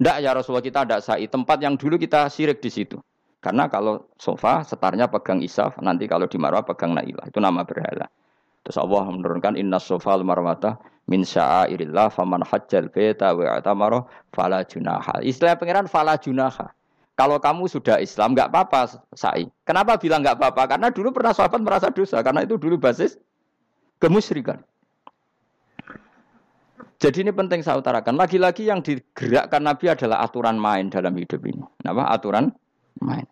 Ndak 0.00 0.16
ya 0.22 0.30
Rasulullah 0.32 0.64
kita 0.64 0.86
ada 0.86 1.02
sa'i. 1.02 1.26
Tempat 1.26 1.58
yang 1.60 1.74
dulu 1.74 1.98
kita 1.98 2.30
sirik 2.30 2.62
di 2.62 2.70
situ. 2.70 2.96
Karena 3.40 3.66
kalau 3.72 4.12
sofa 4.20 4.62
setarnya 4.62 5.08
pegang 5.08 5.40
isaf, 5.40 5.80
nanti 5.80 6.04
kalau 6.04 6.28
di 6.28 6.36
marwah 6.36 6.62
pegang 6.62 6.92
nailah. 6.92 7.26
Itu 7.26 7.40
nama 7.40 7.64
berhala. 7.64 8.06
Terus 8.60 8.76
Allah 8.76 9.08
menurunkan 9.08 9.56
inna 9.56 9.80
sofa 9.80 10.12
al 10.12 10.24
marwata 10.24 10.76
min 11.08 11.24
sya'airillah 11.24 12.12
faman 12.12 12.44
hajjal 12.44 12.92
beta 12.92 13.32
wa 13.32 13.56
atamara 13.56 14.04
fala 14.30 14.60
junaha. 14.62 15.24
Istilah 15.24 15.56
pangeran 15.56 15.88
fala 15.88 16.20
junaha. 16.20 16.68
Kalau 17.20 17.36
kamu 17.36 17.68
sudah 17.68 18.00
Islam 18.00 18.32
nggak 18.32 18.48
apa-apa 18.48 19.04
sa'i. 19.12 19.44
Kenapa 19.68 20.00
bilang 20.00 20.24
nggak 20.24 20.40
apa-apa? 20.40 20.72
Karena 20.72 20.88
dulu 20.88 21.12
pernah 21.12 21.36
sahabat 21.36 21.60
merasa 21.60 21.92
dosa. 21.92 22.24
Karena 22.24 22.48
itu 22.48 22.56
dulu 22.56 22.80
basis 22.80 23.20
kemusyrikan. 24.00 24.64
Jadi 26.96 27.20
ini 27.20 27.28
penting 27.28 27.60
saya 27.60 27.76
utarakan. 27.76 28.16
Lagi-lagi 28.16 28.72
yang 28.72 28.80
digerakkan 28.80 29.60
Nabi 29.60 29.92
adalah 29.92 30.24
aturan 30.24 30.56
main 30.56 30.88
dalam 30.88 31.12
hidup 31.12 31.44
ini. 31.44 31.60
Apa? 31.84 32.08
Aturan 32.08 32.56
main. 33.04 33.28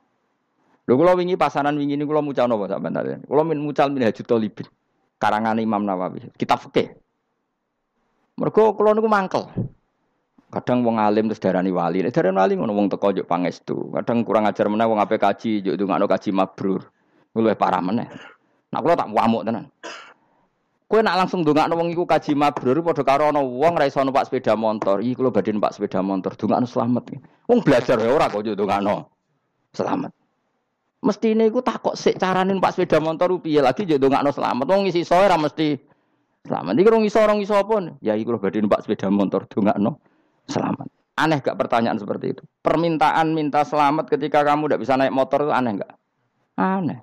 Lho 0.85 0.93
kula 0.93 1.17
wingi 1.17 1.41
pasaran 1.41 1.73
wingi 1.81 1.97
ini 1.97 2.05
kula 2.05 2.21
mucal 2.21 2.45
napa 2.45 2.69
sampean 2.69 2.93
tadi. 2.93 3.17
Kula 3.25 3.41
min 3.41 3.57
mucal 3.65 3.89
min 3.89 4.05
Hajut 4.05 4.29
Talibin. 4.29 4.69
Karangan 5.17 5.57
Imam 5.65 5.89
Nawawi. 5.89 6.29
Kitab 6.37 6.61
fikih. 6.61 6.93
Mergo 8.37 8.77
kula 8.77 8.93
niku 8.93 9.09
mangkel. 9.09 9.49
Kadang 10.49 10.81
wong 10.81 10.97
alim 10.97 11.29
terus 11.29 11.45
darani 11.45 11.69
wali. 11.69 12.01
Nek 12.01 12.13
darani 12.17 12.41
wali 12.41 12.55
ngono 12.57 12.73
wong 12.73 12.89
teko 12.89 13.13
pangestu. 13.29 13.93
Kadang 13.93 14.25
kurang 14.25 14.49
ajar 14.49 14.65
meneh 14.73 14.89
wong 14.89 14.97
ape 14.97 15.21
kaji 15.21 15.61
njuk 15.61 15.77
ndongakno 15.77 16.09
kaji 16.09 16.31
mabrur. 16.33 16.89
Luwih 17.37 17.53
parah 17.53 17.85
meneh. 17.85 18.09
Nah 18.73 18.81
kula 18.81 18.97
tak 18.97 19.13
wamuk 19.13 19.45
tenan. 19.45 19.69
Kowe 20.89 21.05
nak 21.05 21.21
langsung 21.21 21.45
ndongakno 21.45 21.77
wong 21.77 21.93
iku 21.93 22.09
kaji 22.09 22.33
mabrur 22.33 22.81
padha 22.81 23.05
karo 23.05 23.29
ana 23.29 23.45
wong 23.45 23.77
ra 23.77 23.85
iso 23.85 24.01
numpak 24.01 24.25
sepeda 24.25 24.57
motor. 24.57 25.05
Iki 25.05 25.21
kula 25.21 25.29
badhe 25.29 25.53
numpak 25.53 25.77
sepeda 25.77 26.01
motor, 26.01 26.33
ndongakno 26.33 26.65
slamet. 26.65 27.05
Wong 27.45 27.61
belajar 27.61 28.01
ya 28.01 28.09
ora 28.09 28.33
kok 28.33 28.41
ndongakno 28.41 29.05
selamat. 29.77 30.17
Mesti 30.99 31.29
ini 31.31 31.53
aku 31.53 31.61
takut 31.61 31.95
sih 31.95 32.17
carane 32.17 32.57
numpak 32.57 32.73
sepeda 32.73 33.05
motor 33.05 33.37
piye 33.37 33.61
lagi 33.61 33.85
njuk 33.85 34.01
ndongakno 34.01 34.33
selamat. 34.33 34.65
Wong 34.65 34.89
isi 34.89 35.05
soe 35.05 35.29
ra 35.29 35.37
mesti 35.37 35.77
selamat. 36.49 36.73
Iki 36.73 36.89
rong 36.89 37.05
iso 37.05 37.21
rong 37.21 37.45
iso 37.45 37.53
apa? 37.53 38.01
Ya 38.01 38.17
iki 38.17 38.25
kula 38.25 38.41
badhe 38.41 38.65
numpak 38.65 38.81
sepeda 38.81 39.13
motor 39.13 39.45
ndongakno 39.45 40.01
selamat. 40.49 40.89
Aneh 41.19 41.39
gak 41.43 41.59
pertanyaan 41.59 41.99
seperti 41.99 42.35
itu? 42.35 42.43
Permintaan 42.63 43.35
minta 43.35 43.67
selamat 43.67 44.07
ketika 44.07 44.47
kamu 44.47 44.71
tidak 44.71 44.81
bisa 44.87 44.95
naik 44.95 45.15
motor 45.15 45.47
itu 45.47 45.53
aneh 45.53 45.73
gak? 45.83 45.93
Aneh. 46.59 47.01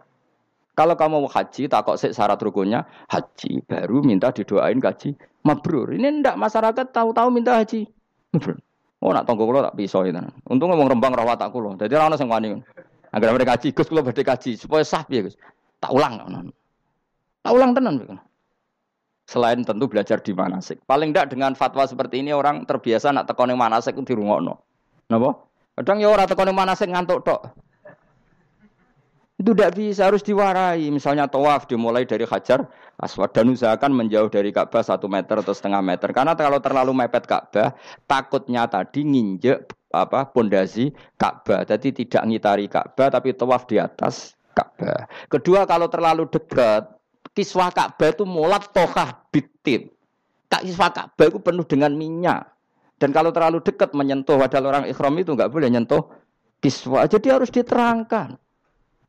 Kalau 0.75 0.99
kamu 0.99 1.23
mau 1.23 1.31
haji, 1.31 1.71
tak 1.71 1.87
kok 1.87 1.95
syarat 1.95 2.35
rukunnya 2.43 2.83
haji, 3.07 3.63
baru 3.63 4.03
minta 4.03 4.35
didoain 4.35 4.83
haji 4.83 5.15
mabrur. 5.47 5.95
Ini 5.95 6.19
ndak 6.19 6.35
masyarakat 6.35 6.91
tahu-tahu 6.91 7.31
minta 7.31 7.55
haji 7.55 7.87
mabrur. 8.35 8.59
Oh 8.99 9.11
nak 9.15 9.23
tonggo 9.23 9.47
kulo 9.47 9.63
tak 9.63 9.75
pisau 9.79 10.03
itu. 10.03 10.19
Untung 10.49 10.73
ngomong 10.73 10.91
rembang 10.91 11.15
rawat 11.15 11.39
tak 11.39 11.53
kulo. 11.55 11.77
Jadi 11.79 11.95
orang 11.95 12.17
sing 12.19 12.27
wani. 12.27 12.59
Agar 13.15 13.31
mereka 13.31 13.55
haji, 13.55 13.71
Gus 13.71 13.87
kulo 13.87 14.03
badhe 14.03 14.25
haji 14.25 14.59
supaya 14.59 14.83
sah 14.83 15.07
piye 15.07 15.23
Gus. 15.23 15.39
Tak 15.79 15.95
ulang. 15.95 16.19
Tak 17.39 17.51
ulang 17.55 17.71
tenan. 17.71 18.01
Selain 19.25 19.57
tentu 19.65 19.89
belajar 19.89 20.21
di 20.21 20.37
manasik. 20.37 20.85
Paling 20.85 21.09
tidak 21.09 21.33
dengan 21.33 21.57
fatwa 21.57 21.89
seperti 21.89 22.21
ini 22.21 22.29
orang 22.29 22.69
terbiasa 22.69 23.09
nak 23.09 23.25
tekone 23.25 23.57
manasik 23.57 23.97
itu 23.97 24.13
dirungokno. 24.13 24.53
Napa? 25.09 25.29
Kadang 25.81 25.97
ya 25.97 26.13
ora 26.13 26.29
tekone 26.29 26.53
manasik 26.53 26.93
ngantuk 26.93 27.25
tok. 27.25 27.41
Itu 29.35 29.51
tidak 29.51 29.75
bisa, 29.75 30.07
harus 30.07 30.23
diwarai. 30.23 30.87
Misalnya 30.87 31.27
tawaf 31.27 31.67
dimulai 31.67 32.07
dari 32.07 32.23
hajar 32.23 32.71
aswad 32.95 33.35
dan 33.35 33.51
usahakan 33.51 33.91
menjauh 33.91 34.31
dari 34.31 34.55
Ka'bah 34.55 34.79
satu 34.79 35.11
meter 35.11 35.43
atau 35.43 35.51
setengah 35.51 35.83
meter. 35.83 36.15
Karena 36.15 36.31
kalau 36.39 36.63
terlalu 36.63 36.95
mepet 36.95 37.27
Ka'bah, 37.27 37.75
takutnya 38.07 38.63
tadi 38.71 39.03
nginjek 39.03 39.67
apa 39.91 40.31
pondasi 40.31 40.95
Ka'bah. 41.19 41.67
Jadi 41.67 41.91
tidak 41.91 42.23
ngitari 42.23 42.71
Ka'bah, 42.71 43.11
tapi 43.11 43.35
tawaf 43.35 43.67
di 43.67 43.75
atas 43.75 44.39
Ka'bah. 44.55 45.11
Kedua, 45.27 45.67
kalau 45.67 45.91
terlalu 45.91 46.31
dekat, 46.31 46.94
kiswah 47.35 47.69
Ka'bah 47.69 48.15
itu 48.15 48.23
mulat 48.23 48.71
tohah 48.71 49.27
bitit. 49.29 49.91
Tak 50.47 50.63
kiswah 50.63 50.89
Ka'bah 50.89 51.27
itu 51.27 51.37
penuh 51.43 51.67
dengan 51.67 51.91
minyak. 51.93 52.47
Dan 52.95 53.11
kalau 53.11 53.35
terlalu 53.35 53.59
dekat 53.59 53.91
menyentuh 53.91 54.39
wadah 54.39 54.63
orang 54.63 54.87
ikhram 54.87 55.19
itu 55.19 55.35
nggak 55.35 55.51
boleh 55.51 55.67
nyentuh 55.67 56.07
kiswah. 56.63 57.03
Jadi 57.11 57.27
harus 57.27 57.51
diterangkan. 57.51 58.39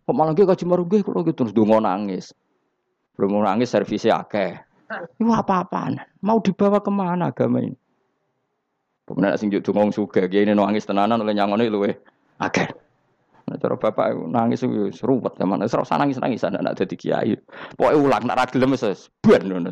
Kok 0.06 0.14
malah 0.14 0.34
nggih 0.34 0.46
kaji 0.46 0.64
marungge 0.66 1.06
kalau 1.06 1.22
gitu 1.22 1.46
terus 1.46 1.54
dongo 1.54 1.78
nangis. 1.78 2.34
Belum 3.14 3.40
nangis 3.40 3.70
servisnya 3.70 4.26
akeh. 4.26 4.58
Itu 5.18 5.30
apa-apaan? 5.30 5.98
Mau 6.22 6.42
dibawa 6.42 6.82
ke 6.82 6.90
mana 6.90 7.30
agama 7.30 7.62
ini? 7.62 7.74
Kemudian 9.06 9.38
sing 9.38 9.54
juk 9.54 9.62
dongo 9.62 9.94
suge, 9.94 10.26
ini 10.26 10.50
nangis 10.50 10.82
tenanan 10.82 11.22
oleh 11.22 11.34
nyangone 11.34 11.70
luwe 11.70 11.94
akeh. 12.42 12.66
Nah, 13.46 13.56
cara 13.62 13.78
bapak 13.78 14.10
nangis 14.26 14.66
itu 14.66 14.90
seruwet 14.90 15.38
zaman. 15.38 15.62
Wis 15.62 15.74
ora 15.78 15.86
nangis-nangis 16.02 16.42
anak 16.42 16.66
nak 16.66 16.74
dadi 16.82 16.98
kiai. 16.98 17.38
Pokoke 17.78 17.94
ulang 17.94 18.26
nak 18.26 18.42
ra 18.42 18.44
gelem 18.50 18.74
wis 18.74 19.06
ben 19.22 19.42
ngono. 19.46 19.70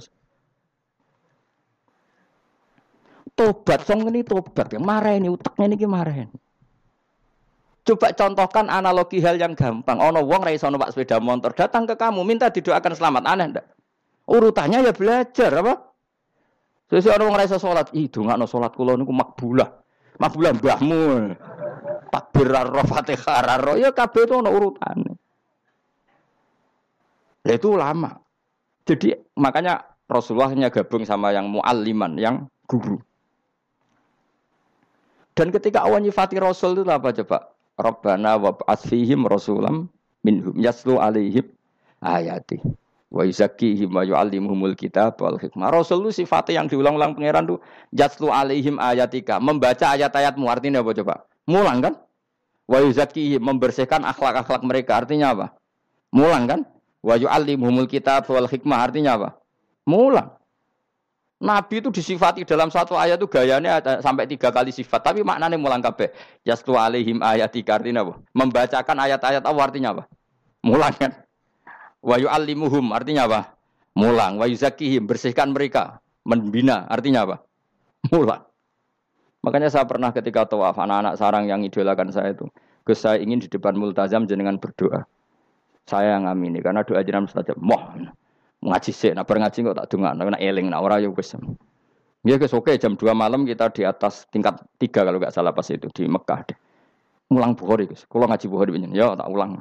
Tobat 3.34 3.82
song 3.82 4.06
ini 4.06 4.22
tobat 4.22 4.70
ya 4.70 4.78
marah 4.78 5.18
ini 5.18 5.26
utaknya 5.26 5.74
ini 5.74 5.86
marah 5.90 6.14
ini. 6.22 6.38
Coba 7.84 8.14
contohkan 8.14 8.70
analogi 8.70 9.18
hal 9.20 9.36
yang 9.36 9.58
gampang. 9.58 9.98
Ono 10.00 10.22
wong 10.22 10.40
ra 10.46 10.54
iso 10.54 10.70
numpak 10.70 10.94
sepeda 10.94 11.20
motor, 11.20 11.52
datang 11.52 11.84
ke 11.84 11.98
kamu 11.98 12.24
minta 12.24 12.48
didoakan 12.48 12.94
selamat. 12.96 13.22
Aneh 13.28 13.46
ndak? 13.52 13.66
Urutannya 14.24 14.86
ya 14.86 14.92
belajar 14.96 15.50
apa? 15.50 15.92
Sesi 16.88 17.12
ono 17.12 17.28
wong 17.28 17.36
ra 17.36 17.44
iso 17.44 17.60
salat, 17.60 17.92
ih 17.92 18.08
dongakno 18.08 18.48
salat 18.48 18.72
kula 18.72 18.96
niku 18.96 19.12
makbulah. 19.12 19.68
Makbulah 20.16 20.52
mbahmu. 20.56 21.04
Takbir 22.14 22.46
ro 22.46 22.82
Fatihah 22.86 23.58
ro 23.58 23.74
ya 23.74 23.90
kabeh 23.90 24.22
itu 24.22 24.38
ono 24.38 24.54
urutane. 24.54 25.18
Lah 27.42 27.54
itu 27.58 27.74
lama. 27.74 28.14
Jadi 28.86 29.18
makanya 29.34 29.82
Rasulullah 30.06 30.54
hanya 30.54 30.70
gabung 30.70 31.02
sama 31.02 31.34
yang 31.34 31.50
mualliman, 31.50 32.14
yang 32.14 32.46
guru. 32.70 33.02
Dan 35.34 35.50
ketika 35.50 35.82
awan 35.82 36.06
nyifati 36.06 36.38
Rasul 36.38 36.78
itu 36.78 36.86
apa 36.86 37.10
coba? 37.10 37.50
Rabbana 37.74 38.38
wa 38.38 38.54
fihim 38.78 39.26
rasulam 39.26 39.90
minhum 40.22 40.54
yaslu 40.54 41.02
alaihim 41.02 41.50
ayati 41.98 42.62
wa 43.10 43.26
yuzakkihim 43.26 43.90
wa 43.90 44.06
yu'allimuhumul 44.06 44.78
kitab 44.78 45.18
wal 45.18 45.34
hikmah. 45.34 45.74
Rasul 45.74 46.06
itu 46.06 46.22
sifatnya 46.22 46.62
yang 46.62 46.70
diulang-ulang 46.70 47.18
pangeran 47.18 47.50
tuh 47.50 47.58
yaslu 47.90 48.30
alaihim 48.30 48.78
ayatika, 48.78 49.42
membaca 49.42 49.90
ayat-ayatmu 49.98 50.46
artinya 50.46 50.86
apa 50.86 50.94
coba? 50.94 51.14
Mulang 51.50 51.82
kan? 51.82 51.94
Wa 52.64 52.80
membersihkan 53.40 54.02
akhlak-akhlak 54.08 54.64
mereka 54.64 55.04
artinya 55.04 55.36
apa? 55.36 55.46
Mulang 56.14 56.48
kan? 56.48 56.60
Wa 57.04 57.20
yu'allimuhumul 57.20 57.90
kitab 57.90 58.24
wal 58.32 58.48
hikmah 58.48 58.88
artinya 58.88 59.20
apa? 59.20 59.28
Mulang. 59.84 60.32
Nabi 61.44 61.84
itu 61.84 61.92
disifati 61.92 62.48
dalam 62.48 62.72
satu 62.72 62.96
ayat 62.96 63.20
itu 63.20 63.28
gayanya 63.28 63.76
sampai 64.00 64.24
tiga 64.24 64.48
kali 64.48 64.72
sifat. 64.72 65.04
Tapi 65.04 65.20
maknanya 65.20 65.60
mulang 65.60 65.84
kabeh. 65.84 66.08
Yastu 66.40 66.72
alaihim 66.72 67.20
ayat 67.20 67.52
artinya 67.52 68.00
apa? 68.00 68.16
Membacakan 68.32 68.96
ayat-ayat 68.96 69.44
apa 69.44 69.60
artinya 69.60 69.92
apa? 69.92 70.02
Mulang 70.64 70.96
kan? 70.96 71.12
Wa 72.00 72.16
yu'allimuhum 72.16 72.96
artinya 72.96 73.28
apa? 73.28 73.40
Mulang. 73.92 74.40
Wa 74.40 74.48
yuzakihim 74.48 75.04
bersihkan 75.04 75.52
mereka. 75.52 76.00
Membina 76.24 76.88
artinya 76.88 77.28
apa? 77.28 77.36
Mulang. 78.08 78.40
Makanya 79.44 79.68
saya 79.68 79.84
pernah 79.84 80.08
ketika 80.08 80.48
tawaf 80.48 80.80
anak-anak 80.80 81.20
sarang 81.20 81.44
yang 81.44 81.60
idolakan 81.60 82.08
saya 82.08 82.32
itu. 82.32 82.48
Gus 82.88 83.04
saya 83.04 83.20
ingin 83.20 83.44
di 83.44 83.48
depan 83.52 83.76
multazam 83.76 84.24
jenengan 84.24 84.56
berdoa. 84.56 85.04
Saya 85.84 86.16
yang 86.16 86.24
amini 86.24 86.64
karena 86.64 86.80
doa 86.80 87.04
jenengan 87.04 87.28
mustajab. 87.28 87.60
Moh 87.60 87.92
ngaji 88.64 88.92
sih, 88.96 89.12
nah 89.12 89.28
ngaji 89.28 89.58
kok 89.60 89.76
tak 89.76 89.92
dengar, 89.92 90.16
nah 90.16 90.24
eling, 90.40 90.72
nah 90.72 90.80
orang 90.80 91.04
ya 91.04 91.12
wis. 91.12 91.36
Ya 92.24 92.40
guys, 92.40 92.56
oke 92.56 92.72
jam 92.80 92.96
2 92.96 93.12
malam 93.12 93.44
kita 93.44 93.68
di 93.68 93.84
atas 93.84 94.24
tingkat 94.32 94.56
3 94.80 95.04
kalau 95.04 95.20
nggak 95.20 95.36
salah 95.36 95.52
pas 95.52 95.68
itu 95.68 95.92
di 95.92 96.08
Mekah 96.08 96.40
deh. 96.48 96.56
Ulang 97.28 97.52
Bukhari 97.52 97.84
guys, 97.84 98.08
kalau 98.08 98.24
ngaji 98.24 98.48
Bukhari 98.48 98.72
begini, 98.72 98.96
ya 98.96 99.12
tak 99.12 99.28
ulang. 99.28 99.60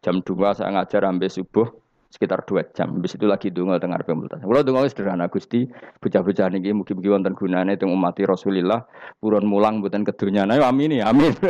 Jam 0.00 0.24
2 0.24 0.56
saya 0.56 0.72
ngajar 0.72 1.04
sampai 1.04 1.28
subuh, 1.28 1.68
sekitar 2.08 2.44
dua 2.48 2.64
jam. 2.72 2.96
Habis 2.96 3.20
itu 3.20 3.28
lagi 3.28 3.52
dungo 3.52 3.76
tengah 3.76 4.00
arep 4.00 4.08
multazam. 4.16 4.48
Kula 4.48 4.64
dungo 4.64 4.84
sederhana 4.88 5.28
Gusti, 5.28 5.68
bocah-bocah 6.00 6.48
niki 6.52 6.72
mugi-mugi 6.72 7.08
wonten 7.12 7.36
gunane 7.36 7.76
teng 7.76 7.92
umat 7.92 8.16
Rasulillah, 8.16 8.88
purun 9.20 9.44
mulang 9.44 9.84
mboten 9.84 10.08
kedunyane. 10.08 10.56
Amin 10.60 10.98
ya, 10.98 11.12
amin. 11.12 11.32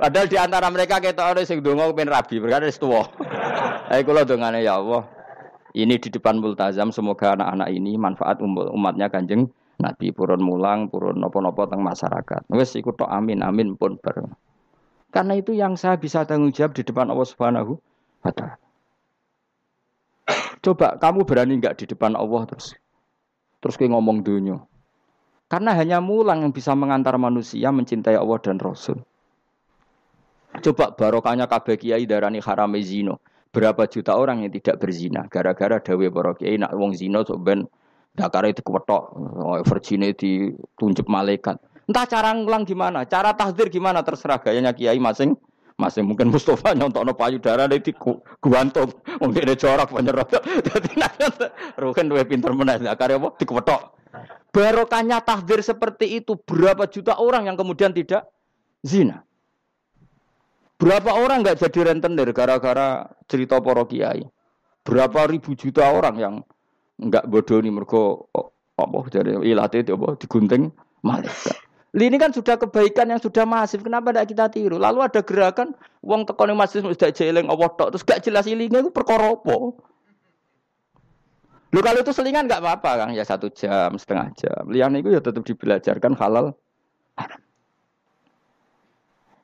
Padahal 0.00 0.26
di 0.26 0.36
antara 0.36 0.66
mereka 0.74 0.98
kita 0.98 1.32
ada 1.32 1.46
sing 1.46 1.62
donga 1.62 1.86
pengen 1.94 2.10
rabi, 2.10 2.42
berkata 2.42 2.66
tuwa. 2.74 3.06
Ayo 3.94 4.02
kula 4.02 4.26
dongane 4.26 4.66
ya 4.66 4.80
Allah. 4.80 5.06
Ini 5.74 5.98
di 5.98 6.06
depan 6.06 6.38
multazam 6.38 6.94
semoga 6.94 7.34
anak-anak 7.34 7.68
ini 7.74 7.98
manfaat 7.98 8.38
umatnya 8.38 9.10
Kanjeng 9.10 9.50
Nabi 9.82 10.14
purun 10.14 10.38
mulang, 10.38 10.86
purun 10.86 11.18
nopo-nopo 11.18 11.66
teng 11.66 11.82
masyarakat. 11.82 12.46
Wes 12.54 12.78
ikut 12.78 12.94
tok 12.94 13.10
amin 13.10 13.42
amin 13.42 13.74
pun 13.74 13.98
ber. 13.98 14.38
Karena 15.14 15.38
itu 15.38 15.54
yang 15.54 15.78
saya 15.78 15.94
bisa 15.94 16.26
tanggung 16.26 16.50
jawab 16.50 16.74
di 16.74 16.82
depan 16.82 17.06
Allah 17.06 17.22
Subhanahu 17.22 17.78
wa 18.26 18.32
taala. 18.34 18.58
Coba 20.58 20.98
kamu 20.98 21.22
berani 21.22 21.62
nggak 21.62 21.78
di 21.78 21.84
depan 21.86 22.18
Allah 22.18 22.42
terus 22.50 22.74
terus 23.62 23.78
kayak 23.78 23.94
ngomong 23.94 24.26
dunia. 24.26 24.58
Karena 25.46 25.70
hanya 25.78 26.02
mulang 26.02 26.42
yang 26.42 26.50
bisa 26.50 26.74
mengantar 26.74 27.14
manusia 27.14 27.70
mencintai 27.70 28.18
Allah 28.18 28.42
dan 28.42 28.58
Rasul. 28.58 28.98
Coba 30.58 30.90
barokahnya 30.98 31.46
kabeh 31.46 31.78
kiai 31.78 32.10
darani 32.10 32.42
harame 32.42 32.82
zino. 32.82 33.22
Berapa 33.54 33.86
juta 33.86 34.18
orang 34.18 34.42
yang 34.42 34.50
tidak 34.50 34.82
berzina 34.82 35.30
gara-gara 35.30 35.78
dawe 35.78 36.06
para 36.10 36.34
kiai 36.34 36.58
nak 36.58 36.74
wong 36.74 36.90
zina 36.90 37.22
sok 37.22 37.38
ben 37.38 37.70
dakare 38.18 38.50
dikewetok, 38.50 39.02
oh, 39.14 39.62
virgine 39.62 40.10
ditunjuk 40.10 41.06
malaikat. 41.06 41.62
Entah 41.84 42.06
cara 42.08 42.32
ngulang 42.32 42.64
gimana, 42.64 43.04
cara 43.04 43.36
tahdir 43.36 43.68
gimana 43.68 44.00
terserah 44.00 44.40
gayanya 44.40 44.72
kiai 44.72 44.96
masing 44.96 45.36
masing. 45.76 46.06
Mungkin 46.06 46.30
Mustafa 46.30 46.72
nyontokno 46.72 47.12
payudara 47.18 47.66
di 47.68 47.92
guantum 48.40 48.88
mungkin 49.20 49.42
ada 49.42 49.54
corak 49.58 49.90
penyerot 49.90 50.30
jadi 50.70 50.90
nanti 51.02 51.28
rugen 51.76 52.06
duwe 52.08 52.24
pinter 52.24 52.54
meneh 52.54 52.78
dakare 52.80 53.18
apa? 53.18 53.34
Dikewetok 53.36 53.94
barokahnya 54.54 55.18
tahdir 55.26 55.66
seperti 55.66 56.22
itu 56.22 56.38
berapa 56.38 56.86
juta 56.86 57.18
orang 57.18 57.50
yang 57.50 57.58
kemudian 57.58 57.90
tidak 57.90 58.30
zina? 58.86 59.26
Berapa 60.78 61.10
orang 61.18 61.42
nggak 61.42 61.58
jadi 61.66 61.90
rentenir 61.90 62.30
gara-gara 62.30 63.10
cerita 63.26 63.58
poro 63.58 63.82
kiai? 63.90 64.22
Berapa 64.86 65.26
ribu 65.26 65.58
juta 65.58 65.90
orang 65.90 66.16
yang 66.22 66.34
nggak 67.02 67.26
bodoh 67.26 67.58
nih 67.58 67.74
mergo 67.74 68.30
oh, 68.30 68.54
apa 68.78 69.10
jadi 69.10 69.42
itu 69.42 69.92
apa 69.98 70.14
digunting 70.22 70.70
malaikat. 71.02 71.58
Ini 71.94 72.18
kan 72.18 72.34
sudah 72.34 72.58
kebaikan 72.58 73.06
yang 73.06 73.22
sudah 73.22 73.46
masif. 73.46 73.78
Kenapa 73.86 74.10
tidak 74.10 74.26
kita 74.34 74.44
tiru? 74.50 74.82
Lalu 74.82 75.06
ada 75.06 75.22
gerakan 75.22 75.78
uang 76.02 76.26
tekon 76.26 76.50
masjid 76.58 76.82
sudah 76.82 77.14
jeleng 77.14 77.46
Allah 77.46 77.70
tok 77.70 77.94
terus 77.94 78.02
gak 78.02 78.18
jelas 78.26 78.50
ilingnya 78.50 78.82
itu 78.82 78.90
perkara 78.90 79.30
apa? 79.30 79.78
Lu 81.74 81.80
kalau 81.82 82.02
itu 82.02 82.14
selingan 82.14 82.46
nggak 82.46 82.62
apa-apa 82.62 82.90
kang 83.02 83.10
ya 83.14 83.22
satu 83.26 83.46
jam 83.50 83.94
setengah 83.94 84.30
jam. 84.38 84.62
Lian 84.70 84.94
itu 84.94 85.10
ya 85.10 85.22
tetap 85.22 85.42
dibelajarkan 85.42 86.14
halal. 86.18 86.54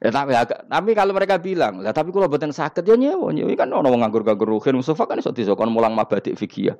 Ya 0.00 0.08
tapi, 0.08 0.32
ya, 0.32 0.48
tapi 0.48 0.96
kalau 0.96 1.12
mereka 1.12 1.36
bilang, 1.36 1.84
lah 1.84 1.92
tapi 1.92 2.08
kalau 2.08 2.24
buatan 2.24 2.56
sakit 2.56 2.88
ya 2.88 2.96
nyewa, 2.96 3.36
nyewa 3.36 3.52
kan 3.52 3.68
orang 3.68 4.00
nganggur-nganggur 4.00 4.48
ruhin, 4.48 4.80
Mustafa 4.80 5.04
kan 5.04 5.20
iso 5.20 5.28
disokon 5.28 5.68
mulang 5.68 5.92
mabadik 5.92 6.40
fikih. 6.40 6.72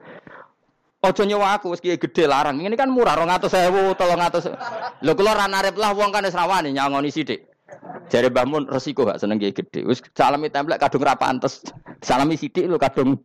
Ojo 1.01 1.25
nyewa 1.25 1.57
aku 1.57 1.73
wis 1.73 1.81
gede 1.81 2.29
larang. 2.29 2.61
Ini 2.61 2.77
kan 2.77 2.93
murah 2.93 3.17
200.000, 3.17 3.97
300. 3.97 5.01
Lho 5.01 5.13
kula 5.17 5.33
ra 5.33 5.49
narep 5.49 5.73
lah 5.81 5.97
wong 5.97 6.13
kan 6.13 6.29
wis 6.29 6.37
rawani 6.37 6.77
nyangoni 6.77 7.09
sithik. 7.09 7.49
Jare 8.13 8.29
Mbah 8.29 8.45
Mun 8.45 8.69
resiko 8.69 9.09
gak 9.09 9.17
seneng 9.17 9.41
gede. 9.41 9.81
Wis 9.89 10.05
salami 10.13 10.53
templek 10.53 10.77
kadung 10.77 11.01
ra 11.01 11.17
pantes. 11.17 11.65
Salami 12.05 12.37
sithik 12.37 12.69
lho 12.69 12.77
kadung 12.77 13.17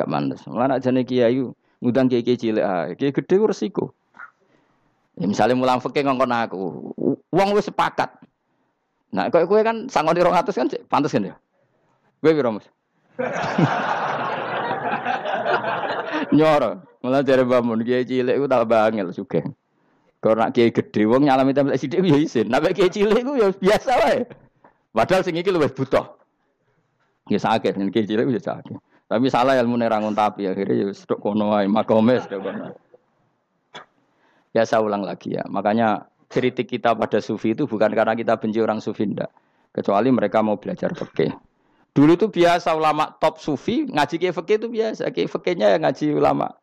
gak 0.00 0.08
pantes. 0.08 0.40
Mulane 0.48 0.80
jane 0.80 1.04
kiai 1.04 1.44
ngundang 1.84 2.08
kiai 2.08 2.24
cilik 2.24 2.96
kiai 2.96 3.12
gede 3.12 3.36
resiko. 3.44 3.92
Ya 5.20 5.28
misalnya 5.28 5.60
mulang 5.60 5.84
fikih 5.84 6.08
ngongkon 6.08 6.32
aku, 6.32 6.96
wong 7.28 7.48
wis 7.52 7.68
sepakat. 7.68 8.08
Nah, 9.12 9.28
kau 9.28 9.44
kue 9.44 9.60
kan 9.60 9.92
sangon 9.92 10.16
di 10.16 10.24
atas 10.24 10.56
kan 10.56 10.72
pantas 10.88 11.12
kan 11.12 11.28
ya? 11.28 11.36
Gue 12.24 12.32
biro 12.32 12.56
mas. 12.56 12.64
Nyoro, 16.36 16.89
malah 17.00 17.24
dari 17.24 17.44
bangun 17.44 17.80
kiai 17.80 18.04
cilik 18.04 18.36
gue 18.36 18.48
tak 18.48 18.68
bangil 18.68 19.08
juga. 19.12 19.40
Kalau 20.20 20.36
nak 20.36 20.52
kiai 20.52 20.68
gede, 20.68 21.08
wong 21.08 21.24
nyalami 21.24 21.56
tempat 21.56 21.80
sidik 21.80 22.04
ya. 22.04 22.44
Nabi 22.44 22.76
kiai 22.76 22.92
cilik 22.92 23.24
gue 23.24 23.36
ya 23.40 23.48
biasa 23.56 23.90
wae. 24.04 24.28
Padahal 24.92 25.24
sing 25.24 25.40
iki 25.40 25.48
luwih 25.48 25.72
butuh. 25.72 26.04
Ya 27.32 27.40
sakit, 27.40 27.80
kiai 27.88 28.04
cilik 28.04 28.28
ya 28.28 28.40
sakit. 28.40 28.76
Tapi 29.10 29.26
salah 29.26 29.58
ilmu 29.58 29.80
nerangun 29.80 30.14
tapi 30.14 30.46
akhirnya 30.46 30.86
ya 30.86 30.94
sedok 30.94 31.18
kono 31.24 31.56
wae, 31.56 31.66
makome. 31.66 32.20
Ya 34.52 34.62
saya 34.68 34.84
ulang 34.84 35.02
lagi 35.02 35.34
ya. 35.34 35.42
Makanya 35.48 36.04
kritik 36.30 36.68
kita 36.68 36.94
pada 36.94 37.18
sufi 37.18 37.56
itu 37.56 37.64
bukan 37.64 37.90
karena 37.90 38.12
kita 38.14 38.36
benci 38.36 38.60
orang 38.60 38.78
sufi 38.84 39.08
ndak. 39.08 39.32
Kecuali 39.72 40.12
mereka 40.12 40.44
mau 40.44 40.58
belajar 40.60 40.92
fikih. 40.92 41.32
Dulu 41.90 42.14
itu 42.14 42.26
biasa 42.30 42.70
ulama 42.76 43.14
top 43.18 43.42
sufi 43.42 43.88
ngaji 43.88 44.14
kiai 44.20 44.34
fikih 44.34 44.56
itu 44.62 44.68
biasa. 44.70 45.10
Kiai 45.10 45.26
fikihnya 45.26 45.74
yang 45.74 45.82
ngaji 45.82 46.14
ulama. 46.14 46.54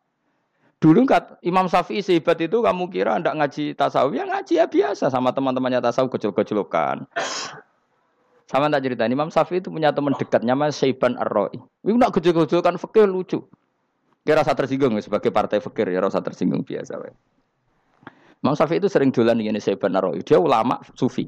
Dulu 0.78 1.10
kat 1.10 1.42
Imam 1.42 1.66
Syafi'i 1.66 2.06
sehebat 2.06 2.38
itu 2.38 2.62
kamu 2.62 2.86
kira 2.94 3.18
ndak 3.18 3.34
ngaji 3.34 3.74
tasawuf 3.74 4.14
ya 4.14 4.22
ngaji 4.22 4.62
ya 4.62 4.66
biasa 4.70 5.10
sama 5.10 5.34
teman-temannya 5.34 5.82
tasawuf 5.82 6.14
kecil-kecilokan. 6.14 7.02
Sama 8.46 8.70
tak 8.70 8.86
cerita 8.86 9.02
Imam 9.10 9.26
Syafi'i 9.26 9.58
itu 9.58 9.74
punya 9.74 9.90
teman 9.90 10.14
dekat 10.14 10.46
namanya 10.46 10.70
Syaiban 10.70 11.18
Ar-Ra'i. 11.18 11.58
Ini 11.82 11.98
nak 11.98 12.14
kecil-kecilokan 12.14 12.78
fikih 12.78 13.10
lucu. 13.10 13.42
Kira 14.22 14.46
rasa 14.46 14.54
tersinggung 14.54 14.94
sebagai 15.02 15.34
partai 15.34 15.58
fikir 15.58 15.90
ya 15.90 15.98
rasa 15.98 16.22
tersinggung 16.22 16.62
biasa. 16.62 16.94
We. 17.02 17.10
Imam 18.46 18.54
Syafi'i 18.54 18.78
itu 18.78 18.86
sering 18.86 19.10
dolan 19.10 19.42
ini 19.42 19.58
saya 19.58 19.74
benar 19.74 20.06
Dia 20.22 20.38
ulama 20.38 20.78
sufi. 20.94 21.26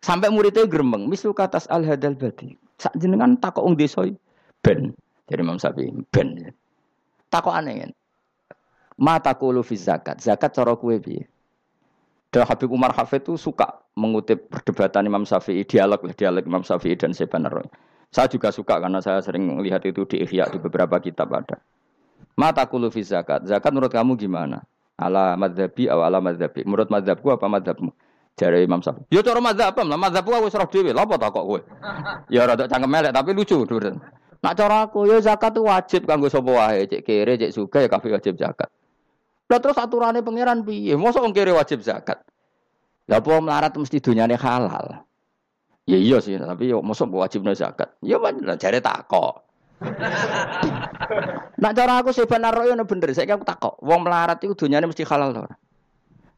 Sampai 0.00 0.32
muridnya 0.32 0.64
geremeng, 0.70 1.10
misal 1.10 1.34
kata 1.34 1.60
al 1.66 1.82
hadal 1.82 2.14
badi. 2.14 2.54
Sak 2.78 2.96
jenengan 2.96 3.36
takok 3.36 3.66
ung 3.66 3.76
desa 3.76 4.06
ben. 4.62 4.94
Jadi 5.26 5.40
Imam 5.42 5.58
Syafi'i 5.58 5.90
ben. 6.14 6.54
Takok 7.28 7.52
aneh 7.52 7.74
kan. 7.84 7.90
Mata 9.00 9.32
kulu 9.32 9.64
fi 9.64 9.80
zakat. 9.80 10.20
Zakat 10.20 10.52
cara 10.52 10.76
kue 10.76 11.00
piye? 11.00 11.24
Dan 12.30 12.46
Habib 12.46 12.70
Umar 12.70 12.94
Hafid 12.94 13.26
itu 13.26 13.34
suka 13.34 13.80
mengutip 13.98 14.46
perdebatan 14.52 15.08
Imam 15.08 15.26
Syafi'i, 15.26 15.66
dialog 15.66 16.04
dialog 16.14 16.44
Imam 16.46 16.62
Syafi'i 16.62 16.94
dan 16.94 17.16
Roy. 17.48 17.66
Saya 18.12 18.30
juga 18.30 18.54
suka 18.54 18.78
karena 18.78 19.02
saya 19.02 19.18
sering 19.24 19.50
melihat 19.56 19.82
itu 19.88 20.06
di 20.06 20.22
Ihya 20.22 20.46
di 20.52 20.62
beberapa 20.62 21.00
kitab 21.02 21.32
ada. 21.34 21.58
Mata 22.38 22.68
kulu 22.68 22.92
fi 22.92 23.02
zakat. 23.02 23.48
Zakat 23.48 23.74
menurut 23.74 23.90
kamu 23.90 24.14
gimana? 24.14 24.62
ala 25.00 25.32
madhabi 25.34 25.88
atau 25.88 26.04
ala 26.04 26.20
madhabi. 26.20 26.60
Menurut 26.68 26.92
madhabku 26.92 27.32
apa 27.32 27.48
madhabmu? 27.48 27.90
Jari 28.36 28.68
Imam 28.68 28.84
Syafi'i. 28.84 29.08
Ya 29.10 29.24
cara 29.24 29.40
madhab 29.40 29.72
apa? 29.74 29.82
Madhabku 29.82 30.30
aku 30.30 30.52
serah 30.52 30.68
dewi. 30.68 30.92
Lapa 30.92 31.16
tak 31.16 31.32
kok 31.34 31.44
gue? 31.48 31.60
Ya 32.28 32.44
rada 32.44 32.68
cangkem 32.68 32.88
melek 32.92 33.16
tapi 33.16 33.32
lucu. 33.32 33.64
Nak 34.40 34.54
cara 34.56 34.88
aku 34.88 35.04
ya 35.08 35.20
zakat 35.20 35.56
itu 35.56 35.62
wajib 35.68 36.08
kanggo 36.08 36.32
sapa 36.32 36.48
wae, 36.48 36.88
cek 36.88 37.04
kere, 37.04 37.36
cek 37.36 37.52
suka 37.52 37.84
ya 37.84 37.88
kafe 37.92 38.08
wajib 38.08 38.40
zakat. 38.40 38.72
Lah 39.50 39.58
terus 39.58 39.74
aturannya 39.74 40.22
pangeran 40.22 40.62
piye? 40.62 40.94
Mosok 40.94 41.26
wong 41.26 41.34
kere 41.34 41.50
wajib 41.50 41.82
zakat. 41.82 42.22
Lah 43.10 43.18
apa 43.18 43.42
melarat 43.42 43.74
mesti 43.74 43.98
dunyane 43.98 44.38
halal. 44.38 45.02
Ya 45.90 45.98
iya 45.98 46.22
sih, 46.22 46.38
tapi 46.38 46.70
yo 46.70 46.78
mosok 46.86 47.10
wajib 47.10 47.42
zakat. 47.58 47.90
Ya 48.06 48.22
jare 48.54 48.78
takok. 48.78 49.42
Nak 51.62 51.72
cara 51.72 51.98
aku 51.98 52.14
seban 52.14 52.46
royo 52.46 52.78
no 52.78 52.86
bener. 52.86 53.10
Saya 53.10 53.34
aku 53.34 53.42
takok. 53.42 53.74
Wong 53.82 54.06
melarat 54.06 54.38
itu 54.46 54.54
dunyane 54.54 54.86
mesti 54.86 55.02
halal 55.02 55.34
to. 55.34 55.42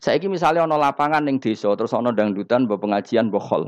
Saiki 0.02 0.26
misalnya 0.26 0.66
ono 0.66 0.80
lapangan 0.80 1.22
ning 1.22 1.38
desa 1.38 1.70
terus 1.78 1.94
ono 1.94 2.10
dangdutan 2.10 2.66
mbok 2.66 2.80
pengajian 2.82 3.30
mbok 3.30 3.44
hol. 3.46 3.62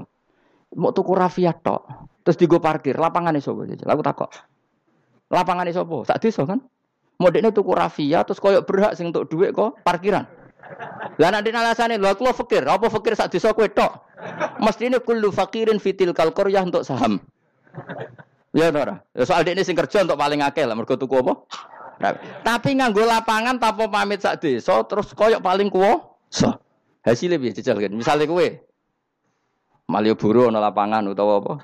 Mau 0.75 0.91
tuku 0.91 1.15
rafia 1.15 1.55
tok. 1.55 1.87
Terus 2.27 2.41
digo 2.41 2.59
parkir, 2.59 2.97
lapangane 2.97 3.39
sapa? 3.39 3.69
Aku 3.69 4.03
takok. 4.03 4.31
Lapangane 5.31 5.71
sapa? 5.71 6.09
Sak 6.09 6.19
desa 6.25 6.43
kan? 6.49 6.65
Modeknya 7.19 7.55
tuku 7.55 7.71
rafia 7.73 8.27
terus 8.27 8.43
koyok 8.43 8.67
berhak 8.67 8.93
sing 8.99 9.09
untuk 9.15 9.31
duit 9.31 9.55
kok 9.55 9.79
parkiran. 9.87 10.27
Lah 11.21 11.31
nek 11.31 11.55
alasane 11.55 11.95
lho 12.01 12.11
aku 12.11 12.27
fakir, 12.35 12.67
apa 12.67 12.91
fakir 12.91 13.15
sak 13.15 13.31
desa 13.31 13.55
kowe 13.55 13.69
tok? 13.71 14.03
Mestine 14.59 14.99
kullu 14.99 15.31
fakirin 15.31 15.79
fitil 15.79 16.11
kalqoryah 16.11 16.65
untuk 16.67 16.83
saham. 16.83 17.23
Ya 18.55 18.71
ora. 18.71 19.03
Ya 19.15 19.23
soal 19.27 19.47
ini 19.47 19.63
sing 19.63 19.79
kerja 19.79 20.03
untuk 20.03 20.19
paling 20.19 20.43
akeh 20.43 20.67
lah 20.67 20.75
mergo 20.75 20.99
tuku 20.99 21.15
apa? 21.23 21.35
Tapi 22.43 22.71
nganggo 22.79 23.07
lapangan 23.07 23.63
tanpa 23.63 23.87
pamit 23.87 24.23
sak 24.23 24.43
desa 24.43 24.83
terus 24.87 25.15
koyok 25.15 25.39
paling 25.39 25.71
kuwasa. 25.71 26.59
Hasilnya 27.07 27.39
piye 27.39 27.53
jajal 27.55 27.79
kan. 27.79 27.93
Misale 27.95 28.25
kowe 28.27 28.47
Malioboro 29.85 30.49
ana 30.49 30.65
lapangan 30.65 31.05
utawa 31.13 31.45
apa? 31.45 31.55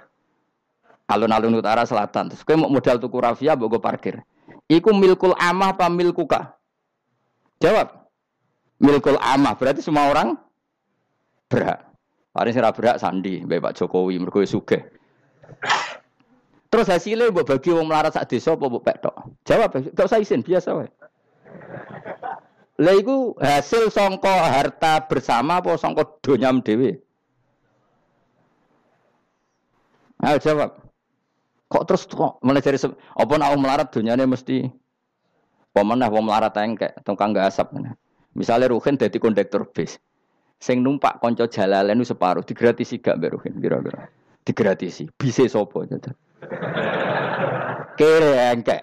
Alun-alun 1.09 1.59
utara 1.59 1.89
selatan. 1.89 2.31
Terus 2.31 2.45
kowe 2.45 2.55
mau 2.61 2.71
modal 2.71 3.01
tuku 3.01 3.17
rafia 3.17 3.57
mbok 3.57 3.81
parkir. 3.81 4.21
Iku 4.71 4.95
milkul 4.95 5.35
amah 5.35 5.75
apa 5.75 5.91
milkuka? 5.91 6.55
Jawab. 7.59 8.07
Milkul 8.79 9.19
amah 9.19 9.59
berarti 9.59 9.83
semua 9.83 10.09
orang 10.09 10.39
berhak. 11.51 11.91
Paling 12.31 12.55
sira 12.55 12.71
berhak 12.71 13.03
sandi, 13.03 13.43
Mbak 13.43 13.59
Pak 13.59 13.75
Jokowi 13.75 14.23
mergo 14.23 14.39
sugih. 14.47 14.87
Terus 16.71 16.87
hasilnya 16.87 17.35
mbok 17.35 17.51
bagi 17.51 17.75
wong 17.75 17.91
melarat 17.91 18.15
sak 18.15 18.31
desa 18.31 18.55
apa 18.55 18.71
mbok 18.71 18.87
petok? 18.87 19.15
Jawab, 19.43 19.75
gak 19.91 20.07
usah 20.07 20.23
izin, 20.23 20.47
biasa 20.47 20.79
wae. 20.79 20.87
Iku 22.79 23.35
hasil 23.43 23.91
songko 23.91 24.31
harta 24.31 25.03
bersama 25.11 25.59
apa 25.59 25.75
songko 25.75 26.23
donyam 26.23 26.63
dhewe? 26.63 27.03
Ayo 30.23 30.39
jawab. 30.39 30.71
Kok 31.71 31.87
terus 31.87 32.03
kok 32.11 32.43
mulai 32.43 32.59
dari 32.59 32.83
apa 32.83 33.33
nak 33.39 33.55
melarat 33.55 33.89
dunyane 33.95 34.27
mesti 34.27 34.67
pemenah 35.71 36.11
wong 36.11 36.27
melarat 36.27 36.59
engkek 36.59 36.99
tukang 37.07 37.31
gak 37.31 37.47
asap. 37.47 37.79
Misalnya 38.35 38.75
Ruhin 38.75 38.99
dadi 38.99 39.23
kondektor 39.23 39.71
bis. 39.71 39.95
Sing 40.59 40.83
numpak 40.83 41.23
konco 41.23 41.47
jalalen 41.47 42.03
separuh 42.03 42.43
digratisi 42.43 42.99
gak 42.99 43.23
mbek 43.23 43.39
Ruhin 43.39 43.55
kira-kira. 43.63 44.11
Digratisi. 44.43 45.07
Bise 45.15 45.47
sapa 45.47 45.87
gitu. 45.87 46.11
Kere 47.95 48.33
engkek. 48.51 48.83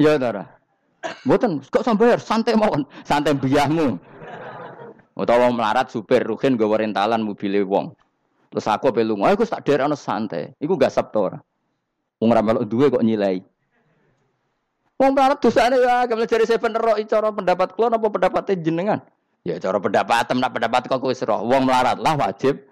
Ya 0.00 0.16
Tara. 0.16 0.48
Mboten, 1.28 1.60
kok 1.68 1.84
sampai 1.84 2.16
santai 2.16 2.56
mawon, 2.56 2.88
santai 3.04 3.36
biahmu. 3.36 4.00
Utawa 5.20 5.52
melarat 5.52 5.92
supir 5.92 6.24
Ruhin 6.24 6.56
gawe 6.56 6.80
rentalan 6.80 7.20
mobil 7.20 7.60
wong. 7.68 7.92
Terus 8.54 8.70
aku 8.70 8.94
ape 8.94 9.02
lunga, 9.02 9.34
aku 9.34 9.42
tak 9.42 9.66
derekno 9.66 9.98
santai. 9.98 10.54
Iku 10.62 10.78
gak 10.78 10.94
sabtu 10.94 11.26
ora. 11.26 11.42
Wong 12.22 12.30
ra 12.30 12.38
melok 12.38 12.70
duwe 12.70 12.86
kok 12.86 13.02
nyilai. 13.02 13.42
Wong 14.94 15.10
melarat 15.10 15.42
dosane 15.42 15.74
ya, 15.82 16.06
kemle 16.06 16.30
jare 16.30 16.46
saya 16.46 16.62
penerok 16.62 17.02
cara 17.10 17.34
pendapat 17.34 17.74
kula 17.74 17.90
napa 17.90 18.06
pendapat 18.06 18.54
jenengan? 18.62 19.02
Ya 19.42 19.58
cara 19.58 19.82
pendapat 19.82 20.30
nak 20.38 20.54
pendapat 20.54 20.86
kok 20.86 21.02
wis 21.02 21.26
roh. 21.26 21.42
Wong 21.42 21.66
melarat 21.66 21.98
lah 21.98 22.14
wajib 22.14 22.62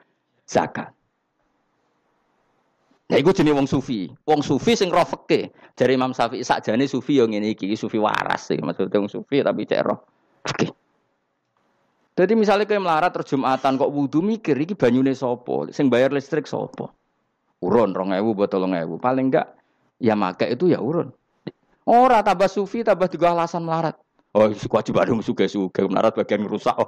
zakat. 0.46 0.94
Ya 3.10 3.18
iku 3.18 3.34
jenenge 3.34 3.58
wong 3.58 3.66
sufi. 3.66 4.06
Wong 4.22 4.38
sufi 4.38 4.78
sing 4.78 4.86
roh 4.94 5.02
feke. 5.02 5.50
Jare 5.74 5.98
Imam 5.98 6.14
Syafi'i 6.14 6.46
sakjane 6.46 6.86
sufi 6.86 7.18
yo 7.18 7.26
ngene 7.26 7.58
iki, 7.58 7.74
sufi 7.74 7.98
waras 7.98 8.46
sih 8.46 8.62
maksudnya 8.62 9.02
wong 9.02 9.10
sufi 9.10 9.42
tapi 9.42 9.66
cek 9.66 9.82
roh 9.82 9.98
feke. 10.46 10.70
Jadi 12.12 12.36
misalnya 12.36 12.68
kayak 12.68 12.84
melarat 12.84 13.10
terus 13.16 13.32
Jumatan 13.32 13.80
kok 13.80 13.88
wudhu 13.88 14.20
mikir 14.20 14.52
iki 14.60 14.76
banyune 14.76 15.16
sopo, 15.16 15.64
sing 15.72 15.88
bayar 15.88 16.12
listrik 16.12 16.44
sopo. 16.44 16.92
Urun 17.64 17.96
rong 17.96 18.12
ewu 18.12 18.36
buat 18.36 18.52
tolong 18.52 18.76
ewu. 18.76 19.00
Paling 19.00 19.32
enggak 19.32 19.56
ya 19.96 20.12
make 20.12 20.44
itu 20.44 20.68
ya 20.68 20.82
urun. 20.82 21.08
Ora 21.88 22.20
tambah 22.20 22.52
sufi 22.52 22.84
tambah 22.84 23.08
juga 23.08 23.32
alasan 23.32 23.64
melarat. 23.64 23.96
Oh, 24.32 24.48
kewajiban 24.48 25.20
suga-suga 25.20 25.84
melarat 25.88 26.16
bagian 26.16 26.48
rusak. 26.48 26.72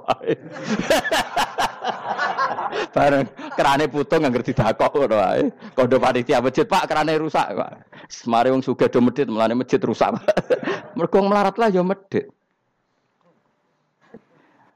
Bareng 2.95 3.27
kerane 3.53 3.85
putung 3.91 4.23
nggak 4.23 4.33
ngerti 4.33 4.51
dakok 4.57 4.93
ngono 4.97 5.15
wae. 5.19 5.43
Kondo 5.77 5.99
panitia 6.01 6.41
masjid, 6.41 6.65
Pak, 6.65 6.87
kerane 6.89 7.13
rusak, 7.19 7.53
Pak. 7.53 7.71
Semari 8.09 8.49
wong 8.49 8.63
do 8.63 8.99
melane 9.29 9.53
masjid 9.53 9.77
rusak. 9.83 10.15
Mergo 10.97 11.19
melarat 11.21 11.59
lah 11.59 11.69
ya. 11.69 11.83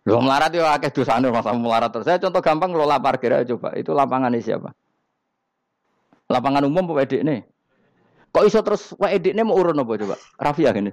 Lho 0.07 0.19
melarat 0.23 0.51
ya 0.55 0.75
akeh 0.79 0.91
dosane 0.95 1.27
masa 1.27 1.51
melarat 1.51 1.91
terus. 1.91 2.07
Saya 2.07 2.17
contoh 2.23 2.39
gampang 2.39 2.71
ngelola 2.71 2.97
parkir 3.03 3.35
aja 3.35 3.43
coba. 3.55 3.75
Itu 3.75 3.91
lapangan 3.91 4.31
siapa? 4.39 4.71
Lapangan 6.29 6.63
umum 6.63 6.95
apa 6.95 7.03
edik 7.03 7.21
nih? 7.25 7.43
Kok 8.31 8.45
iso 8.45 8.61
terus 8.61 8.93
wae 9.01 9.17
edik 9.17 9.33
nih 9.35 9.43
mau 9.43 9.57
urun 9.57 9.81
apa 9.81 9.91
coba? 9.99 10.15
Rafia 10.39 10.71
gini. 10.71 10.91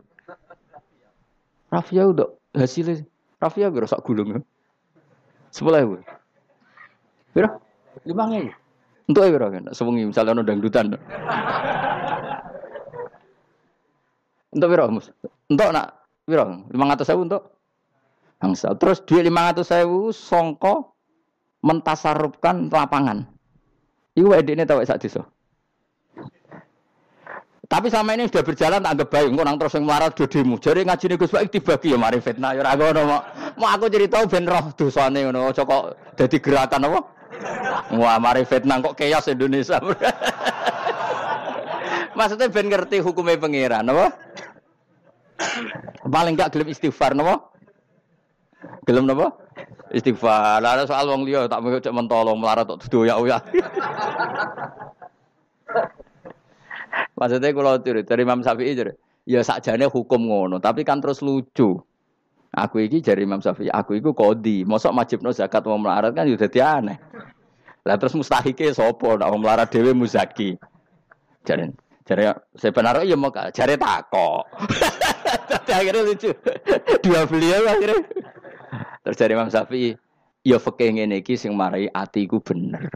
Rafia 1.71 2.03
udah 2.09 2.29
hasilnya. 2.57 3.05
Rafia 3.39 3.69
gue 3.69 3.85
sak 3.85 4.03
gulung. 4.03 4.41
Sebelah 5.53 5.85
gue. 5.85 6.03
Piro? 7.37 7.61
Lima 8.05 8.29
ngewu. 8.29 8.53
Untuk 9.07 9.23
ya 9.23 9.31
piro 9.33 9.47
kan? 9.53 9.65
Sewengi 9.71 10.09
misalnya 10.09 10.35
ono 10.35 10.43
dangdutan. 10.43 10.97
Untuk 14.51 14.69
piro 14.73 14.85
mus? 14.93 15.09
Untuk 15.53 15.69
nak 15.73 16.05
piro? 16.25 16.65
Lima 16.73 16.85
ratus 16.93 17.09
sewu 17.09 17.25
untuk 17.25 17.56
angsa. 18.41 18.76
Terus 18.76 19.01
duit 19.05 19.28
ratus 19.28 19.72
sewu 19.72 20.12
songko 20.12 20.93
mentasarupkan 21.64 22.68
lapangan. 22.68 23.24
Iku 24.16 24.32
ini 24.32 24.64
tahu 24.64 24.84
sak 24.84 25.05
desa. 25.05 25.24
Tapi 27.66 27.91
sama 27.91 28.14
ini 28.14 28.30
sudah 28.30 28.47
berjalan 28.47 28.78
tak 28.78 28.93
anggap 28.95 29.09
baik. 29.11 29.28
Engko 29.34 29.43
nang 29.43 29.59
terus 29.59 29.74
yang 29.74 29.84
melarat 29.91 30.14
do 30.14 30.24
demo. 30.30 30.55
Jare 30.62 30.87
ngajine 30.87 31.18
Gus 31.18 31.34
Baik 31.34 31.51
dibagi 31.51 31.91
ya 31.91 31.99
mari 31.99 32.22
fitnah 32.22 32.55
ya 32.55 32.62
ora 32.62 32.78
ngono 32.78 33.18
Mau 33.59 33.66
aku 33.66 33.91
cerita 33.91 34.22
ben 34.30 34.47
roh 34.47 34.70
dosane 34.78 35.26
ngono. 35.26 35.51
Aja 35.51 35.66
kok 35.66 36.14
dadi 36.14 36.39
gerakan 36.39 36.87
apa? 36.87 37.01
Wah, 37.99 38.22
mari 38.22 38.47
fitnah 38.47 38.78
kok 38.78 38.95
keos 38.95 39.26
Indonesia. 39.26 39.82
Maksudnya 42.16 42.49
ben 42.49 42.72
ngerti 42.72 43.05
hukumnya 43.05 43.37
pangeran, 43.37 43.93
apa? 43.93 44.09
Paling 46.07 46.32
enggak 46.32 46.49
gelem 46.49 46.72
istighfar, 46.72 47.12
napa? 47.12 47.45
Gelem 48.87 49.07
napa? 49.11 49.35
Istighfar. 49.91 50.62
Lah 50.62 50.87
soal 50.87 51.07
wong 51.11 51.27
liya 51.27 51.47
tak 51.51 51.62
mau 51.62 51.75
cek 51.75 51.95
mentolong 51.95 52.39
melarat 52.39 52.67
tok 52.67 52.87
doyak-oyak. 52.87 53.43
Maksudnya 57.19 57.51
kalau 57.57 57.81
turut 57.81 58.05
dari 58.05 58.23
Imam 58.29 58.45
Syafi'i 58.45 58.77
jadi, 58.77 58.93
ya 59.25 59.41
sakjane 59.41 59.89
hukum 59.89 60.29
ngono, 60.29 60.61
tapi 60.61 60.85
kan 60.85 61.01
terus 61.01 61.25
lucu. 61.25 61.81
Aku 62.53 62.77
iki 62.81 63.01
jari 63.01 63.25
Imam 63.25 63.41
Syafi'i, 63.41 63.73
aku 63.73 63.97
iku 63.97 64.12
kodi. 64.12 64.69
Mosok 64.69 64.93
no 65.25 65.33
zakat 65.33 65.64
mau 65.64 65.81
melarat 65.81 66.12
kan 66.12 66.29
udah 66.29 66.49
aneh. 66.64 66.99
Lah 67.87 67.95
terus 67.95 68.19
mustahike 68.19 68.75
sapa 68.75 69.14
nek 69.14 69.31
wong 69.31 69.41
melarat 69.47 69.71
dhewe 69.71 69.95
muzaki. 69.95 70.59
Jare 71.47 71.71
jare 72.03 72.51
saya 72.59 72.75
benar 72.75 73.07
iya 73.07 73.14
mau 73.14 73.31
jare 73.31 73.79
tako. 73.79 74.43
Tapi 75.47 75.71
akhirnya 75.79 76.03
lucu. 76.03 76.35
Dua 77.07 77.23
beliau 77.31 77.62
akhirnya. 77.62 78.03
Terus 79.03 79.17
jare 79.19 79.33
Imam 79.35 79.51
Syafi'i, 79.51 79.95
ya 80.47 80.59
fikih 80.62 80.99
ngene 80.99 81.23
iki 81.23 81.35
sing 81.39 81.55
marai 81.55 81.91
atiku 81.91 82.43
bener. 82.43 82.91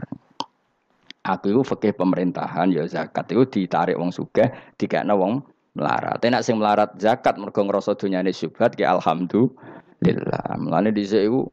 Aku 1.21 1.53
itu 1.53 1.61
fikih 1.61 1.93
pemerintahan 1.93 2.73
ya 2.73 2.87
zakat 2.89 3.29
itu 3.29 3.45
ditarik 3.45 3.93
wong 3.93 4.09
sugih, 4.09 4.49
dikekno 4.79 5.13
wong 5.19 5.45
melarat. 5.77 6.17
Enak 6.23 6.41
sing 6.41 6.57
melarat 6.57 6.97
zakat 6.97 7.37
mergo 7.37 7.61
ngrasa 7.61 7.93
dunyane 7.93 8.33
syubhat 8.33 8.73
ki 8.73 8.83
alhamdulillah. 8.83 10.57
Mulane 10.57 10.89
dhisik 10.89 11.29
iku 11.29 11.45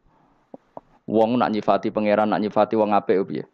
wong 1.05 1.37
nak 1.37 1.53
nyifati 1.53 1.93
pangeran 1.93 2.33
nak 2.33 2.41
nyifati 2.41 2.81
wong 2.81 2.97
apik 2.97 3.29
piye? 3.29 3.45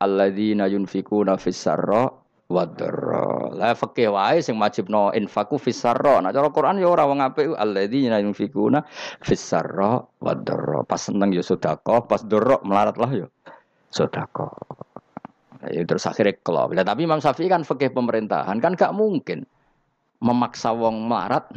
Alladzina 0.00 0.66
yunfikuna 0.66 1.36
fis 1.36 1.60
sarra 1.60 2.08
wa 2.50 2.66
dharra. 2.66 3.54
La 3.54 3.72
fikih 3.78 4.10
wae 4.10 4.42
sing 4.42 4.58
wajibno 4.58 5.14
infaku 5.14 5.56
fis 5.56 5.78
sarra. 5.78 6.18
Nah 6.18 6.34
cara 6.34 6.50
Quran 6.50 6.82
ya 6.82 6.90
ora 6.90 7.06
wong 7.06 7.22
apik 7.22 7.54
alladzina 7.54 8.18
yunfikuna 8.18 8.82
fis 9.22 9.38
sarra 9.38 10.02
wa 10.02 10.32
dharra. 10.34 10.82
Pas 10.82 10.98
seneng 10.98 11.30
ya 11.30 11.46
sedekah, 11.46 12.10
pas 12.10 12.26
dharra 12.26 12.58
melarat 12.66 12.98
lah 12.98 13.10
ya 13.14 13.26
sedekah. 13.94 14.50
Ya, 15.70 15.84
terus 15.84 16.08
akhirnya 16.08 16.40
kelop. 16.40 16.72
tapi 16.72 17.04
Imam 17.04 17.20
Syafi'i 17.20 17.52
kan 17.52 17.68
fikih 17.68 17.92
pemerintahan 17.92 18.64
kan 18.64 18.72
gak 18.72 18.96
mungkin 18.96 19.44
memaksa 20.16 20.72
wong 20.72 21.04
melarat 21.04 21.52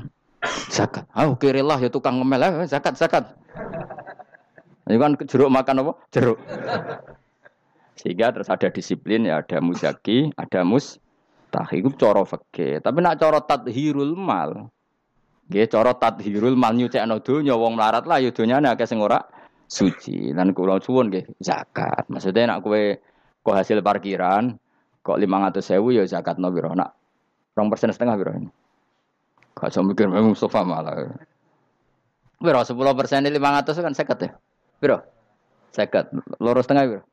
zakat. 0.67 1.07
Ah, 1.15 1.31
oh, 1.31 1.39
kirilah 1.39 1.79
ya 1.79 1.87
tukang 1.87 2.19
ngemel, 2.19 2.67
zakat, 2.67 2.99
zakat. 2.99 3.31
Ini 4.83 4.99
kan 4.99 5.15
jeruk 5.15 5.47
makan 5.47 5.87
apa? 5.87 5.91
Jeruk. 6.11 6.35
Sehingga 7.93 8.33
terus 8.33 8.49
ada 8.49 8.67
disiplin 8.73 9.29
ya, 9.29 9.41
ada 9.41 9.61
muzaki, 9.61 10.33
ada 10.33 10.65
mus 10.65 10.97
tahi 11.53 11.85
itu 11.85 11.93
coro 11.93 12.25
fakir. 12.25 12.81
Tapi 12.81 12.97
nak 12.99 13.21
coro 13.21 13.39
tadhirul 13.45 14.17
mal. 14.17 14.73
Nggih 15.49 15.69
coro 15.69 15.93
tadhirul 15.93 16.57
mal 16.57 16.73
nyucekno 16.73 17.21
donya 17.21 17.53
wong 17.53 17.77
melarat 17.77 18.09
lah 18.09 18.17
ya 18.17 18.33
donyane 18.33 18.73
akeh 18.73 18.89
suci. 19.69 20.33
Lan 20.33 20.57
kula 20.57 20.81
suwun 20.81 21.13
nggih 21.13 21.37
zakat. 21.37 22.09
Maksudnya 22.09 22.57
nak 22.57 22.65
kowe 22.65 22.97
kok 23.45 23.55
hasil 23.55 23.85
parkiran 23.85 24.57
kok 25.03 25.19
500.000 25.19 25.97
ya 25.99 26.03
zakatno 26.07 26.49
piro? 26.49 26.71
Nak 26.73 27.03
Rong 27.53 27.69
persen 27.69 27.93
setengah 27.93 28.17
biro 28.17 28.33
ini. 28.33 28.49
Gak 29.53 29.69
usah 29.69 29.85
mikir 29.85 30.09
memang 30.09 30.33
Mustafa 30.33 30.65
malah. 30.65 31.13
Biro 32.41 32.59
sepuluh 32.65 32.97
persen 32.97 33.29
lima 33.29 33.61
ratus 33.61 33.77
kan 33.77 33.93
seket 33.93 34.17
ya. 34.25 34.31
Biro 34.81 34.97
seket. 35.69 36.09
Loro 36.41 36.65
setengah 36.65 36.83
biro. 36.89 37.03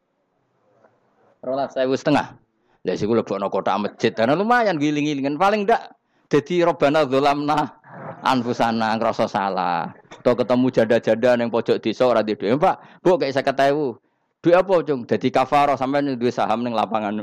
Rolas 1.40 1.72
saya 1.72 1.88
setengah. 1.88 2.36
Lah 2.80 2.94
sih 2.96 3.04
gue 3.04 3.16
lebih 3.16 3.36
kota 3.48 3.76
masjid. 3.76 4.12
Karena 4.12 4.36
lumayan 4.36 4.76
giling-gilingan. 4.76 5.40
Paling 5.40 5.68
ndak 5.68 5.96
jadi 6.28 6.68
robana 6.68 7.04
dolamna 7.04 7.80
anfusana 8.24 8.96
ngerasa 8.96 9.24
salah. 9.28 9.92
Atau 10.20 10.36
ketemu 10.36 10.66
jada-jada 10.68 11.30
yang 11.40 11.48
pojok 11.48 11.80
desa 11.80 12.04
ora 12.04 12.20
di 12.20 12.36
Pak, 12.36 13.00
Bu 13.00 13.16
kayak 13.16 13.32
saya 13.40 13.44
ketahui. 13.48 13.96
Duit 14.40 14.56
apa, 14.56 14.80
Cung? 14.80 15.04
Jadi 15.04 15.28
kafaro 15.28 15.76
sampai 15.76 16.16
duit 16.16 16.32
saham 16.32 16.64
ning 16.64 16.72
lapangan. 16.72 17.20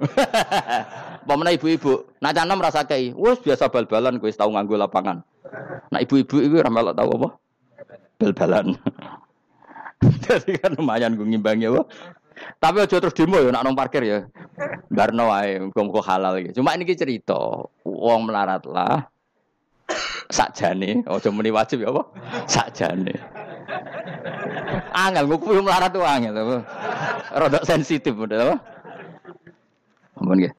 Pemene 1.27 1.57
ibu-ibu, 1.57 2.05
nak 2.21 2.37
cana 2.37 2.53
merasa 2.53 2.85
kei, 2.85 3.09
wes 3.17 3.41
biasa 3.41 3.73
bal-balan 3.73 4.21
gue 4.21 4.29
tahu 4.29 4.53
nganggo 4.53 4.77
lapangan. 4.77 5.25
Nah 5.89 5.99
ibu-ibu 5.99 6.37
itu 6.45 6.61
ramal 6.61 6.93
tahu 6.93 7.09
apa? 7.17 7.29
Bal-balan. 8.21 8.77
Jadi 10.29 10.61
kan 10.61 10.77
lumayan 10.77 11.17
gue 11.17 11.25
ngimbangi 11.25 11.73
apa? 11.73 11.89
Tapi 12.57 12.77
aja 12.81 12.97
terus 12.97 13.13
demo 13.13 13.37
ya 13.37 13.49
nak 13.53 13.63
nang 13.65 13.77
parkir 13.77 14.01
ya. 14.05 14.19
Barno 14.89 15.29
wae 15.29 15.61
muga 15.73 16.01
halal 16.05 16.41
iki. 16.41 16.57
Cuma 16.57 16.73
ini 16.73 16.89
cerita, 16.93 17.37
wong 17.85 18.29
melarat 18.29 18.65
lah. 18.65 19.05
Sakjane, 20.27 21.07
aja 21.07 21.29
muni 21.31 21.55
wajib 21.55 21.87
ya 21.87 21.89
apa? 21.95 22.03
Sakjane. 22.51 23.15
Angel 24.91 25.25
nguku 25.29 25.63
melarat 25.63 25.95
tuh 25.95 26.03
angel. 26.03 26.63
Rodok 27.31 27.63
sensitif 27.63 28.11
udah 28.11 28.37
apa? 28.51 28.55
Ampun 30.19 30.43
nggih. 30.43 30.53